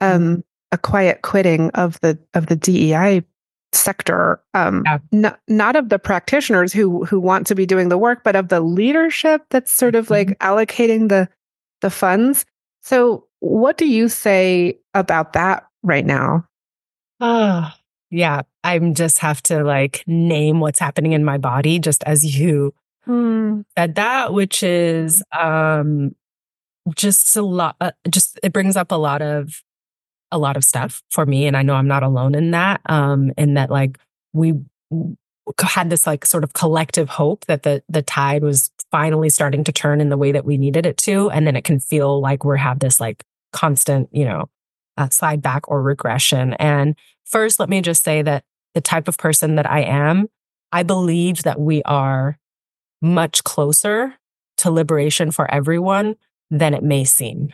um, 0.00 0.22
mm-hmm. 0.22 0.40
a 0.72 0.78
quiet 0.78 1.22
quitting 1.22 1.70
of 1.70 1.98
the 2.00 2.18
of 2.34 2.46
the 2.46 2.56
DEI 2.56 3.24
sector 3.72 4.40
um 4.54 4.82
yeah. 4.86 4.98
not, 5.12 5.40
not 5.46 5.76
of 5.76 5.90
the 5.90 5.98
practitioners 5.98 6.72
who 6.72 7.04
who 7.04 7.20
want 7.20 7.46
to 7.46 7.54
be 7.54 7.66
doing 7.66 7.88
the 7.88 7.98
work 7.98 8.24
but 8.24 8.34
of 8.34 8.48
the 8.48 8.60
leadership 8.60 9.42
that's 9.50 9.70
sort 9.70 9.94
of 9.94 10.10
like 10.10 10.28
mm-hmm. 10.28 10.48
allocating 10.48 11.08
the 11.08 11.28
the 11.82 11.90
funds 11.90 12.46
so 12.82 13.26
what 13.40 13.76
do 13.76 13.86
you 13.86 14.08
say 14.08 14.78
about 14.94 15.34
that 15.34 15.66
right 15.82 16.06
now 16.06 16.46
oh 17.20 17.70
yeah 18.10 18.40
i'm 18.64 18.94
just 18.94 19.18
have 19.18 19.42
to 19.42 19.62
like 19.62 20.02
name 20.06 20.60
what's 20.60 20.78
happening 20.78 21.12
in 21.12 21.24
my 21.24 21.36
body 21.36 21.78
just 21.78 22.02
as 22.04 22.24
you 22.38 22.72
hmm. 23.04 23.60
said 23.76 23.96
that 23.96 24.32
which 24.32 24.62
is 24.62 25.22
um 25.38 26.14
just 26.96 27.36
a 27.36 27.42
lot 27.42 27.76
uh, 27.82 27.90
just 28.08 28.40
it 28.42 28.52
brings 28.52 28.76
up 28.76 28.92
a 28.92 28.96
lot 28.96 29.20
of 29.20 29.62
a 30.30 30.38
lot 30.38 30.56
of 30.56 30.64
stuff 30.64 31.02
for 31.10 31.24
me. 31.26 31.46
And 31.46 31.56
I 31.56 31.62
know 31.62 31.74
I'm 31.74 31.88
not 31.88 32.02
alone 32.02 32.34
in 32.34 32.50
that. 32.52 32.80
Um, 32.86 33.32
and 33.36 33.56
that 33.56 33.70
like 33.70 33.98
we 34.32 34.54
had 35.60 35.90
this 35.90 36.06
like 36.06 36.26
sort 36.26 36.44
of 36.44 36.52
collective 36.52 37.08
hope 37.08 37.46
that 37.46 37.62
the 37.62 37.82
the 37.88 38.02
tide 38.02 38.42
was 38.42 38.70
finally 38.90 39.28
starting 39.28 39.64
to 39.64 39.72
turn 39.72 40.00
in 40.00 40.08
the 40.08 40.16
way 40.16 40.32
that 40.32 40.44
we 40.44 40.56
needed 40.56 40.86
it 40.86 40.96
to. 40.96 41.30
And 41.30 41.46
then 41.46 41.56
it 41.56 41.64
can 41.64 41.80
feel 41.80 42.20
like 42.20 42.44
we're 42.44 42.56
have 42.56 42.78
this 42.78 43.00
like 43.00 43.24
constant, 43.52 44.08
you 44.12 44.24
know, 44.24 44.48
uh, 44.96 45.08
slide 45.10 45.42
back 45.42 45.68
or 45.68 45.82
regression. 45.82 46.54
And 46.54 46.96
first, 47.24 47.60
let 47.60 47.68
me 47.68 47.80
just 47.80 48.04
say 48.04 48.22
that 48.22 48.44
the 48.74 48.80
type 48.80 49.08
of 49.08 49.18
person 49.18 49.56
that 49.56 49.70
I 49.70 49.80
am, 49.80 50.28
I 50.72 50.82
believe 50.82 51.42
that 51.44 51.60
we 51.60 51.82
are 51.84 52.38
much 53.00 53.44
closer 53.44 54.14
to 54.58 54.70
liberation 54.70 55.30
for 55.30 55.50
everyone 55.50 56.16
than 56.50 56.74
it 56.74 56.82
may 56.82 57.04
seem. 57.04 57.52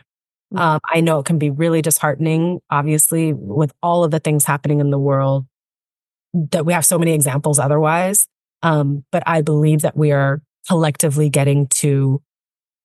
Mm. 0.55 0.61
Um, 0.61 0.81
I 0.85 1.01
know 1.01 1.19
it 1.19 1.27
can 1.27 1.39
be 1.39 1.51
really 1.51 1.83
disheartening, 1.83 2.61
obviously, 2.71 3.33
with 3.33 3.73
all 3.83 4.05
of 4.05 4.11
the 4.11 4.21
things 4.21 4.45
happening 4.45 4.81
in 4.81 4.91
the 4.91 4.99
world 4.99 5.47
that 6.33 6.67
we 6.67 6.73
have 6.73 6.85
so 6.85 6.99
many 6.99 7.13
examples 7.13 7.59
otherwise. 7.59 8.27
Um, 8.63 9.05
but 9.13 9.23
I 9.27 9.43
believe 9.43 9.83
that 9.83 9.97
we 9.97 10.13
are 10.13 10.43
collectively 10.69 11.29
getting 11.29 11.67
to 11.69 12.23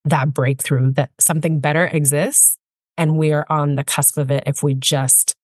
that 0.04 0.32
breakthrough 0.32 0.92
that 0.92 1.10
something 1.18 1.60
better 1.60 1.86
exists 1.86 2.56
and 2.96 3.16
we 3.16 3.32
are 3.32 3.46
on 3.48 3.76
the 3.76 3.84
cusp 3.84 4.18
of 4.18 4.30
it 4.30 4.44
if 4.46 4.62
we 4.62 4.74
just 4.74 5.34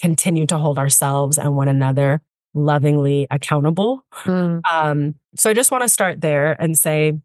continue 0.00 0.46
to 0.46 0.58
hold 0.58 0.78
ourselves 0.78 1.38
and 1.38 1.56
one 1.56 1.68
another 1.68 2.20
lovingly 2.54 3.26
accountable. 3.30 4.04
Mm. 4.24 4.60
Um, 4.70 5.14
so 5.36 5.50
I 5.50 5.54
just 5.54 5.70
want 5.70 5.82
to 5.82 5.88
start 5.88 6.20
there 6.20 6.60
and 6.60 6.78
say, 6.78 7.18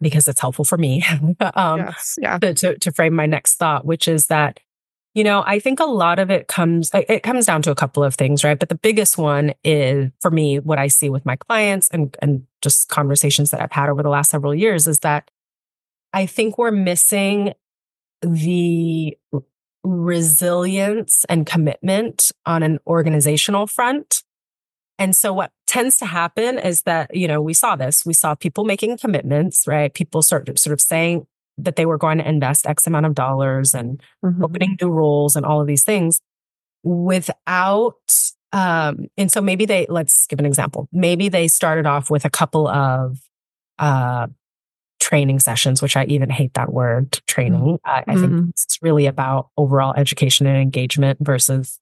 because 0.00 0.28
it's 0.28 0.40
helpful 0.40 0.64
for 0.64 0.78
me 0.78 1.04
um, 1.54 1.80
yes, 1.80 2.18
yeah. 2.20 2.38
to, 2.38 2.54
to, 2.54 2.78
to 2.78 2.92
frame 2.92 3.14
my 3.14 3.26
next 3.26 3.56
thought, 3.56 3.84
which 3.84 4.08
is 4.08 4.26
that, 4.26 4.60
you 5.14 5.22
know, 5.22 5.44
I 5.46 5.60
think 5.60 5.78
a 5.78 5.84
lot 5.84 6.18
of 6.18 6.30
it 6.30 6.48
comes, 6.48 6.90
it 6.92 7.22
comes 7.22 7.46
down 7.46 7.62
to 7.62 7.70
a 7.70 7.74
couple 7.74 8.02
of 8.02 8.16
things, 8.16 8.42
right? 8.42 8.58
But 8.58 8.68
the 8.68 8.74
biggest 8.74 9.16
one 9.16 9.54
is 9.62 10.10
for 10.20 10.30
me, 10.30 10.58
what 10.58 10.78
I 10.78 10.88
see 10.88 11.08
with 11.08 11.24
my 11.24 11.36
clients 11.36 11.88
and, 11.90 12.16
and 12.20 12.46
just 12.62 12.88
conversations 12.88 13.50
that 13.50 13.60
I've 13.60 13.72
had 13.72 13.88
over 13.88 14.02
the 14.02 14.08
last 14.08 14.30
several 14.30 14.54
years 14.54 14.88
is 14.88 15.00
that 15.00 15.30
I 16.12 16.26
think 16.26 16.58
we're 16.58 16.72
missing 16.72 17.54
the 18.22 19.16
resilience 19.84 21.24
and 21.28 21.46
commitment 21.46 22.32
on 22.46 22.62
an 22.62 22.78
organizational 22.86 23.66
front 23.66 24.22
and 24.98 25.16
so 25.16 25.32
what 25.32 25.50
tends 25.66 25.98
to 25.98 26.06
happen 26.06 26.58
is 26.58 26.82
that, 26.82 27.14
you 27.14 27.26
know, 27.26 27.40
we 27.42 27.54
saw 27.54 27.76
this, 27.76 28.06
we 28.06 28.14
saw 28.14 28.34
people 28.34 28.64
making 28.64 28.96
commitments, 28.98 29.66
right? 29.66 29.92
People 29.92 30.22
sort 30.22 30.48
of, 30.48 30.58
sort 30.58 30.72
of 30.72 30.80
saying 30.80 31.26
that 31.58 31.76
they 31.76 31.86
were 31.86 31.98
going 31.98 32.18
to 32.18 32.28
invest 32.28 32.66
X 32.66 32.86
amount 32.86 33.06
of 33.06 33.14
dollars 33.14 33.74
and 33.74 34.00
mm-hmm. 34.24 34.44
opening 34.44 34.76
new 34.80 34.88
roles 34.88 35.36
and 35.36 35.44
all 35.44 35.60
of 35.60 35.66
these 35.66 35.84
things 35.84 36.20
without, 36.82 37.94
um, 38.52 39.06
and 39.16 39.32
so 39.32 39.40
maybe 39.40 39.66
they, 39.66 39.86
let's 39.88 40.26
give 40.26 40.38
an 40.38 40.46
example. 40.46 40.88
Maybe 40.92 41.28
they 41.28 41.48
started 41.48 41.86
off 41.86 42.10
with 42.10 42.24
a 42.24 42.30
couple 42.30 42.68
of, 42.68 43.18
uh, 43.78 44.28
training 45.00 45.38
sessions, 45.38 45.82
which 45.82 45.96
I 45.96 46.04
even 46.04 46.30
hate 46.30 46.54
that 46.54 46.72
word 46.72 47.20
training. 47.26 47.78
Mm-hmm. 47.78 47.88
I, 47.88 48.04
I 48.06 48.14
think 48.14 48.32
mm-hmm. 48.32 48.48
it's 48.50 48.78
really 48.80 49.06
about 49.06 49.48
overall 49.56 49.92
education 49.96 50.46
and 50.46 50.56
engagement 50.56 51.18
versus 51.20 51.78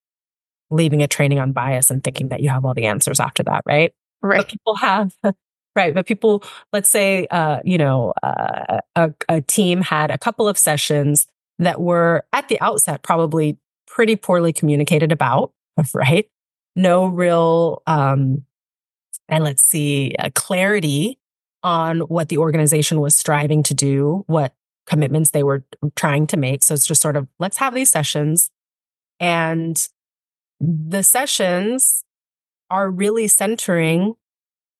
leaving 0.73 1.03
a 1.03 1.09
training 1.09 1.39
on 1.39 1.53
bias 1.53 1.91
and 1.91 2.03
thinking 2.03 2.29
that 2.29 2.41
you 2.41 2.49
have 2.49 2.65
all 2.65 2.75
the 2.75 2.87
answers 2.87 3.21
after 3.21 3.43
that, 3.45 3.63
right? 3.67 3.93
Right. 4.23 4.39
But 4.39 4.49
people 4.49 4.77
have, 4.77 5.15
right. 5.77 5.95
But 5.95 6.07
people, 6.07 6.43
let's 6.73 6.89
say, 6.89 7.27
uh, 7.31 7.61
you 7.65 7.79
know, 7.79 8.13
uh, 8.23 8.81
a, 8.97 9.13
a 9.29 9.41
team 9.43 9.83
had 9.83 10.11
a 10.11 10.19
couple 10.19 10.49
of 10.49 10.57
sessions 10.59 11.27
that 11.59 11.81
were 11.81 12.25
at 12.33 12.49
the 12.49 12.61
outset 12.61 13.03
probably 13.03 13.59
pretty 13.87 14.17
poorly 14.17 14.53
communicated 14.53 15.13
about, 15.13 15.53
right? 15.95 16.29
No 16.75 17.07
real, 17.07 17.83
um, 17.87 18.45
and 19.29 19.45
let's 19.45 19.63
see, 19.63 20.15
uh, 20.19 20.31
clarity 20.35 21.19
on 21.63 22.01
what 22.01 22.29
the 22.29 22.39
organization 22.39 23.01
was 23.01 23.17
striving 23.17 23.63
to 23.63 23.75
do, 23.75 24.25
what 24.27 24.55
commitments 24.87 25.31
they 25.31 25.43
were 25.43 25.65
trying 25.95 26.27
to 26.27 26.37
make. 26.37 26.63
So 26.63 26.75
it's 26.75 26.87
just 26.87 27.01
sort 27.01 27.17
of 27.17 27.29
let's 27.39 27.59
have 27.59 27.75
these 27.75 27.91
sessions 27.91 28.51
and 29.21 29.89
the 30.63 31.03
sessions 31.03 32.05
are 32.71 32.91
really 32.91 33.27
centering 33.27 34.15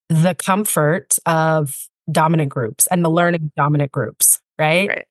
the 0.09 0.35
comfort 0.35 1.19
of 1.27 1.89
dominant 2.11 2.51
groups 2.51 2.87
and 2.89 3.05
the 3.05 3.11
learning 3.11 3.43
of 3.43 3.55
dominant 3.55 3.91
groups, 3.91 4.41
right? 4.59 4.89
right? 4.89 5.07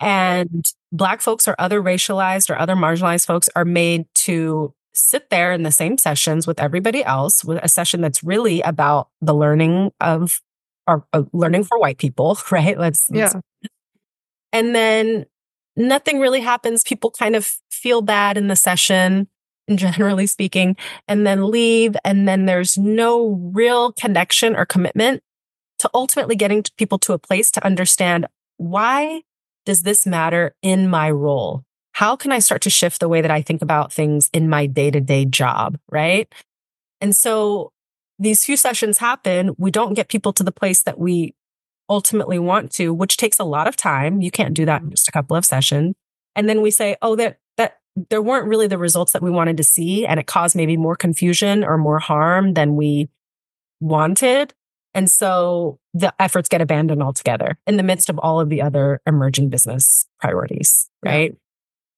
And 0.00 0.66
Black 0.92 1.20
folks 1.20 1.46
or 1.46 1.54
other 1.58 1.80
racialized 1.80 2.50
or 2.50 2.58
other 2.58 2.74
marginalized 2.74 3.26
folks 3.26 3.48
are 3.54 3.64
made 3.64 4.06
to 4.16 4.74
sit 4.92 5.30
there 5.30 5.52
in 5.52 5.62
the 5.62 5.70
same 5.70 5.96
sessions 5.96 6.46
with 6.46 6.58
everybody 6.58 7.04
else 7.04 7.44
with 7.44 7.60
a 7.62 7.68
session 7.68 8.00
that's 8.00 8.24
really 8.24 8.60
about 8.62 9.08
the 9.20 9.34
learning 9.34 9.92
of 10.00 10.40
or 10.88 11.06
uh, 11.12 11.22
learning 11.32 11.62
for 11.64 11.78
white 11.78 11.98
people, 11.98 12.36
right? 12.50 12.78
Let's, 12.78 13.08
yeah. 13.12 13.30
Let's, 13.34 13.36
and 14.52 14.74
then 14.74 15.26
nothing 15.76 16.18
really 16.18 16.40
happens. 16.40 16.82
People 16.82 17.12
kind 17.12 17.36
of 17.36 17.58
feel 17.70 18.02
bad 18.02 18.36
in 18.36 18.48
the 18.48 18.56
session 18.56 19.28
generally 19.74 20.26
speaking, 20.26 20.76
and 21.08 21.26
then 21.26 21.50
leave. 21.50 21.96
And 22.04 22.26
then 22.26 22.46
there's 22.46 22.78
no 22.78 23.50
real 23.52 23.92
connection 23.92 24.56
or 24.56 24.66
commitment 24.66 25.22
to 25.78 25.90
ultimately 25.94 26.36
getting 26.36 26.62
people 26.76 26.98
to 26.98 27.12
a 27.12 27.18
place 27.18 27.50
to 27.52 27.64
understand 27.64 28.26
why 28.58 29.22
does 29.64 29.82
this 29.82 30.06
matter 30.06 30.54
in 30.62 30.88
my 30.88 31.10
role? 31.10 31.64
How 31.92 32.16
can 32.16 32.32
I 32.32 32.38
start 32.38 32.62
to 32.62 32.70
shift 32.70 33.00
the 33.00 33.08
way 33.08 33.20
that 33.20 33.30
I 33.30 33.42
think 33.42 33.62
about 33.62 33.92
things 33.92 34.30
in 34.32 34.48
my 34.48 34.66
day 34.66 34.90
to 34.90 35.00
day 35.00 35.24
job? 35.24 35.78
Right. 35.90 36.32
And 37.00 37.16
so 37.16 37.72
these 38.18 38.44
few 38.44 38.56
sessions 38.56 38.98
happen. 38.98 39.54
We 39.58 39.70
don't 39.70 39.94
get 39.94 40.08
people 40.08 40.32
to 40.34 40.42
the 40.42 40.52
place 40.52 40.82
that 40.82 40.98
we 40.98 41.34
ultimately 41.88 42.38
want 42.38 42.70
to, 42.72 42.92
which 42.92 43.16
takes 43.16 43.38
a 43.38 43.44
lot 43.44 43.66
of 43.66 43.76
time. 43.76 44.20
You 44.20 44.30
can't 44.30 44.54
do 44.54 44.66
that 44.66 44.82
in 44.82 44.90
just 44.90 45.08
a 45.08 45.12
couple 45.12 45.36
of 45.36 45.44
sessions. 45.44 45.94
And 46.36 46.48
then 46.48 46.60
we 46.62 46.70
say, 46.70 46.96
oh, 47.02 47.16
that 47.16 47.38
there 48.08 48.22
weren't 48.22 48.46
really 48.46 48.66
the 48.66 48.78
results 48.78 49.12
that 49.12 49.22
we 49.22 49.30
wanted 49.30 49.56
to 49.56 49.64
see. 49.64 50.06
And 50.06 50.20
it 50.20 50.26
caused 50.26 50.56
maybe 50.56 50.76
more 50.76 50.96
confusion 50.96 51.64
or 51.64 51.76
more 51.76 51.98
harm 51.98 52.54
than 52.54 52.76
we 52.76 53.08
wanted. 53.80 54.54
And 54.94 55.10
so 55.10 55.78
the 55.94 56.12
efforts 56.20 56.48
get 56.48 56.60
abandoned 56.60 57.02
altogether 57.02 57.58
in 57.66 57.76
the 57.76 57.82
midst 57.82 58.10
of 58.10 58.18
all 58.18 58.40
of 58.40 58.48
the 58.48 58.62
other 58.62 59.00
emerging 59.06 59.48
business 59.48 60.06
priorities. 60.20 60.88
Right. 61.04 61.32
Yeah. 61.32 61.38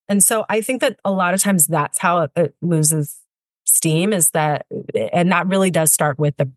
And 0.09 0.23
so 0.23 0.45
I 0.49 0.61
think 0.61 0.81
that 0.81 0.99
a 1.05 1.13
lot 1.13 1.33
of 1.33 1.41
times 1.41 1.67
that's 1.67 1.99
how 1.99 2.23
it, 2.23 2.31
it 2.37 2.55
loses 2.61 3.19
steam 3.65 4.13
is 4.13 4.31
that, 4.31 4.67
and 5.13 5.33
that 5.33 5.47
really 5.47 5.71
does 5.71 5.93
start 5.93 6.19
with 6.19 6.37
the 6.37 6.51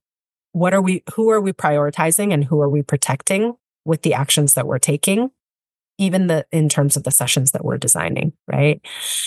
what 0.51 0.73
are 0.73 0.81
we, 0.81 1.03
who 1.13 1.29
are 1.29 1.41
we 1.41 1.51
prioritizing 1.51 2.33
and 2.33 2.45
who 2.45 2.61
are 2.61 2.69
we 2.69 2.81
protecting 2.81 3.55
with 3.83 4.01
the 4.03 4.13
actions 4.13 4.53
that 4.53 4.65
we're 4.65 4.79
taking? 4.79 5.31
Even 5.97 6.27
the 6.27 6.45
in 6.51 6.69
terms 6.69 6.97
of 6.97 7.03
the 7.03 7.11
sessions 7.11 7.51
that 7.51 7.63
we're 7.63 7.77
designing, 7.77 8.33
right? 8.47 8.81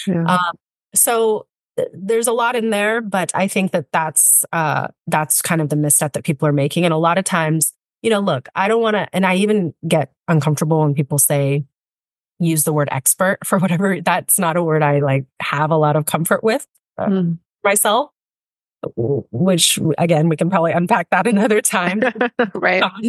Yeah. 0.06 0.24
Um, 0.24 0.56
so 0.94 1.46
th- 1.76 1.88
there's 1.92 2.26
a 2.26 2.32
lot 2.32 2.56
in 2.56 2.70
there, 2.70 3.00
but 3.00 3.30
I 3.34 3.48
think 3.48 3.72
that 3.72 3.86
that's 3.92 4.44
uh, 4.52 4.88
that's 5.06 5.42
kind 5.42 5.60
of 5.60 5.68
the 5.68 5.76
misstep 5.76 6.12
that 6.12 6.24
people 6.24 6.48
are 6.48 6.52
making, 6.52 6.84
and 6.84 6.94
a 6.94 6.98
lot 6.98 7.18
of 7.18 7.24
times, 7.24 7.72
you 8.02 8.10
know, 8.10 8.20
look, 8.20 8.48
I 8.54 8.68
don't 8.68 8.82
want 8.82 8.94
to, 8.94 9.08
and 9.12 9.24
I 9.24 9.36
even 9.36 9.74
get 9.86 10.12
uncomfortable 10.28 10.80
when 10.80 10.94
people 10.94 11.18
say 11.18 11.64
use 12.38 12.64
the 12.64 12.72
word 12.72 12.88
expert 12.92 13.38
for 13.46 13.58
whatever. 13.58 14.00
That's 14.00 14.38
not 14.38 14.56
a 14.56 14.62
word 14.62 14.82
I 14.82 15.00
like 15.00 15.26
have 15.40 15.70
a 15.70 15.76
lot 15.76 15.96
of 15.96 16.06
comfort 16.06 16.42
with 16.44 16.66
uh, 16.98 17.06
mm. 17.06 17.38
myself. 17.64 18.10
which 18.96 19.78
again, 19.96 20.28
we 20.28 20.36
can 20.36 20.50
probably 20.50 20.72
unpack 20.72 21.10
that 21.10 21.26
another 21.26 21.60
time. 21.60 22.02
right. 22.54 22.82
Um, 22.82 23.02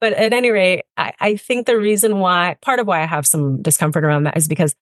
but 0.00 0.12
at 0.12 0.32
any 0.32 0.50
rate, 0.50 0.84
I, 0.96 1.12
I 1.20 1.36
think 1.36 1.66
the 1.66 1.78
reason 1.78 2.18
why, 2.18 2.56
part 2.60 2.80
of 2.80 2.86
why 2.86 3.02
I 3.02 3.06
have 3.06 3.26
some 3.26 3.62
discomfort 3.62 4.04
around 4.04 4.24
that 4.24 4.36
is 4.36 4.48
because 4.48 4.74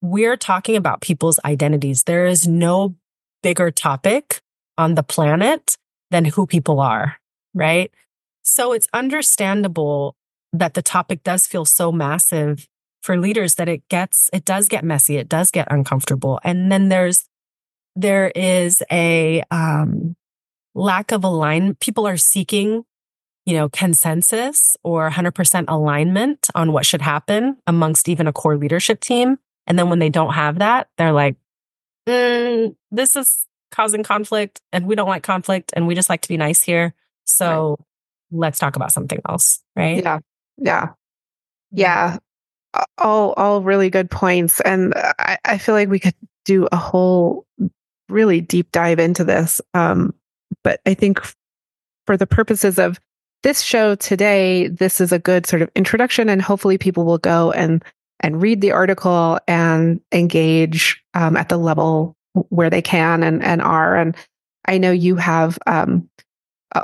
we're 0.00 0.36
talking 0.36 0.76
about 0.76 1.00
people's 1.00 1.38
identities. 1.44 2.04
There 2.04 2.26
is 2.26 2.46
no 2.46 2.96
bigger 3.42 3.70
topic 3.70 4.40
on 4.78 4.94
the 4.94 5.02
planet 5.02 5.76
than 6.10 6.24
who 6.24 6.46
people 6.46 6.80
are, 6.80 7.16
right? 7.54 7.90
So 8.42 8.72
it's 8.72 8.88
understandable 8.92 10.16
that 10.52 10.74
the 10.74 10.82
topic 10.82 11.22
does 11.22 11.46
feel 11.46 11.64
so 11.64 11.90
massive 11.92 12.68
for 13.00 13.16
leaders 13.16 13.56
that 13.56 13.68
it 13.68 13.88
gets, 13.88 14.30
it 14.32 14.44
does 14.44 14.68
get 14.68 14.84
messy. 14.84 15.16
It 15.16 15.28
does 15.28 15.50
get 15.50 15.70
uncomfortable. 15.70 16.38
And 16.44 16.70
then 16.70 16.88
there's, 16.88 17.28
there 17.96 18.30
is 18.34 18.82
a, 18.90 19.42
um, 19.50 20.16
lack 20.74 21.12
of 21.12 21.24
alignment. 21.24 21.80
People 21.80 22.06
are 22.06 22.16
seeking, 22.16 22.84
you 23.44 23.54
know, 23.54 23.68
consensus 23.68 24.76
or 24.84 25.10
100% 25.10 25.64
alignment 25.68 26.48
on 26.54 26.72
what 26.72 26.86
should 26.86 27.02
happen 27.02 27.56
amongst 27.66 28.08
even 28.08 28.26
a 28.26 28.32
core 28.32 28.56
leadership 28.56 29.00
team. 29.00 29.38
And 29.66 29.78
then 29.78 29.88
when 29.88 29.98
they 29.98 30.10
don't 30.10 30.34
have 30.34 30.58
that, 30.58 30.88
they're 30.96 31.12
like, 31.12 31.36
mm, 32.06 32.74
this 32.90 33.16
is 33.16 33.46
causing 33.70 34.02
conflict 34.02 34.60
and 34.72 34.86
we 34.86 34.94
don't 34.94 35.08
like 35.08 35.22
conflict 35.22 35.72
and 35.74 35.86
we 35.86 35.94
just 35.94 36.08
like 36.08 36.20
to 36.22 36.28
be 36.28 36.36
nice 36.36 36.62
here. 36.62 36.94
So 37.24 37.70
right. 37.70 37.86
let's 38.30 38.58
talk 38.58 38.76
about 38.76 38.92
something 38.92 39.20
else. 39.28 39.62
Right. 39.74 40.02
Yeah. 40.02 40.18
Yeah. 40.58 40.88
Yeah. 41.72 42.18
All, 42.98 43.32
all 43.32 43.62
really 43.62 43.90
good 43.90 44.10
points. 44.10 44.60
And 44.60 44.94
I, 44.96 45.38
I 45.44 45.58
feel 45.58 45.74
like 45.74 45.88
we 45.88 45.98
could 45.98 46.14
do 46.44 46.68
a 46.70 46.76
whole 46.76 47.46
really 48.08 48.40
deep 48.40 48.70
dive 48.72 48.98
into 48.98 49.24
this. 49.24 49.60
Um, 49.74 50.14
but 50.62 50.80
I 50.86 50.94
think 50.94 51.20
for 52.06 52.16
the 52.16 52.26
purposes 52.26 52.78
of 52.78 53.00
this 53.42 53.60
show 53.60 53.94
today, 53.94 54.68
this 54.68 55.00
is 55.00 55.12
a 55.12 55.18
good 55.18 55.46
sort 55.46 55.62
of 55.62 55.70
introduction, 55.74 56.28
and 56.28 56.40
hopefully 56.40 56.78
people 56.78 57.04
will 57.04 57.18
go 57.18 57.52
and 57.52 57.84
and 58.20 58.40
read 58.40 58.60
the 58.60 58.72
article 58.72 59.38
and 59.48 60.00
engage 60.12 61.02
um, 61.14 61.36
at 61.36 61.48
the 61.48 61.56
level 61.56 62.16
where 62.48 62.70
they 62.70 62.82
can 62.82 63.22
and, 63.22 63.42
and 63.42 63.60
are. 63.60 63.96
And 63.96 64.16
I 64.66 64.78
know 64.78 64.92
you 64.92 65.16
have 65.16 65.58
um, 65.66 66.08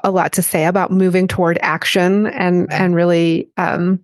a 0.03 0.11
lot 0.11 0.33
to 0.33 0.43
say 0.43 0.67
about 0.67 0.91
moving 0.91 1.29
toward 1.29 1.59
action 1.63 2.27
and 2.27 2.71
and 2.73 2.95
really 2.95 3.49
um, 3.57 4.01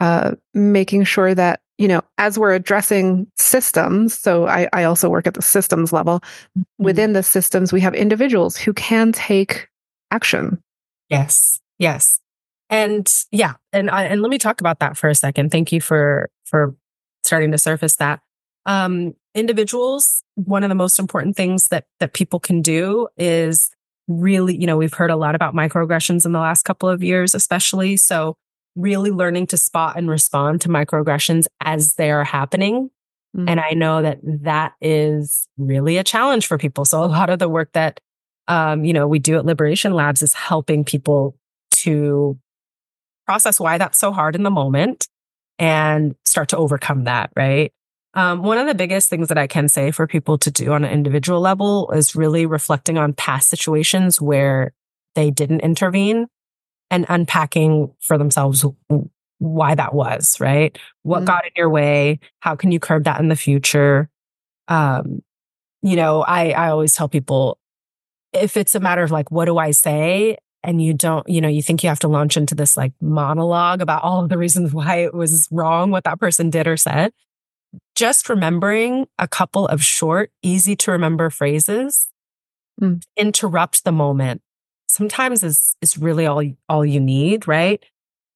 uh, 0.00 0.32
making 0.54 1.04
sure 1.04 1.34
that 1.34 1.60
you 1.78 1.88
know 1.88 2.02
as 2.18 2.38
we're 2.38 2.54
addressing 2.54 3.26
systems. 3.36 4.18
So 4.18 4.46
I, 4.46 4.68
I 4.72 4.84
also 4.84 5.08
work 5.08 5.26
at 5.26 5.34
the 5.34 5.42
systems 5.42 5.92
level. 5.92 6.20
Mm-hmm. 6.58 6.84
Within 6.84 7.12
the 7.12 7.22
systems, 7.22 7.72
we 7.72 7.80
have 7.80 7.94
individuals 7.94 8.56
who 8.56 8.72
can 8.74 9.12
take 9.12 9.68
action. 10.10 10.60
Yes. 11.08 11.60
Yes. 11.78 12.20
And 12.68 13.10
yeah, 13.30 13.54
and 13.72 13.90
I, 13.90 14.04
and 14.04 14.22
let 14.22 14.30
me 14.30 14.38
talk 14.38 14.60
about 14.60 14.80
that 14.80 14.96
for 14.96 15.08
a 15.08 15.14
second. 15.14 15.50
Thank 15.50 15.72
you 15.72 15.80
for 15.80 16.30
for 16.44 16.74
starting 17.22 17.52
to 17.52 17.58
surface 17.58 17.96
that. 17.96 18.20
Um, 18.66 19.14
individuals, 19.34 20.24
one 20.34 20.64
of 20.64 20.68
the 20.68 20.74
most 20.74 20.98
important 20.98 21.36
things 21.36 21.68
that 21.68 21.84
that 22.00 22.12
people 22.12 22.40
can 22.40 22.62
do 22.62 23.08
is 23.16 23.70
really, 24.08 24.56
you 24.56 24.66
know, 24.66 24.76
we've 24.76 24.94
heard 24.94 25.10
a 25.10 25.16
lot 25.16 25.34
about 25.34 25.54
microaggressions 25.54 26.24
in 26.24 26.32
the 26.32 26.40
last 26.40 26.64
couple 26.64 26.88
of 26.88 27.02
years, 27.02 27.34
especially. 27.34 27.96
So 27.96 28.36
really 28.74 29.10
learning 29.10 29.46
to 29.48 29.56
spot 29.56 29.96
and 29.96 30.08
respond 30.08 30.60
to 30.60 30.68
microaggressions 30.68 31.46
as 31.60 31.94
they 31.94 32.10
are 32.10 32.24
happening. 32.24 32.90
Mm-hmm. 33.36 33.48
And 33.48 33.60
I 33.60 33.70
know 33.70 34.02
that 34.02 34.18
that 34.22 34.74
is 34.80 35.48
really 35.56 35.96
a 35.98 36.04
challenge 36.04 36.46
for 36.46 36.58
people. 36.58 36.84
So 36.84 37.02
a 37.02 37.06
lot 37.06 37.30
of 37.30 37.38
the 37.38 37.48
work 37.48 37.72
that, 37.72 38.00
um, 38.48 38.84
you 38.84 38.92
know, 38.92 39.08
we 39.08 39.18
do 39.18 39.36
at 39.36 39.46
Liberation 39.46 39.92
Labs 39.92 40.22
is 40.22 40.34
helping 40.34 40.84
people 40.84 41.36
to 41.86 42.38
process 43.26 43.58
why 43.58 43.78
that's 43.78 43.98
so 43.98 44.12
hard 44.12 44.34
in 44.34 44.42
the 44.42 44.50
moment 44.50 45.08
and 45.58 46.14
start 46.24 46.48
to 46.50 46.56
overcome 46.56 47.04
that, 47.04 47.30
right? 47.36 47.72
Um, 48.14 48.42
one 48.42 48.58
of 48.58 48.66
the 48.66 48.74
biggest 48.74 49.10
things 49.10 49.28
that 49.28 49.38
I 49.38 49.46
can 49.46 49.68
say 49.68 49.90
for 49.90 50.06
people 50.06 50.38
to 50.38 50.50
do 50.50 50.72
on 50.72 50.84
an 50.84 50.90
individual 50.90 51.40
level 51.40 51.90
is 51.90 52.16
really 52.16 52.46
reflecting 52.46 52.96
on 52.98 53.12
past 53.12 53.48
situations 53.48 54.20
where 54.20 54.72
they 55.14 55.30
didn't 55.30 55.60
intervene 55.60 56.26
and 56.90 57.04
unpacking 57.08 57.92
for 58.00 58.16
themselves 58.16 58.64
why 59.38 59.74
that 59.74 59.94
was, 59.94 60.40
right? 60.40 60.78
What 61.02 61.18
mm-hmm. 61.18 61.26
got 61.26 61.44
in 61.44 61.52
your 61.56 61.68
way? 61.68 62.20
How 62.40 62.56
can 62.56 62.72
you 62.72 62.80
curb 62.80 63.04
that 63.04 63.20
in 63.20 63.28
the 63.28 63.36
future? 63.36 64.08
Um, 64.68 65.22
you 65.82 65.96
know, 65.96 66.22
I, 66.22 66.50
I 66.50 66.70
always 66.70 66.94
tell 66.94 67.08
people 67.08 67.58
if 68.32 68.56
it's 68.56 68.74
a 68.74 68.80
matter 68.80 69.02
of 69.02 69.10
like, 69.10 69.30
what 69.30 69.44
do 69.44 69.58
I 69.58 69.72
say? 69.72 70.38
And 70.66 70.82
you 70.82 70.92
don't, 70.92 71.26
you 71.28 71.40
know, 71.40 71.48
you 71.48 71.62
think 71.62 71.82
you 71.82 71.88
have 71.88 72.00
to 72.00 72.08
launch 72.08 72.36
into 72.36 72.56
this 72.56 72.76
like 72.76 72.92
monologue 73.00 73.80
about 73.80 74.02
all 74.02 74.22
of 74.22 74.28
the 74.28 74.36
reasons 74.36 74.74
why 74.74 74.96
it 74.96 75.14
was 75.14 75.48
wrong 75.52 75.92
what 75.92 76.04
that 76.04 76.18
person 76.18 76.50
did 76.50 76.66
or 76.66 76.76
said. 76.76 77.12
Just 77.94 78.28
remembering 78.28 79.06
a 79.18 79.28
couple 79.28 79.68
of 79.68 79.82
short, 79.82 80.32
easy 80.42 80.74
to 80.76 80.90
remember 80.90 81.30
phrases 81.30 82.08
mm. 82.82 83.00
interrupt 83.16 83.84
the 83.84 83.92
moment. 83.92 84.42
Sometimes 84.88 85.44
is 85.44 85.76
is 85.80 85.96
really 85.96 86.26
all 86.26 86.42
all 86.68 86.84
you 86.84 87.00
need, 87.00 87.46
right? 87.46 87.82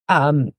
Um 0.08 0.50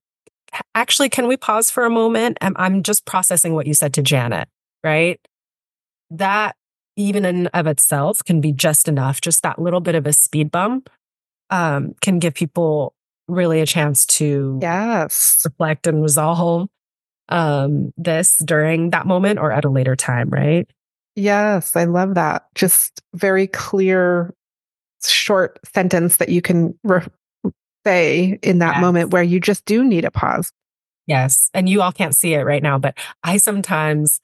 actually 0.75 1.07
can 1.07 1.27
we 1.27 1.37
pause 1.37 1.71
for 1.71 1.85
a 1.85 1.89
moment? 1.89 2.37
I'm, 2.41 2.55
I'm 2.57 2.83
just 2.83 3.05
processing 3.05 3.53
what 3.53 3.65
you 3.65 3.73
said 3.73 3.93
to 3.93 4.01
Janet, 4.01 4.49
right? 4.83 5.21
That 6.09 6.57
even 6.97 7.23
in 7.23 7.47
of 7.47 7.65
itself 7.65 8.19
can 8.25 8.41
be 8.41 8.51
just 8.51 8.89
enough, 8.89 9.21
just 9.21 9.41
that 9.43 9.61
little 9.61 9.79
bit 9.79 9.95
of 9.95 10.05
a 10.05 10.11
speed 10.11 10.51
bump 10.51 10.89
um, 11.51 11.93
can 12.01 12.19
give 12.19 12.33
people 12.33 12.93
really 13.27 13.61
a 13.61 13.65
chance 13.65 14.05
to 14.05 14.59
yes 14.61 15.41
reflect 15.45 15.87
and 15.87 16.01
resolve 16.01 16.67
um, 17.29 17.93
this 17.97 18.39
during 18.43 18.89
that 18.89 19.07
moment 19.07 19.39
or 19.39 19.51
at 19.51 19.65
a 19.65 19.69
later 19.69 19.95
time, 19.95 20.29
right? 20.29 20.69
Yes, 21.15 21.75
I 21.75 21.85
love 21.85 22.15
that. 22.15 22.43
Just 22.55 23.01
very 23.13 23.47
clear, 23.47 24.33
short 25.03 25.59
sentence 25.73 26.17
that 26.17 26.29
you 26.29 26.41
can 26.41 26.77
re- 26.83 27.05
say 27.85 28.37
in 28.41 28.59
that 28.59 28.75
yes. 28.75 28.81
moment 28.81 29.11
where 29.11 29.23
you 29.23 29.39
just 29.39 29.65
do 29.65 29.83
need 29.83 30.05
a 30.05 30.11
pause. 30.11 30.51
Yes. 31.07 31.49
And 31.53 31.67
you 31.67 31.81
all 31.81 31.91
can't 31.91 32.15
see 32.15 32.33
it 32.33 32.43
right 32.43 32.61
now, 32.61 32.77
but 32.77 32.97
I 33.23 33.37
sometimes 33.37 34.19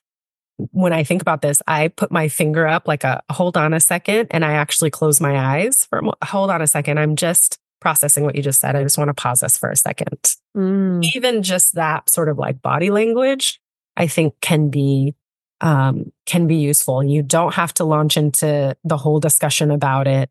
when 0.58 0.94
I 0.94 1.04
think 1.04 1.22
about 1.22 1.42
this, 1.42 1.62
I 1.68 1.90
put 1.90 2.12
my 2.12 2.28
finger 2.28 2.68
up 2.68 2.88
like 2.88 3.04
a 3.04 3.22
hold 3.30 3.58
on 3.58 3.74
a 3.74 3.80
second 3.80 4.28
and 4.32 4.44
I 4.44 4.54
actually 4.54 4.90
close 4.90 5.22
my 5.22 5.38
eyes 5.38 5.86
for 5.86 6.02
hold 6.24 6.50
on 6.50 6.62
a 6.62 6.68
second. 6.68 7.00
I'm 7.00 7.16
just 7.16 7.60
processing 7.80 8.24
what 8.24 8.36
you 8.36 8.42
just 8.42 8.60
said. 8.60 8.76
I 8.76 8.84
just 8.84 8.98
want 8.98 9.10
to 9.10 9.14
pause 9.14 9.42
this 9.42 9.58
for 9.58 9.70
a 9.70 9.76
second. 9.76 10.36
Mm. 10.56 11.06
Even 11.16 11.44
just 11.44 11.76
that 11.76 12.10
sort 12.10 12.30
of 12.30 12.38
like 12.38 12.62
body 12.62 12.90
language, 12.90 13.62
I 13.96 14.08
think 14.08 14.34
can 14.42 14.70
be 14.70 15.16
um, 15.62 16.12
can 16.26 16.48
be 16.48 16.56
useful. 16.56 17.04
You 17.04 17.24
don't 17.24 17.54
have 17.56 17.74
to 17.76 17.84
launch 17.84 18.18
into 18.18 18.76
the 18.84 18.98
whole 18.98 19.20
discussion 19.20 19.72
about 19.72 20.08
it. 20.08 20.30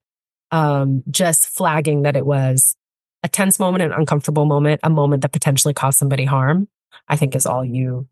Um, 0.53 1.03
just 1.11 1.49
flagging 1.49 2.03
that 2.03 2.17
it 2.17 2.25
was 2.25 2.77
a 3.23 3.29
tense 3.29 3.59
moment, 3.59 3.83
an 3.83 3.93
uncomfortable 3.93 4.45
moment, 4.45 4.81
a 4.85 4.91
moment 4.91 5.23
that 5.23 5.33
potentially 5.33 5.75
caused 5.75 5.99
somebody 5.99 6.25
harm. 6.25 6.69
I 7.09 7.17
think 7.17 7.35
is 7.35 7.47
all 7.47 7.65
you 7.65 8.09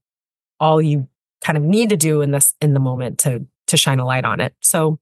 all 0.61 0.81
you 0.81 1.09
kind 1.45 1.57
of 1.59 1.63
need 1.63 1.91
to 1.91 1.97
do 1.97 2.23
in 2.23 2.31
this 2.31 2.55
in 2.61 2.75
the 2.75 2.81
moment 2.81 3.19
to 3.21 3.47
to 3.69 3.77
shine 3.77 4.01
a 4.01 4.05
light 4.05 4.25
on 4.25 4.41
it. 4.41 4.55
So 4.61 4.99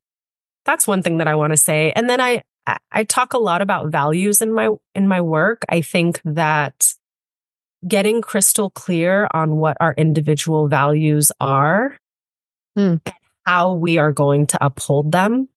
that's 0.64 0.87
one 0.87 1.02
thing 1.02 1.18
that 1.18 1.28
I 1.28 1.35
want 1.35 1.52
to 1.52 1.57
say. 1.57 1.92
And 1.96 2.11
then 2.11 2.20
I 2.20 2.42
I 2.90 3.05
talk 3.05 3.33
a 3.33 3.38
lot 3.38 3.62
about 3.62 3.90
values 3.90 4.40
in 4.40 4.52
my 4.52 4.70
in 4.94 5.09
my 5.09 5.20
work. 5.20 5.64
I 5.68 5.81
think 5.81 6.20
that 6.24 6.94
getting 7.87 8.20
crystal 8.20 8.70
clear 8.70 9.28
on 9.33 9.57
what 9.57 9.76
our 9.81 9.94
individual 9.96 10.68
values 10.68 11.33
are 11.40 11.96
mm. 12.78 13.00
how 13.44 13.74
we 13.74 13.98
are 13.98 14.12
going 14.12 14.46
to 14.46 14.64
uphold 14.64 15.11
them 15.11 15.48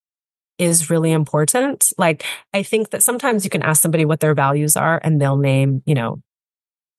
is 0.58 0.90
really 0.90 1.12
important. 1.12 1.92
Like 1.98 2.24
I 2.54 2.64
think 2.64 2.92
that 2.92 3.04
sometimes 3.04 3.44
you 3.44 3.50
can 3.50 3.62
ask 3.62 3.82
somebody 3.82 4.06
what 4.06 4.22
their 4.22 4.34
values 4.34 4.76
are 4.76 5.00
and 5.04 5.22
they'll 5.22 5.38
name, 5.38 5.84
you 5.86 5.96
know, 5.96 6.22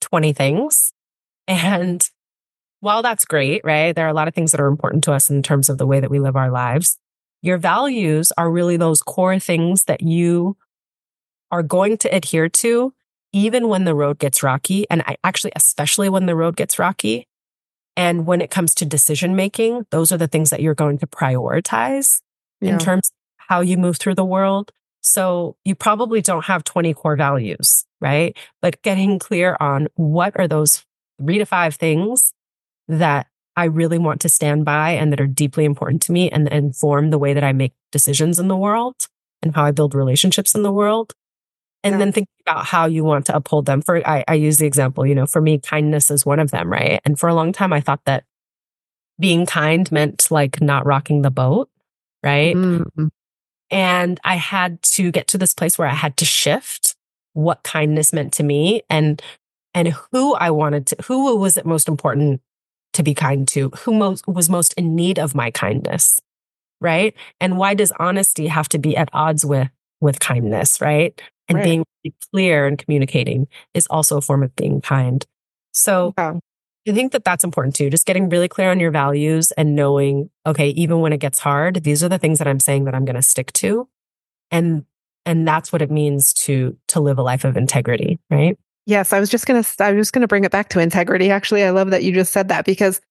20 0.01 0.33
things. 0.33 0.91
And 1.49 2.01
while 2.79 3.01
that's 3.01 3.25
great, 3.25 3.61
right? 3.63 3.95
There 3.95 4.05
are 4.05 4.09
a 4.09 4.13
lot 4.13 4.27
of 4.27 4.33
things 4.33 4.51
that 4.51 4.61
are 4.61 4.67
important 4.67 5.03
to 5.05 5.13
us 5.13 5.29
in 5.29 5.41
terms 5.41 5.69
of 5.69 5.77
the 5.77 5.87
way 5.87 5.99
that 5.99 6.11
we 6.11 6.19
live 6.19 6.35
our 6.35 6.51
lives. 6.51 6.97
Your 7.41 7.57
values 7.57 8.31
are 8.37 8.51
really 8.51 8.77
those 8.77 9.01
core 9.01 9.39
things 9.39 9.85
that 9.85 10.01
you 10.01 10.57
are 11.51 11.63
going 11.63 11.97
to 11.97 12.15
adhere 12.15 12.49
to, 12.49 12.93
even 13.33 13.67
when 13.67 13.85
the 13.85 13.95
road 13.95 14.19
gets 14.19 14.43
rocky. 14.43 14.85
And 14.89 15.01
I 15.07 15.17
actually, 15.23 15.51
especially 15.55 16.09
when 16.09 16.25
the 16.25 16.35
road 16.35 16.55
gets 16.55 16.79
rocky. 16.79 17.27
And 17.95 18.27
when 18.27 18.41
it 18.41 18.51
comes 18.51 18.75
to 18.75 18.85
decision 18.85 19.35
making, 19.35 19.87
those 19.89 20.11
are 20.11 20.17
the 20.17 20.27
things 20.27 20.51
that 20.51 20.61
you're 20.61 20.75
going 20.75 20.99
to 20.99 21.07
prioritize 21.07 22.21
yeah. 22.61 22.73
in 22.73 22.79
terms 22.79 23.09
of 23.09 23.45
how 23.49 23.61
you 23.61 23.77
move 23.77 23.97
through 23.97 24.15
the 24.15 24.25
world. 24.25 24.71
So 25.01 25.55
you 25.63 25.73
probably 25.73 26.21
don't 26.21 26.45
have 26.45 26.63
20 26.63 26.93
core 26.93 27.15
values, 27.15 27.85
right? 28.01 28.35
But 28.61 28.81
getting 28.81 29.19
clear 29.19 29.57
on 29.59 29.87
what 29.95 30.37
are 30.37 30.47
those 30.47 30.85
three 31.19 31.37
to 31.39 31.45
five 31.45 31.75
things 31.75 32.33
that 32.87 33.27
I 33.55 33.65
really 33.65 33.97
want 33.97 34.21
to 34.21 34.29
stand 34.29 34.65
by 34.65 34.91
and 34.91 35.11
that 35.11 35.19
are 35.19 35.27
deeply 35.27 35.65
important 35.65 36.01
to 36.03 36.11
me 36.11 36.29
and 36.29 36.47
inform 36.47 37.09
the 37.09 37.17
way 37.17 37.33
that 37.33 37.43
I 37.43 37.53
make 37.53 37.73
decisions 37.91 38.39
in 38.39 38.47
the 38.47 38.55
world 38.55 39.07
and 39.41 39.55
how 39.55 39.65
I 39.65 39.71
build 39.71 39.95
relationships 39.95 40.53
in 40.53 40.63
the 40.63 40.71
world. 40.71 41.13
And 41.83 41.93
yeah. 41.93 41.97
then 41.99 42.11
think 42.11 42.27
about 42.41 42.65
how 42.65 42.85
you 42.85 43.03
want 43.03 43.25
to 43.27 43.35
uphold 43.35 43.65
them. 43.65 43.81
For 43.81 44.07
I, 44.07 44.23
I 44.27 44.35
use 44.35 44.57
the 44.57 44.65
example, 44.67 45.05
you 45.05 45.15
know, 45.15 45.25
for 45.25 45.41
me, 45.41 45.59
kindness 45.59 46.11
is 46.11 46.25
one 46.25 46.39
of 46.39 46.51
them, 46.51 46.71
right? 46.71 46.99
And 47.05 47.19
for 47.19 47.29
a 47.29 47.33
long 47.33 47.51
time, 47.51 47.73
I 47.73 47.81
thought 47.81 48.01
that 48.05 48.25
being 49.19 49.45
kind 49.45 49.91
meant 49.91 50.29
like 50.29 50.61
not 50.61 50.85
rocking 50.85 51.21
the 51.21 51.31
boat, 51.31 51.69
right? 52.23 52.55
Mm-hmm. 52.55 53.07
And 53.69 54.19
I 54.23 54.35
had 54.35 54.81
to 54.83 55.11
get 55.11 55.27
to 55.29 55.37
this 55.37 55.53
place 55.53 55.77
where 55.77 55.87
I 55.87 55.93
had 55.93 56.17
to 56.17 56.25
shift 56.25 56.95
what 57.33 57.63
kindness 57.63 58.13
meant 58.13 58.33
to 58.33 58.43
me 58.43 58.81
and 58.89 59.21
and 59.73 59.89
who 60.11 60.33
I 60.33 60.49
wanted 60.49 60.87
to 60.87 60.95
who 61.03 61.35
was 61.35 61.57
it 61.57 61.65
most 61.65 61.87
important 61.87 62.41
to 62.97 63.03
be 63.03 63.13
kind 63.13 63.47
to, 63.49 63.69
who 63.69 63.93
most 63.93 64.27
was 64.27 64.49
most 64.49 64.73
in 64.73 64.95
need 64.95 65.17
of 65.17 65.33
my 65.33 65.49
kindness, 65.51 66.19
right? 66.81 67.15
And 67.39 67.57
why 67.57 67.73
does 67.73 67.91
honesty 67.99 68.47
have 68.47 68.67
to 68.69 68.77
be 68.77 68.97
at 68.97 69.09
odds 69.13 69.45
with 69.45 69.69
with 69.99 70.19
kindness, 70.19 70.79
right? 70.81 71.19
And 71.47 71.57
right. 71.57 71.63
being 71.63 71.85
clear 72.31 72.67
and 72.67 72.77
communicating 72.77 73.47
is 73.73 73.87
also 73.87 74.17
a 74.17 74.21
form 74.21 74.43
of 74.43 74.55
being 74.55 74.81
kind. 74.81 75.25
So 75.71 76.13
yeah. 76.17 76.33
I 76.87 76.91
think 76.91 77.11
that 77.13 77.23
that's 77.23 77.43
important 77.43 77.75
too. 77.75 77.89
Just 77.89 78.05
getting 78.05 78.29
really 78.29 78.47
clear 78.47 78.71
on 78.71 78.79
your 78.79 78.91
values 78.91 79.51
and 79.51 79.75
knowing, 79.75 80.29
okay, 80.45 80.69
even 80.69 80.99
when 80.99 81.13
it 81.13 81.19
gets 81.19 81.39
hard, 81.39 81.83
these 81.83 82.03
are 82.03 82.09
the 82.09 82.17
things 82.17 82.39
that 82.39 82.47
I'm 82.47 82.59
saying 82.59 82.85
that 82.85 82.95
I'm 82.95 83.05
going 83.05 83.15
to 83.15 83.21
stick 83.21 83.51
to. 83.53 83.87
And, 84.51 84.85
and 85.25 85.47
that's 85.47 85.71
what 85.71 85.81
it 85.81 85.91
means 85.91 86.33
to, 86.33 86.77
to 86.89 86.99
live 86.99 87.17
a 87.17 87.23
life 87.23 87.43
of 87.43 87.57
integrity, 87.57 88.19
right? 88.29 88.57
Yes. 88.87 89.13
I 89.13 89.19
was 89.19 89.29
just 89.29 89.45
to, 89.47 89.53
I 89.53 89.91
was 89.91 90.07
just 90.07 90.13
to 90.13 90.27
bring 90.27 90.45
it 90.45 90.51
back 90.51 90.69
to 90.69 90.79
integrity. 90.79 91.29
Actually, 91.29 91.63
I 91.63 91.69
love 91.69 91.91
that 91.91 92.03
you 92.03 92.13
just 92.13 92.33
said 92.33 92.47
that 92.47 92.65
because 92.65 93.01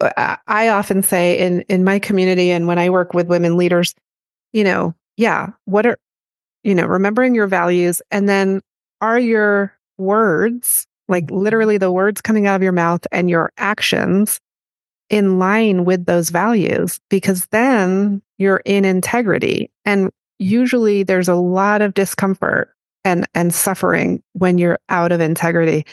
uh, 0.00 0.36
I 0.46 0.68
often 0.68 1.02
say 1.02 1.38
in, 1.38 1.62
in 1.62 1.84
my 1.84 1.98
community 1.98 2.50
and 2.50 2.66
when 2.66 2.78
I 2.78 2.88
work 2.88 3.12
with 3.14 3.26
women 3.26 3.56
leaders, 3.56 3.94
you 4.52 4.64
know, 4.64 4.94
yeah, 5.16 5.48
what 5.66 5.86
are, 5.86 5.98
you 6.62 6.74
know, 6.74 6.86
remembering 6.86 7.34
your 7.34 7.48
values 7.48 8.00
and 8.10 8.28
then 8.28 8.60
are 9.00 9.18
your 9.18 9.76
words 9.98 10.86
like 11.08 11.30
literally 11.30 11.78
the 11.78 11.92
words 11.92 12.20
coming 12.20 12.46
out 12.46 12.56
of 12.56 12.62
your 12.62 12.72
mouth 12.72 13.06
and 13.12 13.28
your 13.28 13.52
actions 13.58 14.40
in 15.10 15.38
line 15.38 15.84
with 15.84 16.06
those 16.06 16.30
values, 16.30 16.98
because 17.10 17.46
then 17.46 18.22
you're 18.38 18.62
in 18.64 18.84
integrity. 18.84 19.70
And 19.84 20.10
usually 20.38 21.02
there's 21.02 21.28
a 21.28 21.34
lot 21.34 21.82
of 21.82 21.92
discomfort 21.92 22.73
and, 23.04 23.26
and 23.34 23.54
suffering 23.54 24.22
when 24.32 24.58
you're 24.58 24.78
out 24.88 25.12
of 25.12 25.20
integrity. 25.20 25.84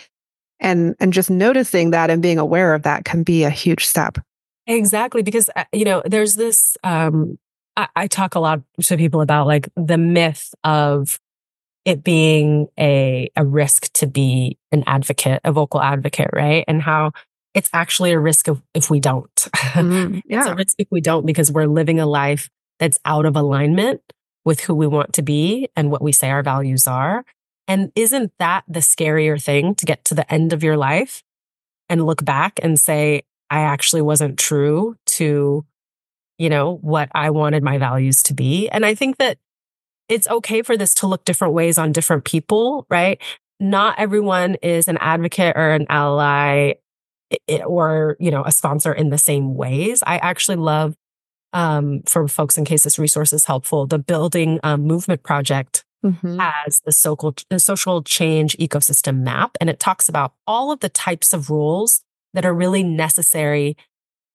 And, 0.59 0.95
and 0.99 1.11
just 1.11 1.31
noticing 1.31 1.89
that 1.91 2.11
and 2.11 2.21
being 2.21 2.37
aware 2.37 2.75
of 2.75 2.83
that 2.83 3.03
can 3.03 3.23
be 3.23 3.43
a 3.43 3.49
huge 3.49 3.85
step. 3.85 4.19
Exactly. 4.67 5.23
Because, 5.23 5.49
uh, 5.55 5.63
you 5.73 5.85
know, 5.85 6.03
there's 6.05 6.35
this, 6.35 6.77
um, 6.83 7.39
I, 7.75 7.87
I 7.95 8.07
talk 8.07 8.35
a 8.35 8.39
lot 8.39 8.61
to 8.83 8.97
people 8.97 9.21
about 9.21 9.47
like 9.47 9.69
the 9.75 9.97
myth 9.97 10.53
of 10.63 11.19
it 11.83 12.03
being 12.03 12.67
a, 12.79 13.31
a 13.35 13.43
risk 13.43 13.91
to 13.93 14.05
be 14.05 14.57
an 14.71 14.83
advocate, 14.85 15.41
a 15.43 15.51
vocal 15.51 15.81
advocate, 15.81 16.29
right? 16.31 16.63
And 16.67 16.81
how 16.81 17.11
it's 17.53 17.69
actually 17.73 18.11
a 18.11 18.19
risk 18.19 18.47
of 18.47 18.61
if 18.73 18.89
we 18.89 18.99
don't. 18.99 19.47
Mm, 19.71 20.21
yeah. 20.25 20.39
it's 20.39 20.49
a 20.49 20.55
risk 20.55 20.75
if 20.79 20.87
we 20.91 20.99
don't 20.99 21.25
because 21.25 21.49
we're 21.49 21.65
living 21.65 21.97
a 21.97 22.05
life 22.05 22.49
that's 22.77 22.97
out 23.05 23.25
of 23.25 23.37
alignment 23.37 24.01
with 24.45 24.61
who 24.61 24.75
we 24.75 24.87
want 24.87 25.13
to 25.13 25.21
be 25.21 25.69
and 25.75 25.91
what 25.91 26.01
we 26.01 26.11
say 26.11 26.29
our 26.29 26.43
values 26.43 26.87
are. 26.87 27.23
And 27.67 27.91
isn't 27.95 28.31
that 28.39 28.63
the 28.67 28.79
scarier 28.79 29.41
thing 29.41 29.75
to 29.75 29.85
get 29.85 30.03
to 30.05 30.15
the 30.15 30.31
end 30.31 30.51
of 30.51 30.63
your 30.63 30.77
life 30.77 31.23
and 31.89 32.05
look 32.05 32.25
back 32.25 32.59
and 32.63 32.79
say, 32.79 33.23
I 33.49 33.61
actually 33.61 34.01
wasn't 34.01 34.39
true 34.39 34.95
to, 35.07 35.65
you 36.37 36.49
know, 36.49 36.77
what 36.77 37.09
I 37.13 37.29
wanted 37.29 37.63
my 37.63 37.77
values 37.77 38.23
to 38.23 38.33
be. 38.33 38.69
And 38.69 38.85
I 38.85 38.95
think 38.95 39.17
that 39.17 39.37
it's 40.09 40.27
okay 40.27 40.61
for 40.61 40.75
this 40.75 40.93
to 40.95 41.07
look 41.07 41.23
different 41.23 41.53
ways 41.53 41.77
on 41.77 41.91
different 41.91 42.25
people, 42.25 42.85
right? 42.89 43.21
Not 43.59 43.99
everyone 43.99 44.55
is 44.55 44.87
an 44.87 44.97
advocate 44.97 45.55
or 45.55 45.71
an 45.71 45.85
ally 45.87 46.73
or, 47.65 48.17
you 48.19 48.31
know, 48.31 48.43
a 48.43 48.51
sponsor 48.51 48.91
in 48.91 49.09
the 49.09 49.17
same 49.17 49.55
ways. 49.55 50.03
I 50.05 50.17
actually 50.17 50.57
love, 50.57 50.95
um, 51.53 52.01
for 52.05 52.27
folks 52.27 52.57
in 52.57 52.65
case 52.65 52.83
this 52.83 52.99
resource 52.99 53.33
is 53.33 53.45
helpful, 53.45 53.85
the 53.85 53.99
Building 53.99 54.59
um, 54.63 54.83
Movement 54.83 55.23
Project 55.23 55.83
mm-hmm. 56.03 56.39
has 56.39 56.81
the 56.85 56.91
social, 56.91 57.35
the 57.49 57.59
social 57.59 58.03
change 58.03 58.57
ecosystem 58.57 59.19
map, 59.19 59.57
and 59.59 59.69
it 59.69 59.79
talks 59.79 60.09
about 60.09 60.33
all 60.47 60.71
of 60.71 60.79
the 60.79 60.89
types 60.89 61.33
of 61.33 61.49
rules 61.49 62.01
that 62.33 62.45
are 62.45 62.53
really 62.53 62.83
necessary 62.83 63.75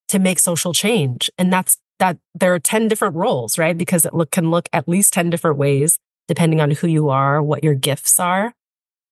to 0.08 0.18
make 0.18 0.38
social 0.38 0.72
change. 0.72 1.30
And 1.38 1.52
that's 1.52 1.78
that 1.98 2.18
there 2.34 2.52
are 2.52 2.58
10 2.58 2.88
different 2.88 3.16
roles, 3.16 3.58
right? 3.58 3.76
Because 3.76 4.04
it 4.04 4.12
look, 4.12 4.30
can 4.30 4.50
look 4.50 4.68
at 4.72 4.88
least 4.88 5.12
10 5.14 5.30
different 5.30 5.56
ways 5.56 5.98
depending 6.28 6.60
on 6.60 6.72
who 6.72 6.88
you 6.88 7.08
are, 7.08 7.42
what 7.42 7.62
your 7.62 7.74
gifts 7.74 8.18
are, 8.18 8.52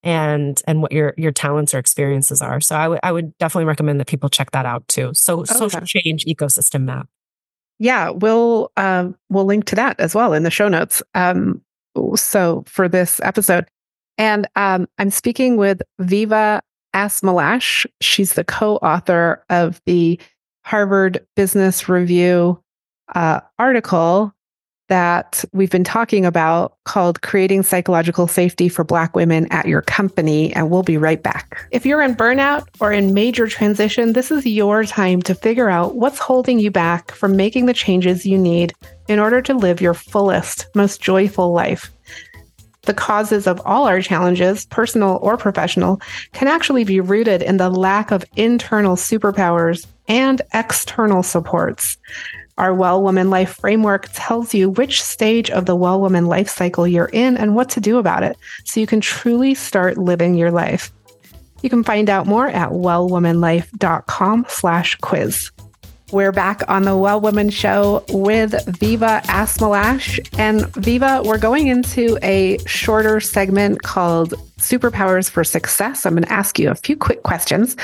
and 0.02 0.60
and 0.66 0.82
what 0.82 0.92
your 0.92 1.14
your 1.16 1.32
talents 1.32 1.72
or 1.74 1.78
experiences 1.78 2.42
are. 2.42 2.60
So 2.60 2.76
I 2.76 2.88
would 2.88 3.00
I 3.02 3.12
would 3.12 3.36
definitely 3.38 3.64
recommend 3.66 4.00
that 4.00 4.06
people 4.06 4.28
check 4.28 4.50
that 4.50 4.66
out 4.66 4.86
too. 4.88 5.12
So 5.14 5.40
okay. 5.40 5.54
social 5.54 5.80
change 5.80 6.24
ecosystem 6.26 6.82
map. 6.82 7.08
Yeah, 7.78 8.10
we'll 8.10 8.70
um, 8.76 9.16
we'll 9.30 9.44
link 9.44 9.64
to 9.66 9.74
that 9.76 9.98
as 9.98 10.14
well 10.14 10.32
in 10.32 10.42
the 10.42 10.50
show 10.50 10.68
notes. 10.68 11.02
Um, 11.14 11.60
so 12.14 12.64
for 12.66 12.88
this 12.88 13.20
episode, 13.22 13.66
and 14.18 14.48
um, 14.56 14.88
I'm 14.98 15.10
speaking 15.10 15.56
with 15.56 15.82
Viva 15.98 16.62
Asmelash. 16.94 17.86
She's 18.00 18.34
the 18.34 18.44
co-author 18.44 19.44
of 19.50 19.80
the 19.86 20.20
Harvard 20.64 21.24
Business 21.36 21.88
Review 21.88 22.60
uh, 23.14 23.40
article 23.58 24.33
that 24.94 25.44
we've 25.52 25.72
been 25.72 25.82
talking 25.82 26.24
about 26.24 26.76
called 26.84 27.20
Creating 27.22 27.64
Psychological 27.64 28.28
Safety 28.28 28.68
for 28.68 28.84
Black 28.84 29.16
Women 29.16 29.48
at 29.50 29.66
Your 29.66 29.82
Company, 29.82 30.52
and 30.54 30.70
we'll 30.70 30.84
be 30.84 30.96
right 30.96 31.20
back. 31.20 31.66
If 31.72 31.84
you're 31.84 32.00
in 32.00 32.14
burnout 32.14 32.68
or 32.78 32.92
in 32.92 33.12
major 33.12 33.48
transition, 33.48 34.12
this 34.12 34.30
is 34.30 34.46
your 34.46 34.84
time 34.84 35.20
to 35.22 35.34
figure 35.34 35.68
out 35.68 35.96
what's 35.96 36.20
holding 36.20 36.60
you 36.60 36.70
back 36.70 37.10
from 37.10 37.34
making 37.34 37.66
the 37.66 37.74
changes 37.74 38.24
you 38.24 38.38
need 38.38 38.72
in 39.08 39.18
order 39.18 39.42
to 39.42 39.52
live 39.52 39.80
your 39.80 39.94
fullest, 39.94 40.68
most 40.76 41.02
joyful 41.02 41.52
life. 41.52 41.90
The 42.82 42.94
causes 42.94 43.48
of 43.48 43.60
all 43.64 43.88
our 43.88 44.00
challenges, 44.00 44.64
personal 44.66 45.18
or 45.22 45.36
professional, 45.36 46.00
can 46.34 46.46
actually 46.46 46.84
be 46.84 47.00
rooted 47.00 47.42
in 47.42 47.56
the 47.56 47.68
lack 47.68 48.12
of 48.12 48.24
internal 48.36 48.94
superpowers 48.94 49.88
and 50.06 50.40
external 50.52 51.24
supports. 51.24 51.96
Our 52.56 52.72
Well 52.72 53.02
Woman 53.02 53.30
Life 53.30 53.56
framework 53.56 54.08
tells 54.12 54.54
you 54.54 54.70
which 54.70 55.02
stage 55.02 55.50
of 55.50 55.66
the 55.66 55.74
Well 55.74 56.00
Woman 56.00 56.26
life 56.26 56.48
cycle 56.48 56.86
you're 56.86 57.10
in 57.12 57.36
and 57.36 57.56
what 57.56 57.68
to 57.70 57.80
do 57.80 57.98
about 57.98 58.22
it 58.22 58.36
so 58.64 58.78
you 58.78 58.86
can 58.86 59.00
truly 59.00 59.54
start 59.54 59.98
living 59.98 60.34
your 60.34 60.52
life. 60.52 60.92
You 61.62 61.70
can 61.70 61.82
find 61.82 62.08
out 62.08 62.26
more 62.26 62.48
at 62.48 62.70
wellwomanlife.com 62.70 64.46
slash 64.48 64.94
quiz. 64.96 65.50
We're 66.12 66.30
back 66.30 66.62
on 66.68 66.82
the 66.82 66.96
Well 66.96 67.20
Woman 67.20 67.50
Show 67.50 68.04
with 68.10 68.54
Viva 68.78 69.22
Asmelash. 69.24 70.20
And 70.38 70.72
Viva, 70.76 71.22
we're 71.24 71.38
going 71.38 71.66
into 71.66 72.18
a 72.22 72.58
shorter 72.66 73.18
segment 73.18 73.82
called 73.82 74.34
Superpowers 74.58 75.28
for 75.28 75.42
Success. 75.42 76.06
I'm 76.06 76.12
going 76.12 76.22
to 76.24 76.32
ask 76.32 76.58
you 76.58 76.70
a 76.70 76.76
few 76.76 76.96
quick 76.96 77.24
questions. 77.24 77.76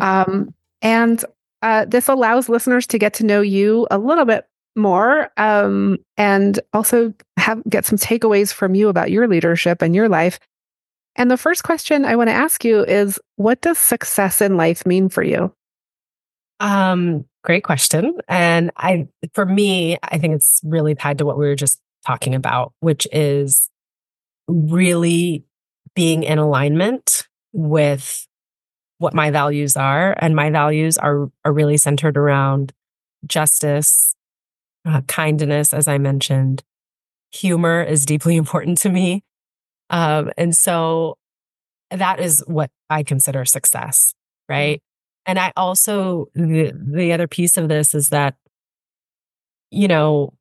Um, 0.00 0.52
and 0.82 1.24
uh, 1.62 1.84
this 1.84 2.08
allows 2.08 2.48
listeners 2.48 2.86
to 2.88 2.98
get 2.98 3.14
to 3.14 3.26
know 3.26 3.40
you 3.40 3.86
a 3.90 3.98
little 3.98 4.24
bit 4.24 4.46
more 4.76 5.30
um, 5.36 5.98
and 6.16 6.60
also 6.72 7.12
have 7.36 7.62
get 7.68 7.84
some 7.84 7.98
takeaways 7.98 8.52
from 8.52 8.74
you 8.74 8.88
about 8.88 9.10
your 9.10 9.28
leadership 9.28 9.82
and 9.82 9.94
your 9.94 10.08
life. 10.08 10.38
And 11.16 11.30
the 11.30 11.36
first 11.36 11.64
question 11.64 12.04
I 12.04 12.16
want 12.16 12.28
to 12.28 12.34
ask 12.34 12.64
you 12.64 12.84
is 12.84 13.18
what 13.36 13.60
does 13.60 13.78
success 13.78 14.40
in 14.40 14.56
life 14.56 14.86
mean 14.86 15.08
for 15.08 15.22
you? 15.22 15.52
Um, 16.60 17.24
great 17.42 17.64
question. 17.64 18.18
And 18.28 18.70
I 18.76 19.08
for 19.34 19.44
me, 19.44 19.98
I 20.02 20.18
think 20.18 20.34
it's 20.36 20.60
really 20.62 20.94
tied 20.94 21.18
to 21.18 21.26
what 21.26 21.38
we 21.38 21.46
were 21.46 21.56
just 21.56 21.80
talking 22.06 22.34
about, 22.34 22.72
which 22.80 23.06
is 23.12 23.68
really 24.46 25.44
being 25.94 26.22
in 26.22 26.38
alignment 26.38 27.26
with 27.52 28.26
what 29.00 29.14
my 29.14 29.30
values 29.30 29.78
are. 29.78 30.14
And 30.18 30.36
my 30.36 30.50
values 30.50 30.98
are, 30.98 31.30
are 31.42 31.52
really 31.52 31.78
centered 31.78 32.18
around 32.18 32.72
justice, 33.26 34.14
uh, 34.86 35.00
kindness, 35.08 35.72
as 35.72 35.88
I 35.88 35.96
mentioned. 35.96 36.62
Humor 37.32 37.82
is 37.82 38.04
deeply 38.04 38.36
important 38.42 38.76
to 38.78 38.90
me. 38.90 39.24
Um, 39.88 40.30
and 40.36 40.54
so 40.54 41.16
that 41.90 42.20
is 42.20 42.44
what 42.46 42.70
I 42.90 43.02
consider 43.02 43.46
success, 43.46 44.12
right? 44.50 44.82
And 45.24 45.38
I 45.38 45.52
also, 45.56 46.26
the, 46.34 46.72
the 46.74 47.14
other 47.14 47.26
piece 47.26 47.56
of 47.56 47.70
this 47.70 47.94
is 47.94 48.10
that, 48.10 48.36
you 49.70 49.88
know, 49.88 50.34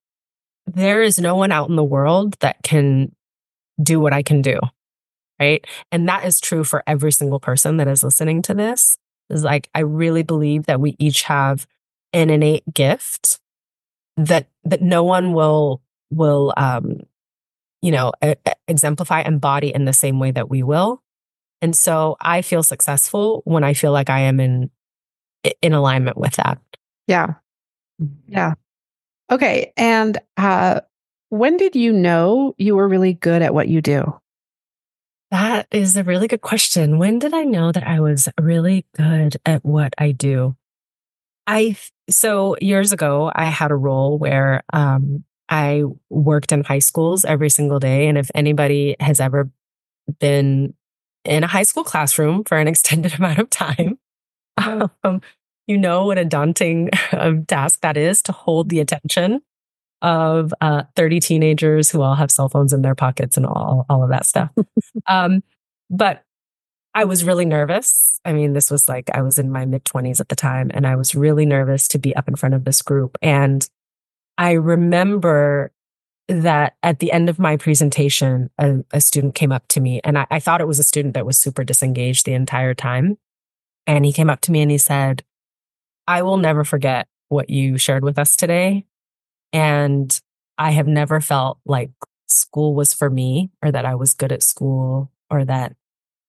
there 0.68 1.01
is 1.01 1.18
no 1.18 1.36
one 1.36 1.53
out 1.53 1.70
in 1.70 1.78
the 1.78 1.84
world 1.84 2.36
that 2.41 2.57
can 2.62 3.16
do 3.82 4.01
what 4.01 4.12
I 4.12 4.22
can 4.22 4.41
do 4.41 4.60
right? 5.40 5.66
And 5.92 6.08
that 6.08 6.26
is 6.26 6.40
true 6.40 6.64
for 6.64 6.84
every 6.86 7.12
single 7.12 7.40
person 7.40 7.78
that 7.78 7.88
is 7.88 8.04
listening 8.04 8.42
to 8.44 8.54
this. 8.54 8.98
Is 9.30 9.44
like, 9.44 9.70
I 9.76 9.82
really 9.82 10.24
believe 10.24 10.66
that 10.66 10.82
we 10.82 10.96
each 10.98 11.24
have 11.24 11.68
an 12.14 12.30
innate 12.30 12.64
gift 12.74 13.40
that 14.18 14.48
that 14.64 14.82
no 14.82 15.04
one 15.04 15.34
will 15.34 15.82
will 16.12 16.54
um 16.58 17.00
you 17.82 17.92
know 17.92 18.12
a, 18.22 18.36
a 18.46 18.54
exemplify 18.68 19.22
embody 19.22 19.74
in 19.74 19.86
the 19.86 19.94
same 19.94 20.20
way 20.20 20.32
that 20.32 20.50
we 20.50 20.64
will. 20.64 21.02
And 21.62 21.76
so 21.76 22.18
i 22.22 22.42
feel 22.42 22.64
successful 22.64 23.42
when 23.46 23.64
i 23.64 23.74
feel 23.74 23.92
like 23.92 24.10
i 24.10 24.20
am 24.22 24.40
in 24.40 24.70
in 25.62 25.74
alignment 25.74 26.18
with 26.18 26.34
that. 26.34 26.60
Yeah. 27.08 27.36
Yeah. 28.28 28.54
Okay 29.32 29.74
and 29.78 30.18
uh 30.38 30.82
when 31.30 31.58
did 31.58 31.76
you 31.76 31.94
know 31.94 32.56
you 32.58 32.76
were 32.76 32.88
really 32.88 33.14
good 33.14 33.42
at 33.42 33.54
what 33.54 33.68
you 33.68 33.82
do 33.82 34.20
that 35.32 35.67
is 35.71 35.95
a 35.95 36.03
really 36.03 36.27
good 36.27 36.41
question. 36.41 36.97
When 36.97 37.19
did 37.19 37.34
I 37.34 37.43
know 37.43 37.71
that 37.71 37.86
I 37.88 37.99
was 37.99 38.27
really 38.39 38.86
good 38.95 39.38
at 39.45 39.63
what 39.63 39.93
I 39.97 40.11
do? 40.11 40.55
I 41.45 41.75
so 42.09 42.55
years 42.61 42.91
ago 42.91 43.32
I 43.34 43.45
had 43.45 43.71
a 43.71 43.75
role 43.75 44.17
where 44.17 44.63
um, 44.73 45.23
I 45.47 45.84
worked 46.09 46.51
in 46.51 46.63
high 46.63 46.80
schools 46.80 47.25
every 47.25 47.49
single 47.49 47.80
day, 47.80 48.07
and 48.07 48.17
if 48.17 48.30
anybody 48.34 48.95
has 48.99 49.19
ever 49.19 49.49
been 50.19 50.73
in 51.25 51.43
a 51.43 51.47
high 51.47 51.63
school 51.63 51.84
classroom 51.84 52.43
for 52.43 52.57
an 52.57 52.67
extended 52.73 53.15
amount 53.15 53.39
of 53.39 53.49
time, 53.49 53.99
um, 54.57 55.21
you 55.67 55.77
know 55.77 56.05
what 56.05 56.17
a 56.17 56.25
daunting 56.25 56.89
um, 57.11 57.45
task 57.45 57.82
that 57.82 57.97
is 57.97 58.21
to 58.23 58.32
hold 58.32 58.69
the 58.69 58.80
attention 58.80 59.41
of 60.02 60.54
uh, 60.62 60.84
30 60.95 61.20
teenagers 61.20 61.89
who 61.89 62.02
all 62.02 62.16
have 62.16 62.32
cell 62.32 62.50
phones 62.50 62.74
in 62.74 62.82
their 62.82 62.95
pockets 62.95 63.38
and 63.38 63.45
all, 63.45 63.86
all 63.89 64.04
of 64.04 64.10
that 64.10 64.26
stuff. 64.26 64.50
um, 65.08 65.43
but 65.89 66.24
I 66.93 67.06
was 67.06 67.24
really 67.24 67.45
nervous. 67.45 68.20
I 68.26 68.34
mean, 68.34 68.54
this 68.54 68.72
was 68.72 68.89
like 68.89 69.10
I 69.14 69.22
was 69.22 69.38
in 69.38 69.52
my 69.52 69.66
mid 69.66 69.86
20s 69.86 70.20
at 70.20 70.30
the 70.30 70.36
time, 70.36 70.72
and 70.74 70.88
I 70.88 70.95
was 70.95 71.16
really 71.16 71.45
nervous 71.45 71.88
to 71.89 72.00
be 72.00 72.16
up 72.16 72.28
in 72.28 72.36
front 72.36 72.56
of 72.56 72.66
this 72.66 72.82
group. 72.82 73.18
And 73.22 73.68
I 74.38 74.54
remember 74.54 75.72
that 76.28 76.76
at 76.84 77.00
the 77.00 77.12
end 77.12 77.30
of 77.30 77.39
my 77.39 77.58
presentation, 77.58 78.50
a, 78.58 78.84
a 78.91 79.02
student 79.02 79.36
came 79.36 79.52
up 79.52 79.68
to 79.70 79.80
me, 79.80 80.02
and 80.04 80.18
I, 80.18 80.28
I 80.32 80.39
thought 80.39 80.62
it 80.62 80.68
was 80.68 80.80
a 80.80 80.84
student 80.84 81.14
that 81.14 81.26
was 81.26 81.38
super 81.38 81.64
disengaged 81.64 82.26
the 82.26 82.34
entire 82.34 82.74
time. 82.74 83.18
And 83.86 84.06
he 84.06 84.14
came 84.14 84.30
up 84.30 84.41
to 84.41 84.52
me 84.52 84.62
and 84.62 84.70
he 84.70 84.78
said, 84.78 85.24
I 86.08 86.22
will 86.22 86.38
never 86.38 86.64
forget 86.64 87.08
what 87.30 87.50
you 87.50 87.78
shared 87.78 88.04
with 88.04 88.20
us 88.20 88.36
today. 88.36 88.86
And 89.54 90.20
I 90.58 90.72
have 90.72 90.88
never 90.88 91.22
felt 91.22 91.60
like 91.66 91.91
school 92.28 92.76
was 92.76 92.93
for 92.93 93.10
me 93.10 93.50
or 93.64 93.72
that 93.72 93.86
I 93.86 93.95
was 93.95 94.14
good 94.14 94.32
at 94.32 94.43
school 94.43 95.12
or 95.30 95.45
that 95.45 95.76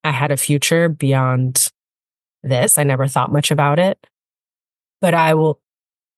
I 0.04 0.12
had 0.12 0.30
a 0.30 0.36
future 0.36 0.88
beyond 0.88 1.70
this. 2.42 2.78
I 2.78 2.84
never 2.84 3.06
thought 3.06 3.32
much 3.32 3.50
about 3.50 3.78
it. 3.78 4.06
But 5.00 5.14
I 5.14 5.34
will 5.34 5.60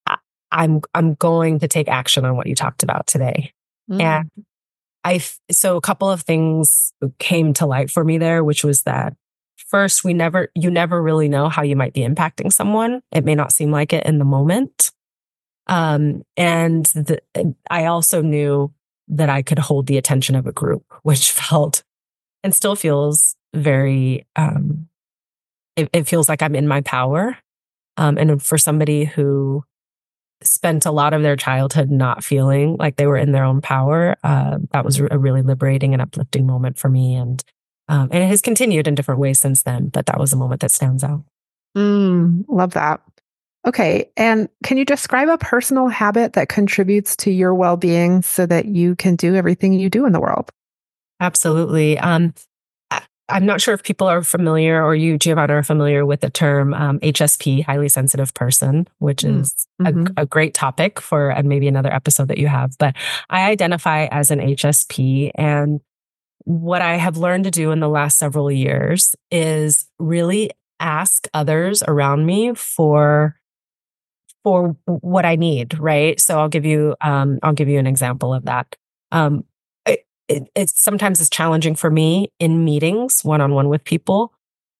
I, 0.06 0.18
I'm 0.50 0.82
I'm 0.94 1.14
going 1.14 1.60
to 1.60 1.68
take 1.68 1.88
action 1.88 2.24
on 2.24 2.36
what 2.36 2.46
you 2.46 2.54
talked 2.54 2.82
about 2.82 3.06
today. 3.06 3.52
Mm. 3.90 4.00
And 4.00 4.30
I 5.04 5.20
so 5.50 5.76
a 5.76 5.80
couple 5.80 6.10
of 6.10 6.22
things 6.22 6.92
came 7.18 7.52
to 7.54 7.66
light 7.66 7.90
for 7.90 8.04
me 8.04 8.18
there, 8.18 8.44
which 8.44 8.64
was 8.64 8.82
that 8.82 9.14
first 9.56 10.04
we 10.04 10.14
never 10.14 10.50
you 10.54 10.70
never 10.70 11.02
really 11.02 11.28
know 11.28 11.48
how 11.48 11.62
you 11.62 11.76
might 11.76 11.92
be 11.92 12.00
impacting 12.02 12.52
someone. 12.52 13.02
It 13.10 13.24
may 13.24 13.34
not 13.34 13.52
seem 13.52 13.70
like 13.70 13.92
it 13.92 14.06
in 14.06 14.18
the 14.18 14.24
moment. 14.24 14.92
Um, 15.66 16.22
and 16.36 16.86
the, 16.86 17.20
I 17.70 17.86
also 17.86 18.22
knew 18.22 18.72
that 19.08 19.28
I 19.28 19.42
could 19.42 19.58
hold 19.58 19.86
the 19.86 19.98
attention 19.98 20.34
of 20.34 20.46
a 20.46 20.52
group, 20.52 20.84
which 21.02 21.32
felt 21.32 21.82
and 22.42 22.54
still 22.54 22.74
feels 22.74 23.36
very, 23.54 24.26
um, 24.36 24.88
it, 25.76 25.88
it 25.92 26.08
feels 26.08 26.28
like 26.28 26.42
I'm 26.42 26.56
in 26.56 26.66
my 26.66 26.80
power. 26.80 27.38
Um, 27.96 28.16
and 28.18 28.42
for 28.42 28.58
somebody 28.58 29.04
who 29.04 29.64
spent 30.42 30.86
a 30.86 30.90
lot 30.90 31.14
of 31.14 31.22
their 31.22 31.36
childhood 31.36 31.90
not 31.90 32.24
feeling 32.24 32.76
like 32.78 32.96
they 32.96 33.06
were 33.06 33.16
in 33.16 33.32
their 33.32 33.44
own 33.44 33.60
power, 33.60 34.16
uh, 34.24 34.58
that 34.72 34.84
was 34.84 34.98
a 34.98 35.18
really 35.18 35.42
liberating 35.42 35.92
and 35.92 36.02
uplifting 36.02 36.46
moment 36.46 36.78
for 36.78 36.88
me. 36.88 37.14
And 37.14 37.42
um, 37.88 38.08
and 38.10 38.22
it 38.22 38.28
has 38.28 38.40
continued 38.40 38.88
in 38.88 38.94
different 38.94 39.20
ways 39.20 39.40
since 39.40 39.62
then, 39.62 39.88
but 39.88 40.06
that 40.06 40.18
was 40.18 40.32
a 40.32 40.36
moment 40.36 40.60
that 40.62 40.70
stands 40.70 41.04
out. 41.04 41.24
Mm, 41.76 42.44
love 42.48 42.72
that. 42.72 43.00
Okay. 43.66 44.10
And 44.16 44.48
can 44.64 44.76
you 44.76 44.84
describe 44.84 45.28
a 45.28 45.38
personal 45.38 45.88
habit 45.88 46.32
that 46.32 46.48
contributes 46.48 47.14
to 47.16 47.30
your 47.30 47.54
well 47.54 47.76
being 47.76 48.22
so 48.22 48.44
that 48.46 48.66
you 48.66 48.96
can 48.96 49.14
do 49.14 49.34
everything 49.34 49.72
you 49.72 49.88
do 49.88 50.04
in 50.04 50.12
the 50.12 50.20
world? 50.20 50.50
Absolutely. 51.20 51.98
Um, 51.98 52.34
I'm 53.28 53.46
not 53.46 53.60
sure 53.60 53.72
if 53.72 53.82
people 53.82 54.08
are 54.08 54.22
familiar 54.22 54.84
or 54.84 54.94
you, 54.94 55.16
Giovanna, 55.16 55.54
are 55.54 55.62
familiar 55.62 56.04
with 56.04 56.20
the 56.20 56.28
term 56.28 56.74
um, 56.74 56.98
HSP, 57.00 57.64
highly 57.64 57.88
sensitive 57.88 58.34
person, 58.34 58.86
which 58.98 59.22
mm, 59.22 59.40
is 59.40 59.66
mm-hmm. 59.80 60.06
a, 60.16 60.22
a, 60.22 60.26
great 60.26 60.54
topic 60.54 61.00
for 61.00 61.32
uh, 61.32 61.42
maybe 61.42 61.66
another 61.68 61.92
episode 61.92 62.28
that 62.28 62.38
you 62.38 62.48
have. 62.48 62.76
But 62.78 62.94
I 63.30 63.48
identify 63.48 64.06
as 64.06 64.30
an 64.30 64.40
HSP. 64.40 65.30
And 65.36 65.80
what 66.44 66.82
I 66.82 66.96
have 66.96 67.16
learned 67.16 67.44
to 67.44 67.50
do 67.50 67.70
in 67.70 67.80
the 67.80 67.88
last 67.88 68.18
several 68.18 68.50
years 68.50 69.14
is 69.30 69.88
really 69.98 70.50
ask 70.80 71.26
others 71.32 71.82
around 71.86 72.26
me 72.26 72.54
for 72.54 73.36
for 74.44 74.76
what 74.86 75.24
I 75.24 75.36
need, 75.36 75.78
right? 75.78 76.18
So 76.20 76.38
I'll 76.38 76.48
give 76.48 76.64
you 76.64 76.96
um, 77.00 77.38
I'll 77.42 77.52
give 77.52 77.68
you 77.68 77.78
an 77.78 77.86
example 77.86 78.34
of 78.34 78.44
that. 78.44 78.76
Um, 79.10 79.44
it, 79.86 80.06
it, 80.28 80.48
it's 80.54 80.80
sometimes 80.80 81.20
it's 81.20 81.30
challenging 81.30 81.74
for 81.74 81.90
me 81.90 82.32
in 82.38 82.64
meetings 82.64 83.24
one 83.24 83.40
on 83.40 83.54
one 83.54 83.68
with 83.68 83.84
people 83.84 84.32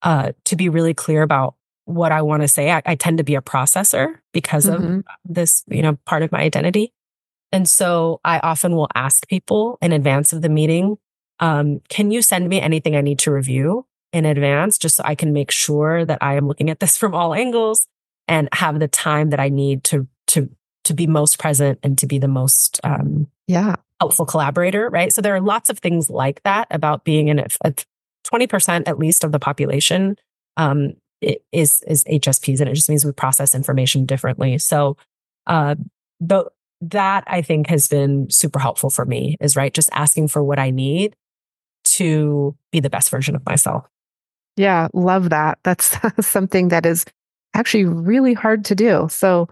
uh, 0.03 0.33
to 0.45 0.57
be 0.57 0.69
really 0.69 0.95
clear 0.95 1.23
about 1.23 1.55
what 1.85 2.13
I 2.13 2.23
want 2.23 2.43
to 2.43 2.49
say. 2.49 2.71
I, 2.71 2.83
I, 2.87 2.95
tend 2.95 3.19
to 3.19 3.25
be 3.25 3.35
a 3.35 3.43
processor 3.43 4.19
because 4.33 4.67
mm-hmm. 4.67 4.99
of 4.99 5.05
this, 5.25 5.65
you 5.69 5.83
know, 5.83 5.99
part 6.07 6.23
of 6.23 6.33
my 6.33 6.41
identity. 6.41 6.93
And 7.51 7.69
so 7.69 8.21
I 8.25 8.39
often 8.39 8.75
will 8.75 8.89
ask 8.95 9.29
people 9.29 9.79
in 9.83 9.93
advance 9.93 10.33
of 10.33 10.43
the 10.43 10.49
meeting, 10.49 10.97
um, 11.41 11.81
can 11.89 12.11
you 12.11 12.23
send 12.23 12.49
me 12.49 12.61
anything 12.61 12.97
I 12.97 13.01
need 13.01 13.19
to 13.21 13.33
review 13.33 13.87
in 14.13 14.25
advance 14.25 14.79
just 14.79 14.97
so 14.97 15.03
I 15.05 15.15
can 15.15 15.33
make 15.33 15.51
sure 15.51 16.05
that 16.05 16.19
I 16.21 16.35
am 16.35 16.47
looking 16.47 16.71
at 16.71 16.81
this 16.81 16.97
from 16.99 17.15
all 17.15 17.35
angles 17.35 17.87
and 18.33 18.49
have 18.55 18.81
the 18.81 18.89
time 18.89 19.29
that 19.29 19.41
I 19.41 19.51
need 19.51 19.85
to 19.85 20.09
to 20.29 20.49
to 20.85 20.95
be 20.95 21.07
most 21.07 21.39
present 21.39 21.79
and 21.83 21.99
to 21.99 22.07
be 22.07 22.19
the 22.19 22.29
most 22.29 22.81
um, 22.83 23.29
yeah 23.47 23.77
helpful 24.01 24.25
collaborator, 24.25 24.89
right? 24.89 25.13
So 25.13 25.21
there 25.21 25.35
are 25.37 25.41
lots 25.41 25.69
of 25.69 25.79
things 25.79 26.09
like 26.09 26.43
that 26.43 26.67
about 26.71 27.05
being 27.05 27.29
in 27.29 27.39
a 27.39 27.75
twenty 28.25 28.47
percent 28.47 28.89
at 28.89 28.99
least 28.99 29.23
of 29.23 29.33
the 29.33 29.39
population 29.39 30.17
um, 30.57 30.95
is 31.21 31.85
is 31.87 32.05
HSPs, 32.05 32.61
and 32.61 32.71
it 32.71 32.75
just 32.75 32.89
means 32.89 33.05
we 33.05 33.13
process 33.13 33.55
information 33.55 34.07
differently. 34.07 34.57
So 34.57 34.97
uh, 35.47 35.75
the 36.19 36.47
that 36.81 37.25
I 37.27 37.43
think 37.43 37.67
has 37.67 37.87
been 37.87 38.31
super 38.31 38.59
helpful 38.59 38.89
for 38.89 39.05
me 39.05 39.37
is 39.41 39.57
right 39.57 39.73
just 39.73 39.91
asking 39.93 40.29
for 40.29 40.43
what 40.43 40.59
I 40.59 40.71
need 40.71 41.17
to 41.85 42.57
be 42.71 42.81
the 42.81 42.91
best 42.91 43.11
version 43.11 43.37
of 43.37 43.45
myself. 43.45 43.85
Yeah, 44.57 44.89
love 44.95 45.31
that. 45.31 45.59
That's 45.65 45.99
something 46.27 46.69
that 46.69 46.87
is 46.87 47.05
actually 47.55 47.85
really 47.85 48.35
hard 48.35 48.65
to 48.67 48.75
do. 48.75 49.07
So 49.11 49.49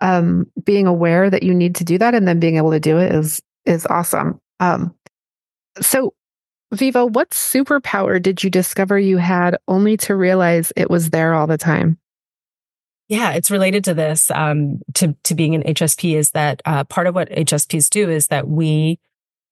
um, 0.00 0.46
being 0.64 0.86
aware 0.86 1.28
that 1.30 1.42
you 1.42 1.54
need 1.54 1.74
to 1.76 1.84
do 1.84 1.98
that 1.98 2.14
and 2.14 2.26
then 2.26 2.40
being 2.40 2.56
able 2.56 2.70
to 2.70 2.80
do 2.80 2.98
it 2.98 3.12
is 3.12 3.42
is 3.66 3.86
awesome. 3.86 4.40
Um, 4.58 4.94
so 5.80 6.14
Viva, 6.72 7.04
what 7.04 7.30
superpower 7.30 8.22
did 8.22 8.44
you 8.44 8.50
discover 8.50 8.98
you 8.98 9.18
had 9.18 9.56
only 9.66 9.96
to 9.98 10.14
realize 10.14 10.72
it 10.76 10.90
was 10.90 11.10
there 11.10 11.34
all 11.34 11.46
the 11.46 11.58
time? 11.58 11.98
Yeah, 13.08 13.32
it's 13.32 13.50
related 13.50 13.82
to 13.84 13.94
this. 13.94 14.30
Um, 14.30 14.80
to 14.94 15.16
to 15.24 15.34
being 15.34 15.54
an 15.56 15.64
HSP 15.64 16.14
is 16.14 16.30
that 16.30 16.62
uh, 16.64 16.84
part 16.84 17.08
of 17.08 17.14
what 17.14 17.28
HSPs 17.30 17.90
do 17.90 18.08
is 18.08 18.28
that 18.28 18.48
we 18.48 19.00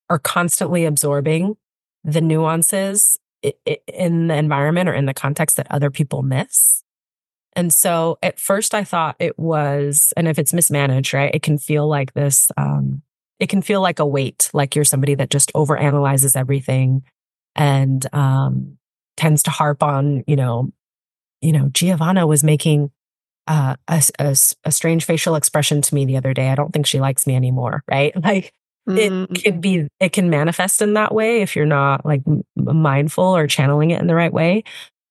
are 0.09 0.19
constantly 0.19 0.85
absorbing 0.85 1.57
the 2.05 2.21
nuances 2.21 3.19
in 3.43 4.29
the 4.29 4.37
environment 4.37 4.89
or 4.89 4.95
in 4.95 5.07
the 5.07 5.15
context 5.15 5.57
that 5.57 5.67
other 5.71 5.91
people 5.91 6.23
miss. 6.23 6.83
And 7.55 7.73
so 7.73 8.19
at 8.23 8.39
first 8.39 8.75
I 8.75 8.85
thought 8.85 9.17
it 9.19 9.39
was, 9.39 10.13
and 10.17 10.29
if 10.29 10.39
it's 10.39 10.53
mismanaged, 10.53 11.15
right, 11.15 11.35
it 11.35 11.43
can 11.43 11.59
feel 11.59 11.89
like 11.89 12.15
this, 12.15 12.51
um, 12.57 13.03
it 13.41 13.49
can 13.49 13.63
feel 13.63 13.81
like 13.81 13.99
a 13.99 14.07
weight, 14.07 14.51
like 14.53 14.75
you're 14.75 14.85
somebody 14.85 15.15
that 15.17 15.31
just 15.31 15.53
overanalyzes 15.55 16.37
everything 16.37 17.03
and 17.55 18.07
um, 18.15 18.79
tends 19.17 19.43
to 19.45 19.51
harp 19.51 19.83
on, 19.83 20.25
you 20.27 20.37
know, 20.37 20.73
you 21.41 21.53
know, 21.53 21.69
Giovanna 21.73 22.27
was 22.27 22.43
making 22.43 22.91
uh, 23.47 23.77
a, 23.89 24.03
a, 24.19 24.37
a 24.65 24.73
strange 24.73 25.05
facial 25.05 25.35
expression 25.35 25.83
to 25.83 25.95
me 25.95 26.05
the 26.05 26.17
other 26.17 26.35
day. 26.35 26.51
I 26.51 26.55
don't 26.55 26.73
think 26.73 26.87
she 26.87 27.01
likes 27.01 27.27
me 27.27 27.35
anymore, 27.35 27.83
right? 27.91 28.13
Like 28.23 28.53
mm-hmm. 28.89 29.35
it 29.35 29.43
can 29.43 29.61
be, 29.61 29.89
it 30.01 30.13
can 30.13 30.31
manifest 30.31 30.83
in 30.83 30.95
that 30.95 31.15
way 31.15 31.43
if 31.43 31.57
you're 31.57 31.67
not 31.67 32.07
like 32.07 32.23
mindful 32.57 33.37
or 33.37 33.47
channeling 33.47 33.91
it 33.91 34.01
in 34.01 34.07
the 34.07 34.15
right 34.15 34.33
way. 34.33 34.65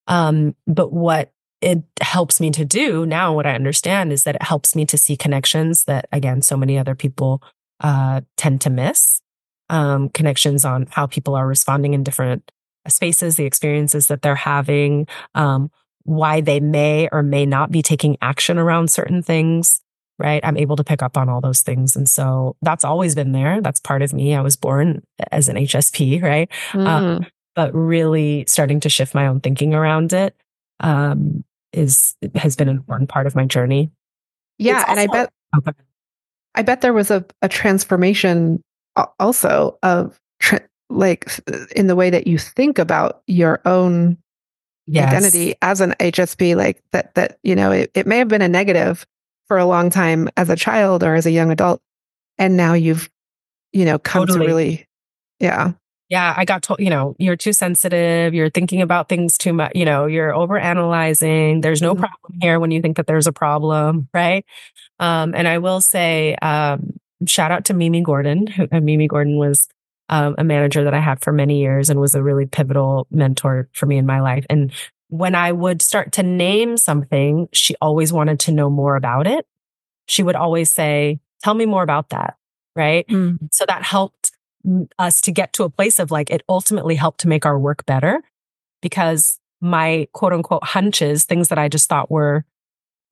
Um, 0.07 0.55
but 0.65 0.91
what 0.91 1.31
it 1.61 1.83
helps 2.01 2.39
me 2.39 2.51
to 2.51 2.65
do 2.65 3.05
now 3.05 3.33
what 3.33 3.45
i 3.45 3.53
understand 3.53 4.11
is 4.11 4.23
that 4.23 4.35
it 4.35 4.43
helps 4.43 4.75
me 4.75 4.85
to 4.85 4.97
see 4.97 5.15
connections 5.15 5.85
that 5.85 6.07
again 6.11 6.41
so 6.41 6.57
many 6.57 6.77
other 6.77 6.95
people 6.95 7.41
uh, 7.81 8.21
tend 8.37 8.59
to 8.59 8.69
miss 8.69 9.21
um, 9.69 10.09
connections 10.09 10.65
on 10.65 10.87
how 10.91 11.05
people 11.05 11.35
are 11.35 11.47
responding 11.47 11.93
in 11.93 12.03
different 12.03 12.51
spaces 12.87 13.35
the 13.35 13.45
experiences 13.45 14.07
that 14.07 14.21
they're 14.21 14.35
having 14.35 15.07
um, 15.35 15.69
why 16.03 16.41
they 16.41 16.59
may 16.59 17.09
or 17.11 17.21
may 17.21 17.45
not 17.45 17.71
be 17.71 17.81
taking 17.81 18.17
action 18.21 18.57
around 18.57 18.89
certain 18.89 19.21
things 19.21 19.81
right? 20.19 20.43
I'm 20.43 20.57
able 20.57 20.75
to 20.77 20.83
pick 20.83 21.03
up 21.03 21.15
on 21.15 21.29
all 21.29 21.41
those 21.41 21.61
things. 21.61 21.95
And 21.95 22.09
so 22.09 22.55
that's 22.63 22.83
always 22.83 23.13
been 23.13 23.33
there. 23.33 23.61
That's 23.61 23.79
part 23.79 24.01
of 24.01 24.13
me. 24.13 24.33
I 24.33 24.41
was 24.41 24.57
born 24.57 25.03
as 25.31 25.47
an 25.47 25.57
HSP, 25.57 26.21
right? 26.23 26.49
Mm. 26.71 26.87
Um, 26.87 27.25
but 27.55 27.73
really 27.73 28.43
starting 28.47 28.79
to 28.81 28.89
shift 28.89 29.13
my 29.15 29.27
own 29.27 29.41
thinking 29.41 29.73
around 29.73 30.13
it 30.13 30.35
um, 30.79 31.43
is 31.73 32.15
has 32.35 32.55
been 32.55 32.69
an 32.69 32.77
important 32.77 33.09
part 33.09 33.27
of 33.27 33.35
my 33.35 33.45
journey. 33.45 33.91
Yeah, 34.57 34.79
also, 34.79 34.91
and 34.91 34.99
I 34.99 35.07
bet 35.07 35.33
okay. 35.57 35.71
I 36.55 36.61
bet 36.63 36.81
there 36.81 36.93
was 36.93 37.11
a, 37.11 37.25
a 37.41 37.49
transformation 37.49 38.63
also 39.19 39.77
of 39.83 40.19
tra- 40.39 40.67
like 40.89 41.29
in 41.75 41.87
the 41.87 41.95
way 41.95 42.09
that 42.09 42.27
you 42.27 42.37
think 42.37 42.79
about 42.79 43.21
your 43.27 43.61
own 43.65 44.17
yes. 44.87 45.11
identity 45.11 45.55
as 45.61 45.81
an 45.81 45.93
HSP, 45.99 46.55
like 46.55 46.81
that 46.91 47.13
that 47.15 47.37
you 47.43 47.55
know 47.55 47.71
it, 47.71 47.91
it 47.93 48.07
may 48.07 48.17
have 48.17 48.27
been 48.27 48.41
a 48.41 48.47
negative 48.47 49.05
for 49.47 49.57
a 49.57 49.65
long 49.65 49.89
time 49.89 50.29
as 50.35 50.49
a 50.49 50.55
child 50.55 51.03
or 51.03 51.15
as 51.15 51.25
a 51.25 51.31
young 51.31 51.51
adult, 51.51 51.81
and 52.37 52.57
now 52.57 52.73
you've 52.73 53.09
you 53.73 53.85
know 53.85 53.99
come 53.99 54.25
totally. 54.25 54.39
to 54.39 54.45
really 54.45 54.87
yeah 55.39 55.73
yeah, 56.09 56.33
I 56.37 56.45
got 56.45 56.63
told, 56.63 56.79
you 56.79 56.89
know, 56.89 57.15
you're 57.19 57.35
too 57.35 57.51
sensitive. 57.51 58.33
You're 58.33 58.49
thinking 58.49 58.81
about 58.81 59.09
things 59.09 59.37
too 59.37 59.51
much. 59.51 59.73
You 59.75 59.83
know, 59.83 60.05
you're 60.05 60.33
over 60.33 60.57
analyzing. 60.57 61.61
There's 61.61 61.81
no 61.81 61.93
mm-hmm. 61.93 62.03
problem 62.03 62.39
here 62.41 62.59
when 62.59 62.71
you 62.71 62.81
think 62.81 62.97
that 62.97 63.07
there's 63.07 63.27
a 63.27 63.33
problem. 63.33 64.07
Right. 64.13 64.45
Um, 64.99 65.35
and 65.35 65.47
I 65.47 65.57
will 65.57 65.81
say, 65.81 66.35
um, 66.35 66.97
shout 67.25 67.51
out 67.51 67.65
to 67.65 67.73
Mimi 67.73 68.01
Gordon. 68.01 68.47
Who, 68.47 68.67
uh, 68.71 68.79
Mimi 68.79 69.07
Gordon 69.07 69.37
was 69.37 69.67
um, 70.07 70.35
a 70.37 70.43
manager 70.45 70.85
that 70.85 70.93
I 70.93 70.99
had 70.99 71.21
for 71.21 71.33
many 71.33 71.59
years 71.59 71.89
and 71.89 71.99
was 71.99 72.15
a 72.15 72.23
really 72.23 72.45
pivotal 72.45 73.05
mentor 73.11 73.67
for 73.73 73.85
me 73.85 73.97
in 73.97 74.05
my 74.05 74.21
life. 74.21 74.45
And 74.49 74.71
when 75.09 75.35
I 75.35 75.51
would 75.51 75.81
start 75.81 76.13
to 76.13 76.23
name 76.23 76.77
something, 76.77 77.49
she 77.51 77.75
always 77.81 78.13
wanted 78.13 78.39
to 78.41 78.53
know 78.53 78.69
more 78.69 78.95
about 78.95 79.27
it. 79.27 79.45
She 80.05 80.23
would 80.23 80.35
always 80.35 80.71
say, 80.71 81.19
tell 81.43 81.53
me 81.53 81.65
more 81.65 81.83
about 81.83 82.09
that. 82.09 82.35
Right. 82.77 83.05
Mm. 83.07 83.39
So 83.51 83.65
that 83.67 83.83
helped 83.83 84.31
us 84.99 85.21
to 85.21 85.31
get 85.31 85.53
to 85.53 85.63
a 85.63 85.69
place 85.69 85.99
of 85.99 86.11
like 86.11 86.29
it 86.29 86.43
ultimately 86.49 86.95
helped 86.95 87.21
to 87.21 87.27
make 87.27 87.45
our 87.45 87.57
work 87.57 87.85
better 87.85 88.21
because 88.81 89.39
my 89.61 90.07
quote 90.13 90.33
unquote 90.33 90.63
hunches, 90.63 91.25
things 91.25 91.49
that 91.49 91.57
I 91.57 91.67
just 91.67 91.89
thought 91.89 92.11
were, 92.11 92.45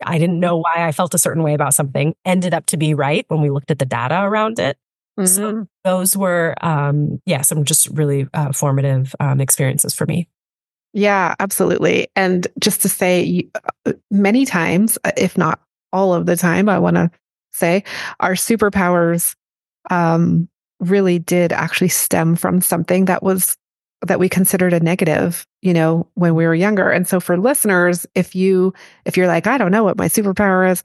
I 0.03 0.17
didn't 0.17 0.39
know 0.39 0.57
why 0.57 0.87
I 0.87 0.91
felt 0.91 1.13
a 1.13 1.19
certain 1.19 1.43
way 1.43 1.53
about 1.53 1.73
something, 1.73 2.15
ended 2.25 2.53
up 2.53 2.65
to 2.67 2.77
be 2.77 2.93
right 2.93 3.25
when 3.29 3.41
we 3.41 3.49
looked 3.49 3.71
at 3.71 3.79
the 3.79 3.85
data 3.85 4.21
around 4.21 4.59
it. 4.59 4.77
Mm-hmm. 5.17 5.25
So 5.25 5.67
those 5.83 6.17
were, 6.17 6.55
um, 6.61 7.21
yeah, 7.25 7.41
some 7.41 7.63
just 7.63 7.87
really 7.89 8.27
uh, 8.33 8.51
formative 8.51 9.15
um, 9.19 9.39
experiences 9.39 9.93
for 9.93 10.05
me. 10.05 10.27
Yeah, 10.93 11.35
absolutely. 11.39 12.09
And 12.15 12.47
just 12.59 12.81
to 12.81 12.89
say, 12.89 13.49
uh, 13.85 13.93
many 14.11 14.45
times, 14.45 14.97
uh, 15.03 15.11
if 15.17 15.37
not 15.37 15.59
all 15.93 16.13
of 16.13 16.25
the 16.25 16.35
time, 16.35 16.69
I 16.69 16.79
want 16.79 16.95
to 16.97 17.11
say 17.51 17.83
our 18.19 18.33
superpowers 18.33 19.35
um, 19.89 20.49
really 20.79 21.19
did 21.19 21.51
actually 21.51 21.89
stem 21.89 22.35
from 22.35 22.61
something 22.61 23.05
that 23.05 23.23
was 23.23 23.57
that 24.01 24.19
we 24.19 24.29
considered 24.29 24.73
a 24.73 24.79
negative 24.79 25.47
you 25.61 25.73
know 25.73 26.07
when 26.15 26.35
we 26.35 26.45
were 26.45 26.55
younger 26.55 26.91
and 26.91 27.07
so 27.07 27.19
for 27.19 27.37
listeners 27.37 28.05
if 28.13 28.35
you 28.35 28.73
if 29.05 29.17
you're 29.17 29.27
like 29.27 29.47
i 29.47 29.57
don't 29.57 29.71
know 29.71 29.83
what 29.83 29.97
my 29.97 30.07
superpower 30.07 30.69
is 30.69 30.83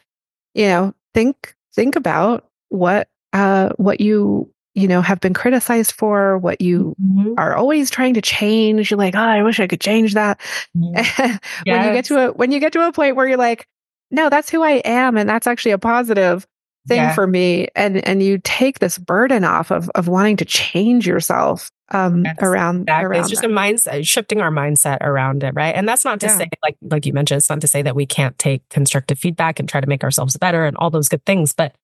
you 0.55 0.67
know 0.67 0.95
think 1.13 1.55
think 1.75 1.97
about 1.97 2.49
what 2.69 3.09
uh 3.33 3.71
what 3.77 4.01
you 4.01 4.51
you 4.75 4.87
know 4.87 5.03
have 5.03 5.21
been 5.21 5.35
criticized 5.35 5.93
for 5.93 6.39
what 6.39 6.61
you 6.61 6.95
mm-hmm. 7.03 7.35
are 7.37 7.57
always 7.57 7.91
trying 7.91 8.15
to 8.15 8.23
change 8.23 8.91
you're 8.91 8.99
like 8.99 9.15
oh 9.15 9.19
i 9.19 9.43
wish 9.43 9.61
i 9.61 9.67
could 9.67 9.81
change 9.81 10.15
that 10.15 10.41
mm-hmm. 10.77 11.37
when 11.71 11.87
you 11.87 11.93
get 11.93 12.05
to 12.05 12.29
a 12.29 12.33
when 12.33 12.53
you 12.53 12.61
get 12.61 12.73
to 12.73 12.87
a 12.87 12.93
point 12.93 13.17
where 13.17 13.29
you're 13.29 13.37
like 13.37 13.67
no 14.11 14.31
that's 14.31 14.51
who 14.51 14.63
i 14.63 14.73
am 14.85 15.17
and 15.17 15.29
that's 15.29 15.47
actually 15.47 15.73
a 15.73 15.79
positive 15.79 16.47
thing 16.89 16.97
yeah. 16.97 17.15
for 17.15 17.27
me 17.27 17.69
and 17.77 17.99
and 18.07 18.23
you 18.23 18.39
take 18.43 18.79
this 18.79 18.97
burden 18.97 19.45
off 19.45 19.71
of 19.71 19.91
of 19.91 20.09
wanting 20.09 20.37
to 20.37 20.45
change 20.45 21.07
yourself 21.07 21.71
um 21.91 22.25
yes, 22.25 22.37
around 22.41 22.83
exactly. 22.83 23.07
around 23.07 23.21
it's 23.21 23.29
just 23.29 23.43
that. 23.43 23.51
a 23.51 23.55
mindset 23.55 24.07
shifting 24.07 24.41
our 24.41 24.51
mindset 24.51 24.99
around 25.03 25.45
it 25.45 25.53
right 25.55 25.75
and 25.75 25.87
that's 25.87 26.05
not 26.05 26.19
to 26.21 26.27
yeah. 26.27 26.39
say 26.39 26.49
like 26.63 26.77
like 26.91 27.05
you 27.05 27.13
mentioned 27.13 27.37
it's 27.37 27.51
not 27.51 27.61
to 27.61 27.69
say 27.69 27.83
that 27.83 27.95
we 27.95 28.07
can't 28.07 28.39
take 28.39 28.67
constructive 28.71 29.19
feedback 29.19 29.61
and 29.61 29.69
try 29.69 29.81
to 29.81 29.87
make 29.87 30.03
ourselves 30.03 30.37
better 30.39 30.65
and 30.65 30.77
all 30.79 30.89
those 30.89 31.09
good 31.09 31.25
things 31.27 31.53
but 31.53 31.75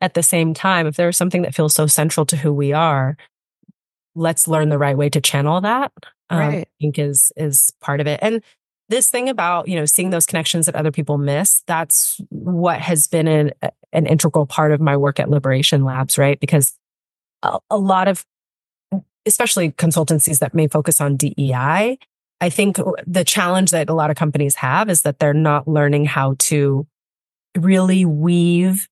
at 0.00 0.14
the 0.14 0.22
same 0.22 0.54
time 0.54 0.86
if 0.86 0.96
there's 0.96 1.16
something 1.16 1.42
that 1.42 1.54
feels 1.54 1.74
so 1.74 1.86
central 1.86 2.24
to 2.24 2.36
who 2.36 2.52
we 2.52 2.72
are 2.72 3.16
let's 4.14 4.48
learn 4.48 4.70
the 4.70 4.78
right 4.78 4.96
way 4.96 5.10
to 5.10 5.20
channel 5.20 5.60
that 5.60 5.92
um, 6.30 6.38
right. 6.38 6.58
i 6.60 6.64
think 6.80 6.98
is 6.98 7.30
is 7.36 7.70
part 7.82 8.00
of 8.00 8.06
it 8.06 8.18
and 8.22 8.42
this 8.88 9.10
thing 9.10 9.28
about 9.28 9.68
you 9.68 9.76
know 9.76 9.84
seeing 9.84 10.10
those 10.10 10.26
connections 10.26 10.66
that 10.66 10.76
other 10.76 10.92
people 10.92 11.18
miss 11.18 11.62
that's 11.66 12.20
what 12.28 12.80
has 12.80 13.06
been 13.06 13.26
an, 13.26 13.52
an 13.92 14.06
integral 14.06 14.46
part 14.46 14.72
of 14.72 14.80
my 14.80 14.96
work 14.96 15.20
at 15.20 15.30
liberation 15.30 15.84
labs 15.84 16.18
right? 16.18 16.38
Because 16.40 16.74
a, 17.42 17.58
a 17.70 17.78
lot 17.78 18.08
of 18.08 18.24
especially 19.26 19.72
consultancies 19.72 20.38
that 20.38 20.54
may 20.54 20.68
focus 20.68 21.00
on 21.00 21.16
dei 21.16 21.98
i 22.40 22.50
think 22.50 22.76
the 23.06 23.24
challenge 23.24 23.70
that 23.70 23.88
a 23.88 23.94
lot 23.94 24.10
of 24.10 24.16
companies 24.16 24.56
have 24.56 24.88
is 24.88 25.02
that 25.02 25.18
they're 25.18 25.34
not 25.34 25.66
learning 25.66 26.04
how 26.04 26.34
to 26.38 26.86
really 27.56 28.04
weave 28.04 28.88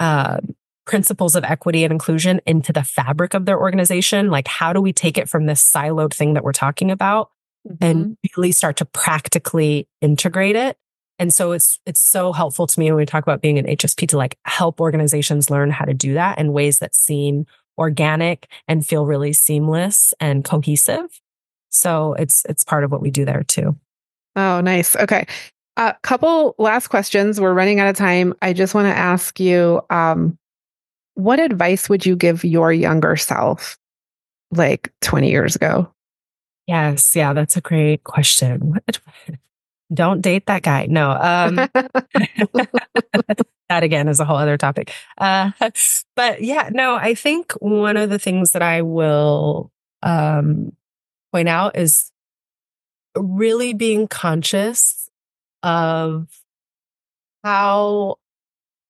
uh, 0.00 0.38
principles 0.86 1.36
of 1.36 1.44
equity 1.44 1.84
and 1.84 1.92
inclusion 1.92 2.40
into 2.46 2.72
the 2.72 2.82
fabric 2.82 3.34
of 3.34 3.44
their 3.44 3.60
organization. 3.60 4.30
Like 4.30 4.48
how 4.48 4.72
do 4.72 4.80
we 4.80 4.92
take 4.92 5.18
it 5.18 5.28
from 5.28 5.46
this 5.46 5.70
siloed 5.70 6.14
thing 6.14 6.34
that 6.34 6.42
we're 6.42 6.52
talking 6.52 6.90
about 6.90 7.30
mm-hmm. 7.66 7.84
and 7.84 8.16
really 8.36 8.52
start 8.52 8.76
to 8.78 8.84
practically 8.84 9.88
integrate 10.00 10.56
it. 10.56 10.76
And 11.18 11.34
so 11.34 11.52
it's 11.52 11.80
it's 11.84 12.00
so 12.00 12.32
helpful 12.32 12.66
to 12.66 12.80
me 12.80 12.86
when 12.86 12.96
we 12.96 13.06
talk 13.06 13.24
about 13.24 13.42
being 13.42 13.58
an 13.58 13.66
HSP 13.66 14.08
to 14.08 14.16
like 14.16 14.38
help 14.44 14.80
organizations 14.80 15.50
learn 15.50 15.70
how 15.70 15.84
to 15.84 15.94
do 15.94 16.14
that 16.14 16.38
in 16.38 16.52
ways 16.52 16.78
that 16.78 16.94
seem 16.94 17.46
organic 17.76 18.48
and 18.68 18.86
feel 18.86 19.06
really 19.06 19.32
seamless 19.32 20.14
and 20.20 20.44
cohesive. 20.44 21.20
So 21.70 22.14
it's 22.14 22.44
it's 22.48 22.64
part 22.64 22.84
of 22.84 22.92
what 22.92 23.02
we 23.02 23.10
do 23.10 23.24
there 23.24 23.42
too. 23.42 23.76
Oh, 24.36 24.60
nice. 24.60 24.94
Okay. 24.94 25.26
A 25.76 25.80
uh, 25.80 25.92
couple 26.02 26.54
last 26.58 26.88
questions. 26.88 27.40
We're 27.40 27.54
running 27.54 27.80
out 27.80 27.88
of 27.88 27.96
time. 27.96 28.34
I 28.42 28.52
just 28.52 28.74
want 28.74 28.86
to 28.86 28.96
ask 28.96 29.38
you 29.38 29.80
um, 29.90 30.38
what 31.14 31.40
advice 31.40 31.88
would 31.88 32.06
you 32.06 32.14
give 32.14 32.44
your 32.44 32.72
younger 32.72 33.16
self 33.16 33.76
like 34.52 34.92
20 35.00 35.30
years 35.30 35.56
ago? 35.56 35.92
Yes. 36.68 37.16
Yeah. 37.16 37.32
That's 37.32 37.56
a 37.56 37.60
great 37.62 38.04
question. 38.04 38.74
Don't 39.94 40.20
date 40.20 40.46
that 40.46 40.62
guy. 40.62 40.86
No. 40.86 41.12
Um, 41.12 41.56
that 43.70 43.82
again 43.82 44.06
is 44.06 44.20
a 44.20 44.26
whole 44.26 44.36
other 44.36 44.58
topic. 44.58 44.92
Uh, 45.16 45.50
but 46.14 46.42
yeah, 46.42 46.68
no, 46.72 46.96
I 46.96 47.14
think 47.14 47.52
one 47.60 47.96
of 47.96 48.10
the 48.10 48.18
things 48.18 48.52
that 48.52 48.60
I 48.60 48.82
will 48.82 49.72
um, 50.02 50.76
point 51.32 51.48
out 51.48 51.76
is 51.78 52.12
really 53.16 53.72
being 53.72 54.06
conscious 54.06 55.08
of 55.62 56.28
how 57.42 58.16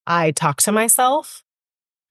I 0.05 0.33
talk 0.33 0.63
to 0.63 0.73
myself 0.73 1.45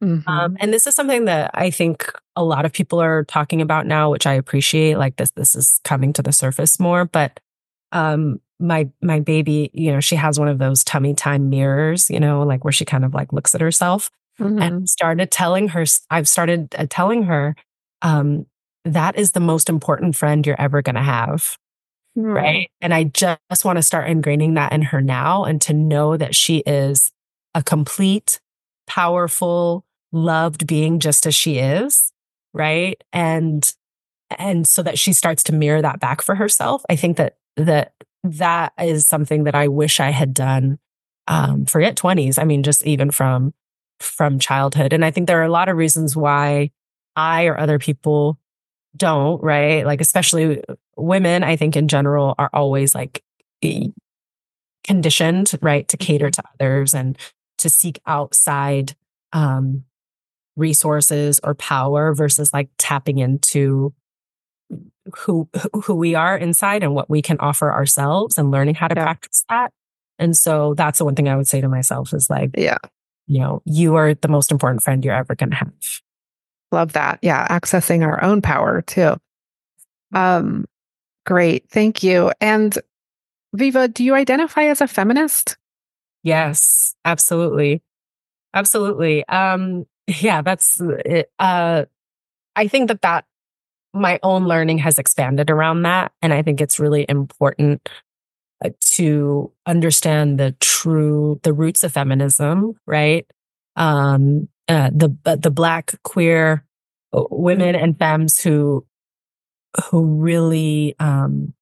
Mm-hmm. 0.03 0.29
Um, 0.29 0.57
and 0.59 0.71
this 0.71 0.85
is 0.85 0.95
something 0.95 1.25
that 1.25 1.51
I 1.53 1.71
think 1.71 2.11
a 2.35 2.43
lot 2.43 2.65
of 2.65 2.73
people 2.73 3.01
are 3.01 3.23
talking 3.23 3.61
about 3.61 3.87
now, 3.87 4.11
which 4.11 4.27
I 4.27 4.33
appreciate. 4.33 4.97
Like 4.97 5.15
this, 5.15 5.31
this 5.31 5.55
is 5.55 5.79
coming 5.83 6.13
to 6.13 6.21
the 6.21 6.31
surface 6.31 6.79
more. 6.79 7.05
But 7.05 7.39
um, 7.91 8.39
my 8.59 8.89
my 9.01 9.19
baby, 9.19 9.71
you 9.73 9.91
know, 9.91 9.99
she 9.99 10.15
has 10.15 10.39
one 10.39 10.47
of 10.47 10.59
those 10.59 10.83
tummy 10.83 11.13
time 11.13 11.49
mirrors, 11.49 12.09
you 12.09 12.19
know, 12.19 12.43
like 12.43 12.63
where 12.63 12.71
she 12.71 12.85
kind 12.85 13.05
of 13.05 13.13
like 13.13 13.33
looks 13.33 13.55
at 13.55 13.61
herself. 13.61 14.11
Mm-hmm. 14.39 14.61
And 14.61 14.87
started 14.89 15.31
telling 15.31 15.69
her, 15.69 15.83
I've 16.11 16.27
started 16.27 16.75
uh, 16.77 16.85
telling 16.87 17.23
her, 17.23 17.55
um, 18.03 18.45
that 18.85 19.17
is 19.17 19.31
the 19.31 19.39
most 19.39 19.67
important 19.67 20.15
friend 20.15 20.45
you're 20.45 20.61
ever 20.61 20.83
going 20.83 20.95
to 20.95 21.01
have. 21.01 21.57
Mm-hmm. 22.15 22.31
Right. 22.31 22.71
And 22.79 22.93
I 22.93 23.05
just 23.05 23.65
want 23.65 23.77
to 23.77 23.83
start 23.83 24.07
ingraining 24.07 24.53
that 24.53 24.73
in 24.73 24.83
her 24.83 25.01
now 25.01 25.43
and 25.43 25.59
to 25.61 25.73
know 25.73 26.17
that 26.17 26.35
she 26.35 26.59
is 26.67 27.11
a 27.55 27.63
complete, 27.63 28.39
powerful, 28.85 29.83
loved 30.11 30.67
being 30.67 30.99
just 30.99 31.25
as 31.25 31.35
she 31.35 31.57
is, 31.59 32.11
right? 32.53 33.01
And 33.13 33.73
and 34.37 34.67
so 34.67 34.83
that 34.83 34.99
she 34.99 35.13
starts 35.13 35.43
to 35.43 35.53
mirror 35.53 35.81
that 35.81 35.99
back 35.99 36.21
for 36.21 36.35
herself. 36.35 36.83
I 36.89 36.95
think 36.95 37.17
that 37.17 37.37
that 37.55 37.93
that 38.23 38.73
is 38.79 39.07
something 39.07 39.45
that 39.45 39.55
I 39.55 39.67
wish 39.67 39.99
I 39.99 40.09
had 40.11 40.33
done 40.33 40.79
um 41.27 41.65
forget 41.65 41.95
20s. 41.95 42.39
I 42.39 42.43
mean 42.45 42.63
just 42.63 42.85
even 42.85 43.11
from 43.11 43.53
from 43.99 44.39
childhood. 44.39 44.93
And 44.93 45.03
I 45.03 45.11
think 45.11 45.27
there 45.27 45.39
are 45.39 45.45
a 45.45 45.51
lot 45.51 45.69
of 45.69 45.77
reasons 45.77 46.15
why 46.15 46.71
I 47.15 47.45
or 47.45 47.57
other 47.57 47.79
people 47.79 48.37
don't, 48.95 49.41
right? 49.41 49.85
Like 49.85 50.01
especially 50.01 50.61
women, 50.95 51.43
I 51.43 51.55
think 51.55 51.75
in 51.75 51.87
general 51.87 52.35
are 52.37 52.49
always 52.53 52.93
like 52.93 53.23
conditioned, 54.83 55.51
right, 55.61 55.87
to 55.87 55.97
cater 55.97 56.29
to 56.31 56.43
others 56.53 56.93
and 56.93 57.17
to 57.59 57.69
seek 57.69 57.99
outside 58.05 58.95
um, 59.33 59.83
resources 60.57 61.39
or 61.43 61.55
power 61.55 62.13
versus 62.13 62.51
like 62.51 62.69
tapping 62.77 63.19
into 63.19 63.93
who 65.15 65.47
who 65.85 65.95
we 65.95 66.15
are 66.15 66.37
inside 66.37 66.83
and 66.83 66.93
what 66.93 67.09
we 67.09 67.21
can 67.21 67.37
offer 67.39 67.71
ourselves 67.71 68.37
and 68.37 68.51
learning 68.51 68.75
how 68.75 68.87
to 68.87 68.95
yeah. 68.95 69.03
practice 69.03 69.45
that. 69.49 69.71
And 70.19 70.35
so 70.35 70.73
that's 70.73 70.97
the 70.97 71.05
one 71.05 71.15
thing 71.15 71.29
I 71.29 71.37
would 71.37 71.47
say 71.47 71.61
to 71.61 71.69
myself 71.69 72.13
is 72.13 72.29
like, 72.29 72.51
yeah, 72.57 72.79
you 73.27 73.39
know, 73.39 73.61
you 73.65 73.95
are 73.95 74.15
the 74.15 74.27
most 74.27 74.51
important 74.51 74.83
friend 74.83 75.05
you're 75.05 75.13
ever 75.13 75.35
going 75.35 75.51
to 75.51 75.55
have. 75.55 76.01
Love 76.71 76.93
that. 76.93 77.19
Yeah. 77.21 77.47
Accessing 77.47 78.03
our 78.03 78.21
own 78.23 78.41
power 78.41 78.81
too. 78.81 79.15
Um, 80.13 80.65
great. 81.25 81.69
Thank 81.69 82.03
you. 82.03 82.31
And 82.41 82.77
Viva, 83.53 83.87
do 83.87 84.03
you 84.03 84.15
identify 84.15 84.63
as 84.63 84.81
a 84.81 84.87
feminist? 84.87 85.57
Yes, 86.23 86.95
absolutely. 87.05 87.81
Absolutely. 88.53 89.25
Um, 89.27 89.85
yeah, 90.07 90.41
that's 90.41 90.79
it. 90.81 91.31
Uh, 91.37 91.85
I 92.55 92.67
think 92.67 92.87
that 92.87 93.01
that 93.01 93.25
my 93.93 94.19
own 94.23 94.45
learning 94.45 94.79
has 94.79 94.99
expanded 94.99 95.49
around 95.49 95.83
that. 95.83 96.11
And 96.21 96.33
I 96.33 96.41
think 96.41 96.61
it's 96.61 96.79
really 96.79 97.05
important 97.07 97.89
uh, 98.63 98.69
to 98.81 99.51
understand 99.65 100.39
the 100.39 100.55
true, 100.59 101.39
the 101.43 101.53
roots 101.53 101.83
of 101.83 101.93
feminism, 101.93 102.75
right? 102.85 103.25
Um, 103.75 104.49
uh, 104.67 104.89
the, 104.93 105.15
uh, 105.25 105.35
the 105.35 105.51
black 105.51 105.93
queer 106.03 106.63
uh, 107.13 107.23
women 107.29 107.75
and 107.75 107.97
femmes 107.97 108.41
who, 108.41 108.85
who 109.85 110.03
really, 110.03 110.95
um, 110.99 111.53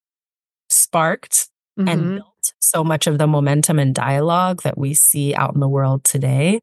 sparked 0.70 1.50
mm-hmm. 1.78 1.88
and 1.88 2.16
built 2.16 2.54
so 2.60 2.84
much 2.84 3.08
of 3.08 3.18
the 3.18 3.28
momentum 3.28 3.80
and 3.80 3.94
dialogue 3.94 4.64
that 4.64 4.78
we 4.78 4.94
see 4.94 5.36
out 5.36 5.54
in 5.54 5.60
the 5.60 5.70
world 5.70 6.04
today. 6.04 6.60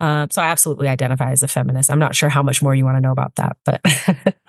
Uh, 0.00 0.26
so 0.30 0.42
I 0.42 0.46
absolutely 0.46 0.88
identify 0.88 1.30
as 1.30 1.42
a 1.42 1.48
feminist. 1.48 1.90
I'm 1.90 1.98
not 1.98 2.14
sure 2.14 2.28
how 2.28 2.42
much 2.42 2.62
more 2.62 2.74
you 2.74 2.84
want 2.84 2.96
to 2.96 3.00
know 3.00 3.12
about 3.12 3.34
that, 3.36 3.56
but 3.64 3.80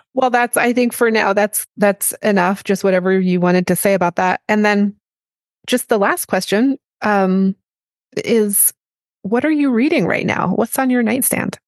well, 0.13 0.29
that's 0.29 0.57
I 0.57 0.73
think 0.73 0.93
for 0.93 1.11
now 1.11 1.33
that's 1.33 1.65
that's 1.77 2.13
enough. 2.23 2.63
Just 2.63 2.83
whatever 2.83 3.19
you 3.19 3.39
wanted 3.39 3.67
to 3.67 3.75
say 3.75 3.93
about 3.93 4.15
that, 4.15 4.41
and 4.47 4.65
then 4.65 4.95
just 5.67 5.89
the 5.89 5.97
last 5.97 6.25
question 6.25 6.77
um, 7.01 7.55
is, 8.17 8.73
what 9.21 9.45
are 9.45 9.51
you 9.51 9.71
reading 9.71 10.05
right 10.05 10.25
now? 10.25 10.49
What's 10.49 10.77
on 10.79 10.89
your 10.89 11.03
nightstand? 11.03 11.59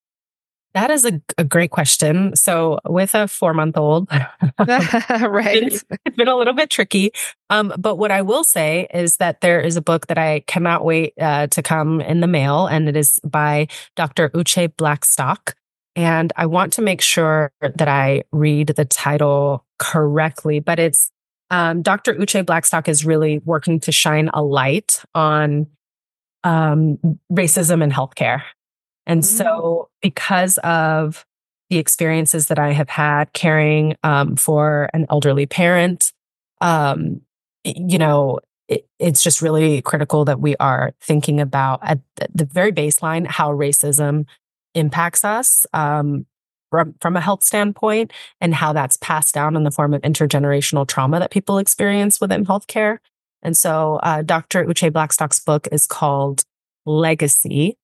That 0.78 0.92
is 0.92 1.06
a, 1.06 1.20
a 1.40 1.44
great 1.44 1.72
question. 1.72 2.36
So, 2.36 2.78
with 2.86 3.16
a 3.16 3.28
four 3.28 3.56
month 3.56 3.78
old, 3.78 4.08
right, 4.60 5.64
it's, 5.64 5.84
it's 6.06 6.16
been 6.16 6.28
a 6.28 6.36
little 6.36 6.54
bit 6.54 6.70
tricky. 6.70 7.12
Um, 7.50 7.74
but 7.80 7.96
what 7.96 8.12
I 8.12 8.22
will 8.22 8.44
say 8.44 8.88
is 8.94 9.18
that 9.18 9.42
there 9.42 9.60
is 9.60 9.76
a 9.76 9.82
book 9.82 10.06
that 10.06 10.20
I 10.20 10.42
cannot 10.42 10.86
wait 10.86 11.14
uh, 11.20 11.48
to 11.48 11.64
come 11.64 12.00
in 12.00 12.20
the 12.20 12.28
mail, 12.28 12.68
and 12.68 12.88
it 12.88 12.96
is 12.96 13.20
by 13.24 13.70
Dr. 13.96 14.30
Uche 14.30 14.72
Blackstock. 14.78 15.56
And 15.96 16.32
I 16.36 16.46
want 16.46 16.74
to 16.74 16.84
make 16.84 17.02
sure 17.02 17.52
that 17.60 17.88
I 17.88 18.26
read 18.32 18.68
the 18.68 18.86
title 18.86 19.66
correctly, 19.80 20.60
but 20.60 20.78
it's 20.78 21.10
um, 21.50 21.82
Dr. 21.82 22.14
Uche 22.14 22.46
Blackstock 22.46 22.88
is 22.88 23.04
really 23.04 23.40
working 23.40 23.80
to 23.80 23.92
shine 23.92 24.30
a 24.32 24.44
light 24.44 25.02
on 25.16 25.66
um, 26.44 27.00
racism 27.32 27.82
in 27.82 27.90
healthcare. 27.90 28.44
And 29.08 29.24
mm-hmm. 29.24 29.38
so, 29.38 29.90
because 30.02 30.60
of 30.60 31.26
the 31.70 31.78
experiences 31.78 32.48
that 32.48 32.60
I 32.60 32.74
have 32.74 32.90
had 32.90 33.34
caring 33.34 33.96
um, 34.04 34.36
for 34.36 34.90
an 34.94 35.08
elderly 35.10 35.48
parent, 35.48 36.12
um, 36.62 37.22
you 37.64 37.98
know, 37.98 38.40
it, 38.68 38.88
it's 39.00 39.24
just 39.24 39.42
really 39.42 39.82
critical 39.82 40.26
that 40.26 40.40
we 40.40 40.56
are 40.58 40.94
thinking 41.02 41.40
about 41.40 41.80
at 41.82 42.00
the 42.34 42.46
very 42.46 42.72
baseline 42.72 43.26
how 43.26 43.52
racism 43.52 44.26
impacts 44.76 45.26
us 45.26 45.66
um, 45.74 46.26
from, 46.70 46.94
from 47.02 47.16
a 47.16 47.22
health 47.22 47.44
standpoint 47.44 48.12
and 48.42 48.54
how 48.54 48.74
that's 48.74 48.98
passed 48.98 49.34
down 49.34 49.56
in 49.56 49.64
the 49.64 49.72
form 49.72 49.94
of 49.94 50.02
intergenerational 50.02 50.88
trauma 50.88 51.20
that 51.20 51.32
people 51.32 51.58
experience 51.58 52.20
within 52.20 52.46
healthcare. 52.46 52.98
And 53.42 53.56
so, 53.56 54.00
uh, 54.04 54.22
Dr. 54.24 54.66
Uche 54.66 54.92
Blackstock's 54.92 55.40
book 55.40 55.68
is 55.72 55.86
called 55.86 56.44
Legacy. 56.86 57.78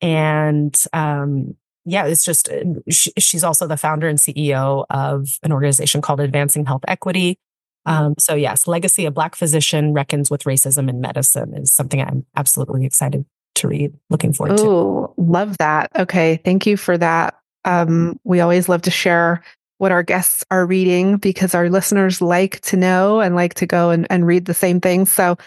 And 0.00 0.76
um, 0.92 1.56
yeah, 1.84 2.06
it's 2.06 2.24
just, 2.24 2.48
uh, 2.48 2.64
she, 2.90 3.12
she's 3.18 3.44
also 3.44 3.66
the 3.66 3.76
founder 3.76 4.08
and 4.08 4.18
CEO 4.18 4.84
of 4.90 5.28
an 5.42 5.52
organization 5.52 6.02
called 6.02 6.20
Advancing 6.20 6.66
Health 6.66 6.84
Equity. 6.88 7.38
Um, 7.86 8.14
so, 8.18 8.34
yes, 8.34 8.66
Legacy, 8.66 9.06
a 9.06 9.12
Black 9.12 9.36
physician 9.36 9.92
reckons 9.92 10.28
with 10.28 10.42
racism 10.42 10.90
in 10.90 11.00
medicine 11.00 11.54
is 11.54 11.72
something 11.72 12.00
I'm 12.00 12.26
absolutely 12.34 12.84
excited 12.84 13.24
to 13.54 13.68
read. 13.68 13.94
Looking 14.10 14.32
forward 14.32 14.58
Ooh, 14.58 15.14
to. 15.16 15.22
Love 15.22 15.58
that. 15.58 15.92
Okay. 15.94 16.40
Thank 16.44 16.66
you 16.66 16.76
for 16.76 16.98
that. 16.98 17.38
Um, 17.64 18.18
we 18.24 18.40
always 18.40 18.68
love 18.68 18.82
to 18.82 18.90
share 18.90 19.42
what 19.78 19.92
our 19.92 20.02
guests 20.02 20.44
are 20.50 20.66
reading 20.66 21.18
because 21.18 21.54
our 21.54 21.70
listeners 21.70 22.20
like 22.20 22.60
to 22.62 22.76
know 22.76 23.20
and 23.20 23.36
like 23.36 23.54
to 23.54 23.66
go 23.66 23.90
and, 23.90 24.06
and 24.10 24.26
read 24.26 24.46
the 24.46 24.54
same 24.54 24.80
things. 24.80 25.12
So, 25.12 25.38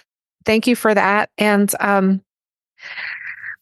thank 0.46 0.66
you 0.68 0.76
for 0.76 0.94
that. 0.94 1.30
And 1.38 1.70
um, 1.82 2.22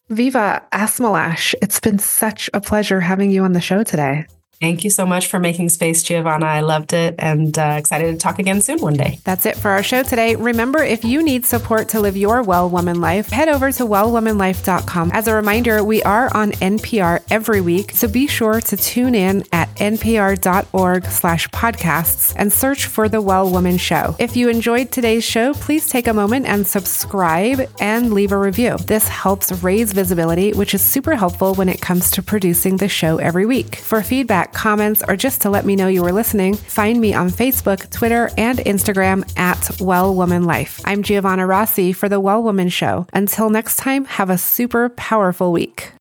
Viva 0.10 0.64
Asmelash, 0.72 1.54
it's 1.62 1.82
been 1.82 2.00
such 2.00 2.50
a 2.54 2.62
pleasure 2.62 3.02
having 3.02 3.30
you 3.30 3.44
on 3.44 3.52
the 3.52 3.60
show 3.60 3.84
today. 3.84 4.26
Thank 4.60 4.84
you 4.84 4.90
so 4.90 5.06
much 5.06 5.28
for 5.28 5.40
making 5.40 5.70
space, 5.70 6.02
Giovanna. 6.02 6.48
I 6.48 6.62
loved 6.62 6.92
it 6.92 7.14
and 7.20 7.58
uh, 7.58 7.76
excited 7.78 8.12
to 8.12 8.18
talk 8.18 8.40
again 8.40 8.60
soon 8.62 8.80
one 8.80 8.96
day. 8.96 9.20
That's 9.24 9.46
it 9.46 9.56
for 9.56 9.70
our 9.70 9.84
show 9.84 10.02
today. 10.02 10.36
Remember, 10.36 10.82
if 10.84 11.06
you 11.06 11.22
need 11.22 11.46
support 11.46 11.90
to 11.90 12.00
live 12.00 12.18
your 12.18 12.42
well 12.42 12.68
woman 12.68 13.00
life, 13.00 13.30
head 13.30 13.50
over 13.50 13.72
to 13.74 13.84
wellwomanlife.com. 13.84 15.12
As 15.14 15.28
a 15.28 15.36
reminder, 15.36 15.84
we 15.84 16.02
are 16.04 16.36
on 16.36 16.54
NPR 16.54 17.24
every 17.30 17.62
week, 17.62 17.92
so 17.92 18.08
be 18.08 18.26
sure 18.26 18.60
to 18.62 18.76
tune 18.76 19.14
in 19.14 19.44
at 19.52 19.70
npr.org 19.76 21.06
slash 21.06 21.48
podcasts 21.50 22.34
and 22.36 22.52
search 22.52 22.88
for 22.88 23.08
The 23.08 23.22
Well 23.22 23.52
Woman 23.52 23.78
Show. 23.78 24.16
If 24.18 24.36
you 24.36 24.50
enjoyed 24.50 24.92
today's 24.92 25.24
show, 25.24 25.54
please 25.54 25.88
take 25.88 26.08
a 26.08 26.14
moment 26.14 26.48
and 26.48 26.66
subscribe 26.66 27.70
and 27.80 28.12
leave 28.12 28.32
a 28.32 28.38
review. 28.38 28.78
This 28.78 29.08
helps 29.08 29.52
raise 29.64 29.94
visibility, 29.94 30.54
which 30.54 30.74
is 30.74 30.82
super 30.82 31.16
helpful 31.16 31.54
when 31.54 31.70
it 31.70 31.80
comes 31.80 32.10
to 32.12 32.24
producing 32.24 32.78
the 32.78 32.90
show 32.90 33.18
every 33.18 33.46
week. 33.46 33.76
For 33.76 34.02
feedback, 34.02 34.47
feedback, 34.48 34.54
comments, 34.54 35.04
or 35.08 35.16
just 35.16 35.42
to 35.42 35.50
let 35.50 35.66
me 35.66 35.76
know 35.76 35.88
you 35.88 36.04
were 36.04 36.12
listening, 36.12 36.56
find 36.56 37.00
me 37.00 37.14
on 37.14 37.30
Facebook, 37.30 37.90
Twitter, 37.92 38.30
and 38.38 38.60
Instagram 38.60 39.24
at 39.38 39.80
Well 39.80 40.14
Woman 40.16 40.46
Life. 40.46 40.82
I'm 40.86 41.04
Giovanna 41.04 41.46
Rossi 41.46 41.94
for 41.94 42.10
The 42.10 42.20
Well 42.20 42.44
Woman 42.44 42.70
Show. 42.70 43.06
Until 43.14 43.50
next 43.50 43.78
time, 43.78 44.06
have 44.06 44.30
a 44.30 44.38
super 44.38 44.90
powerful 44.90 45.52
week. 45.52 45.97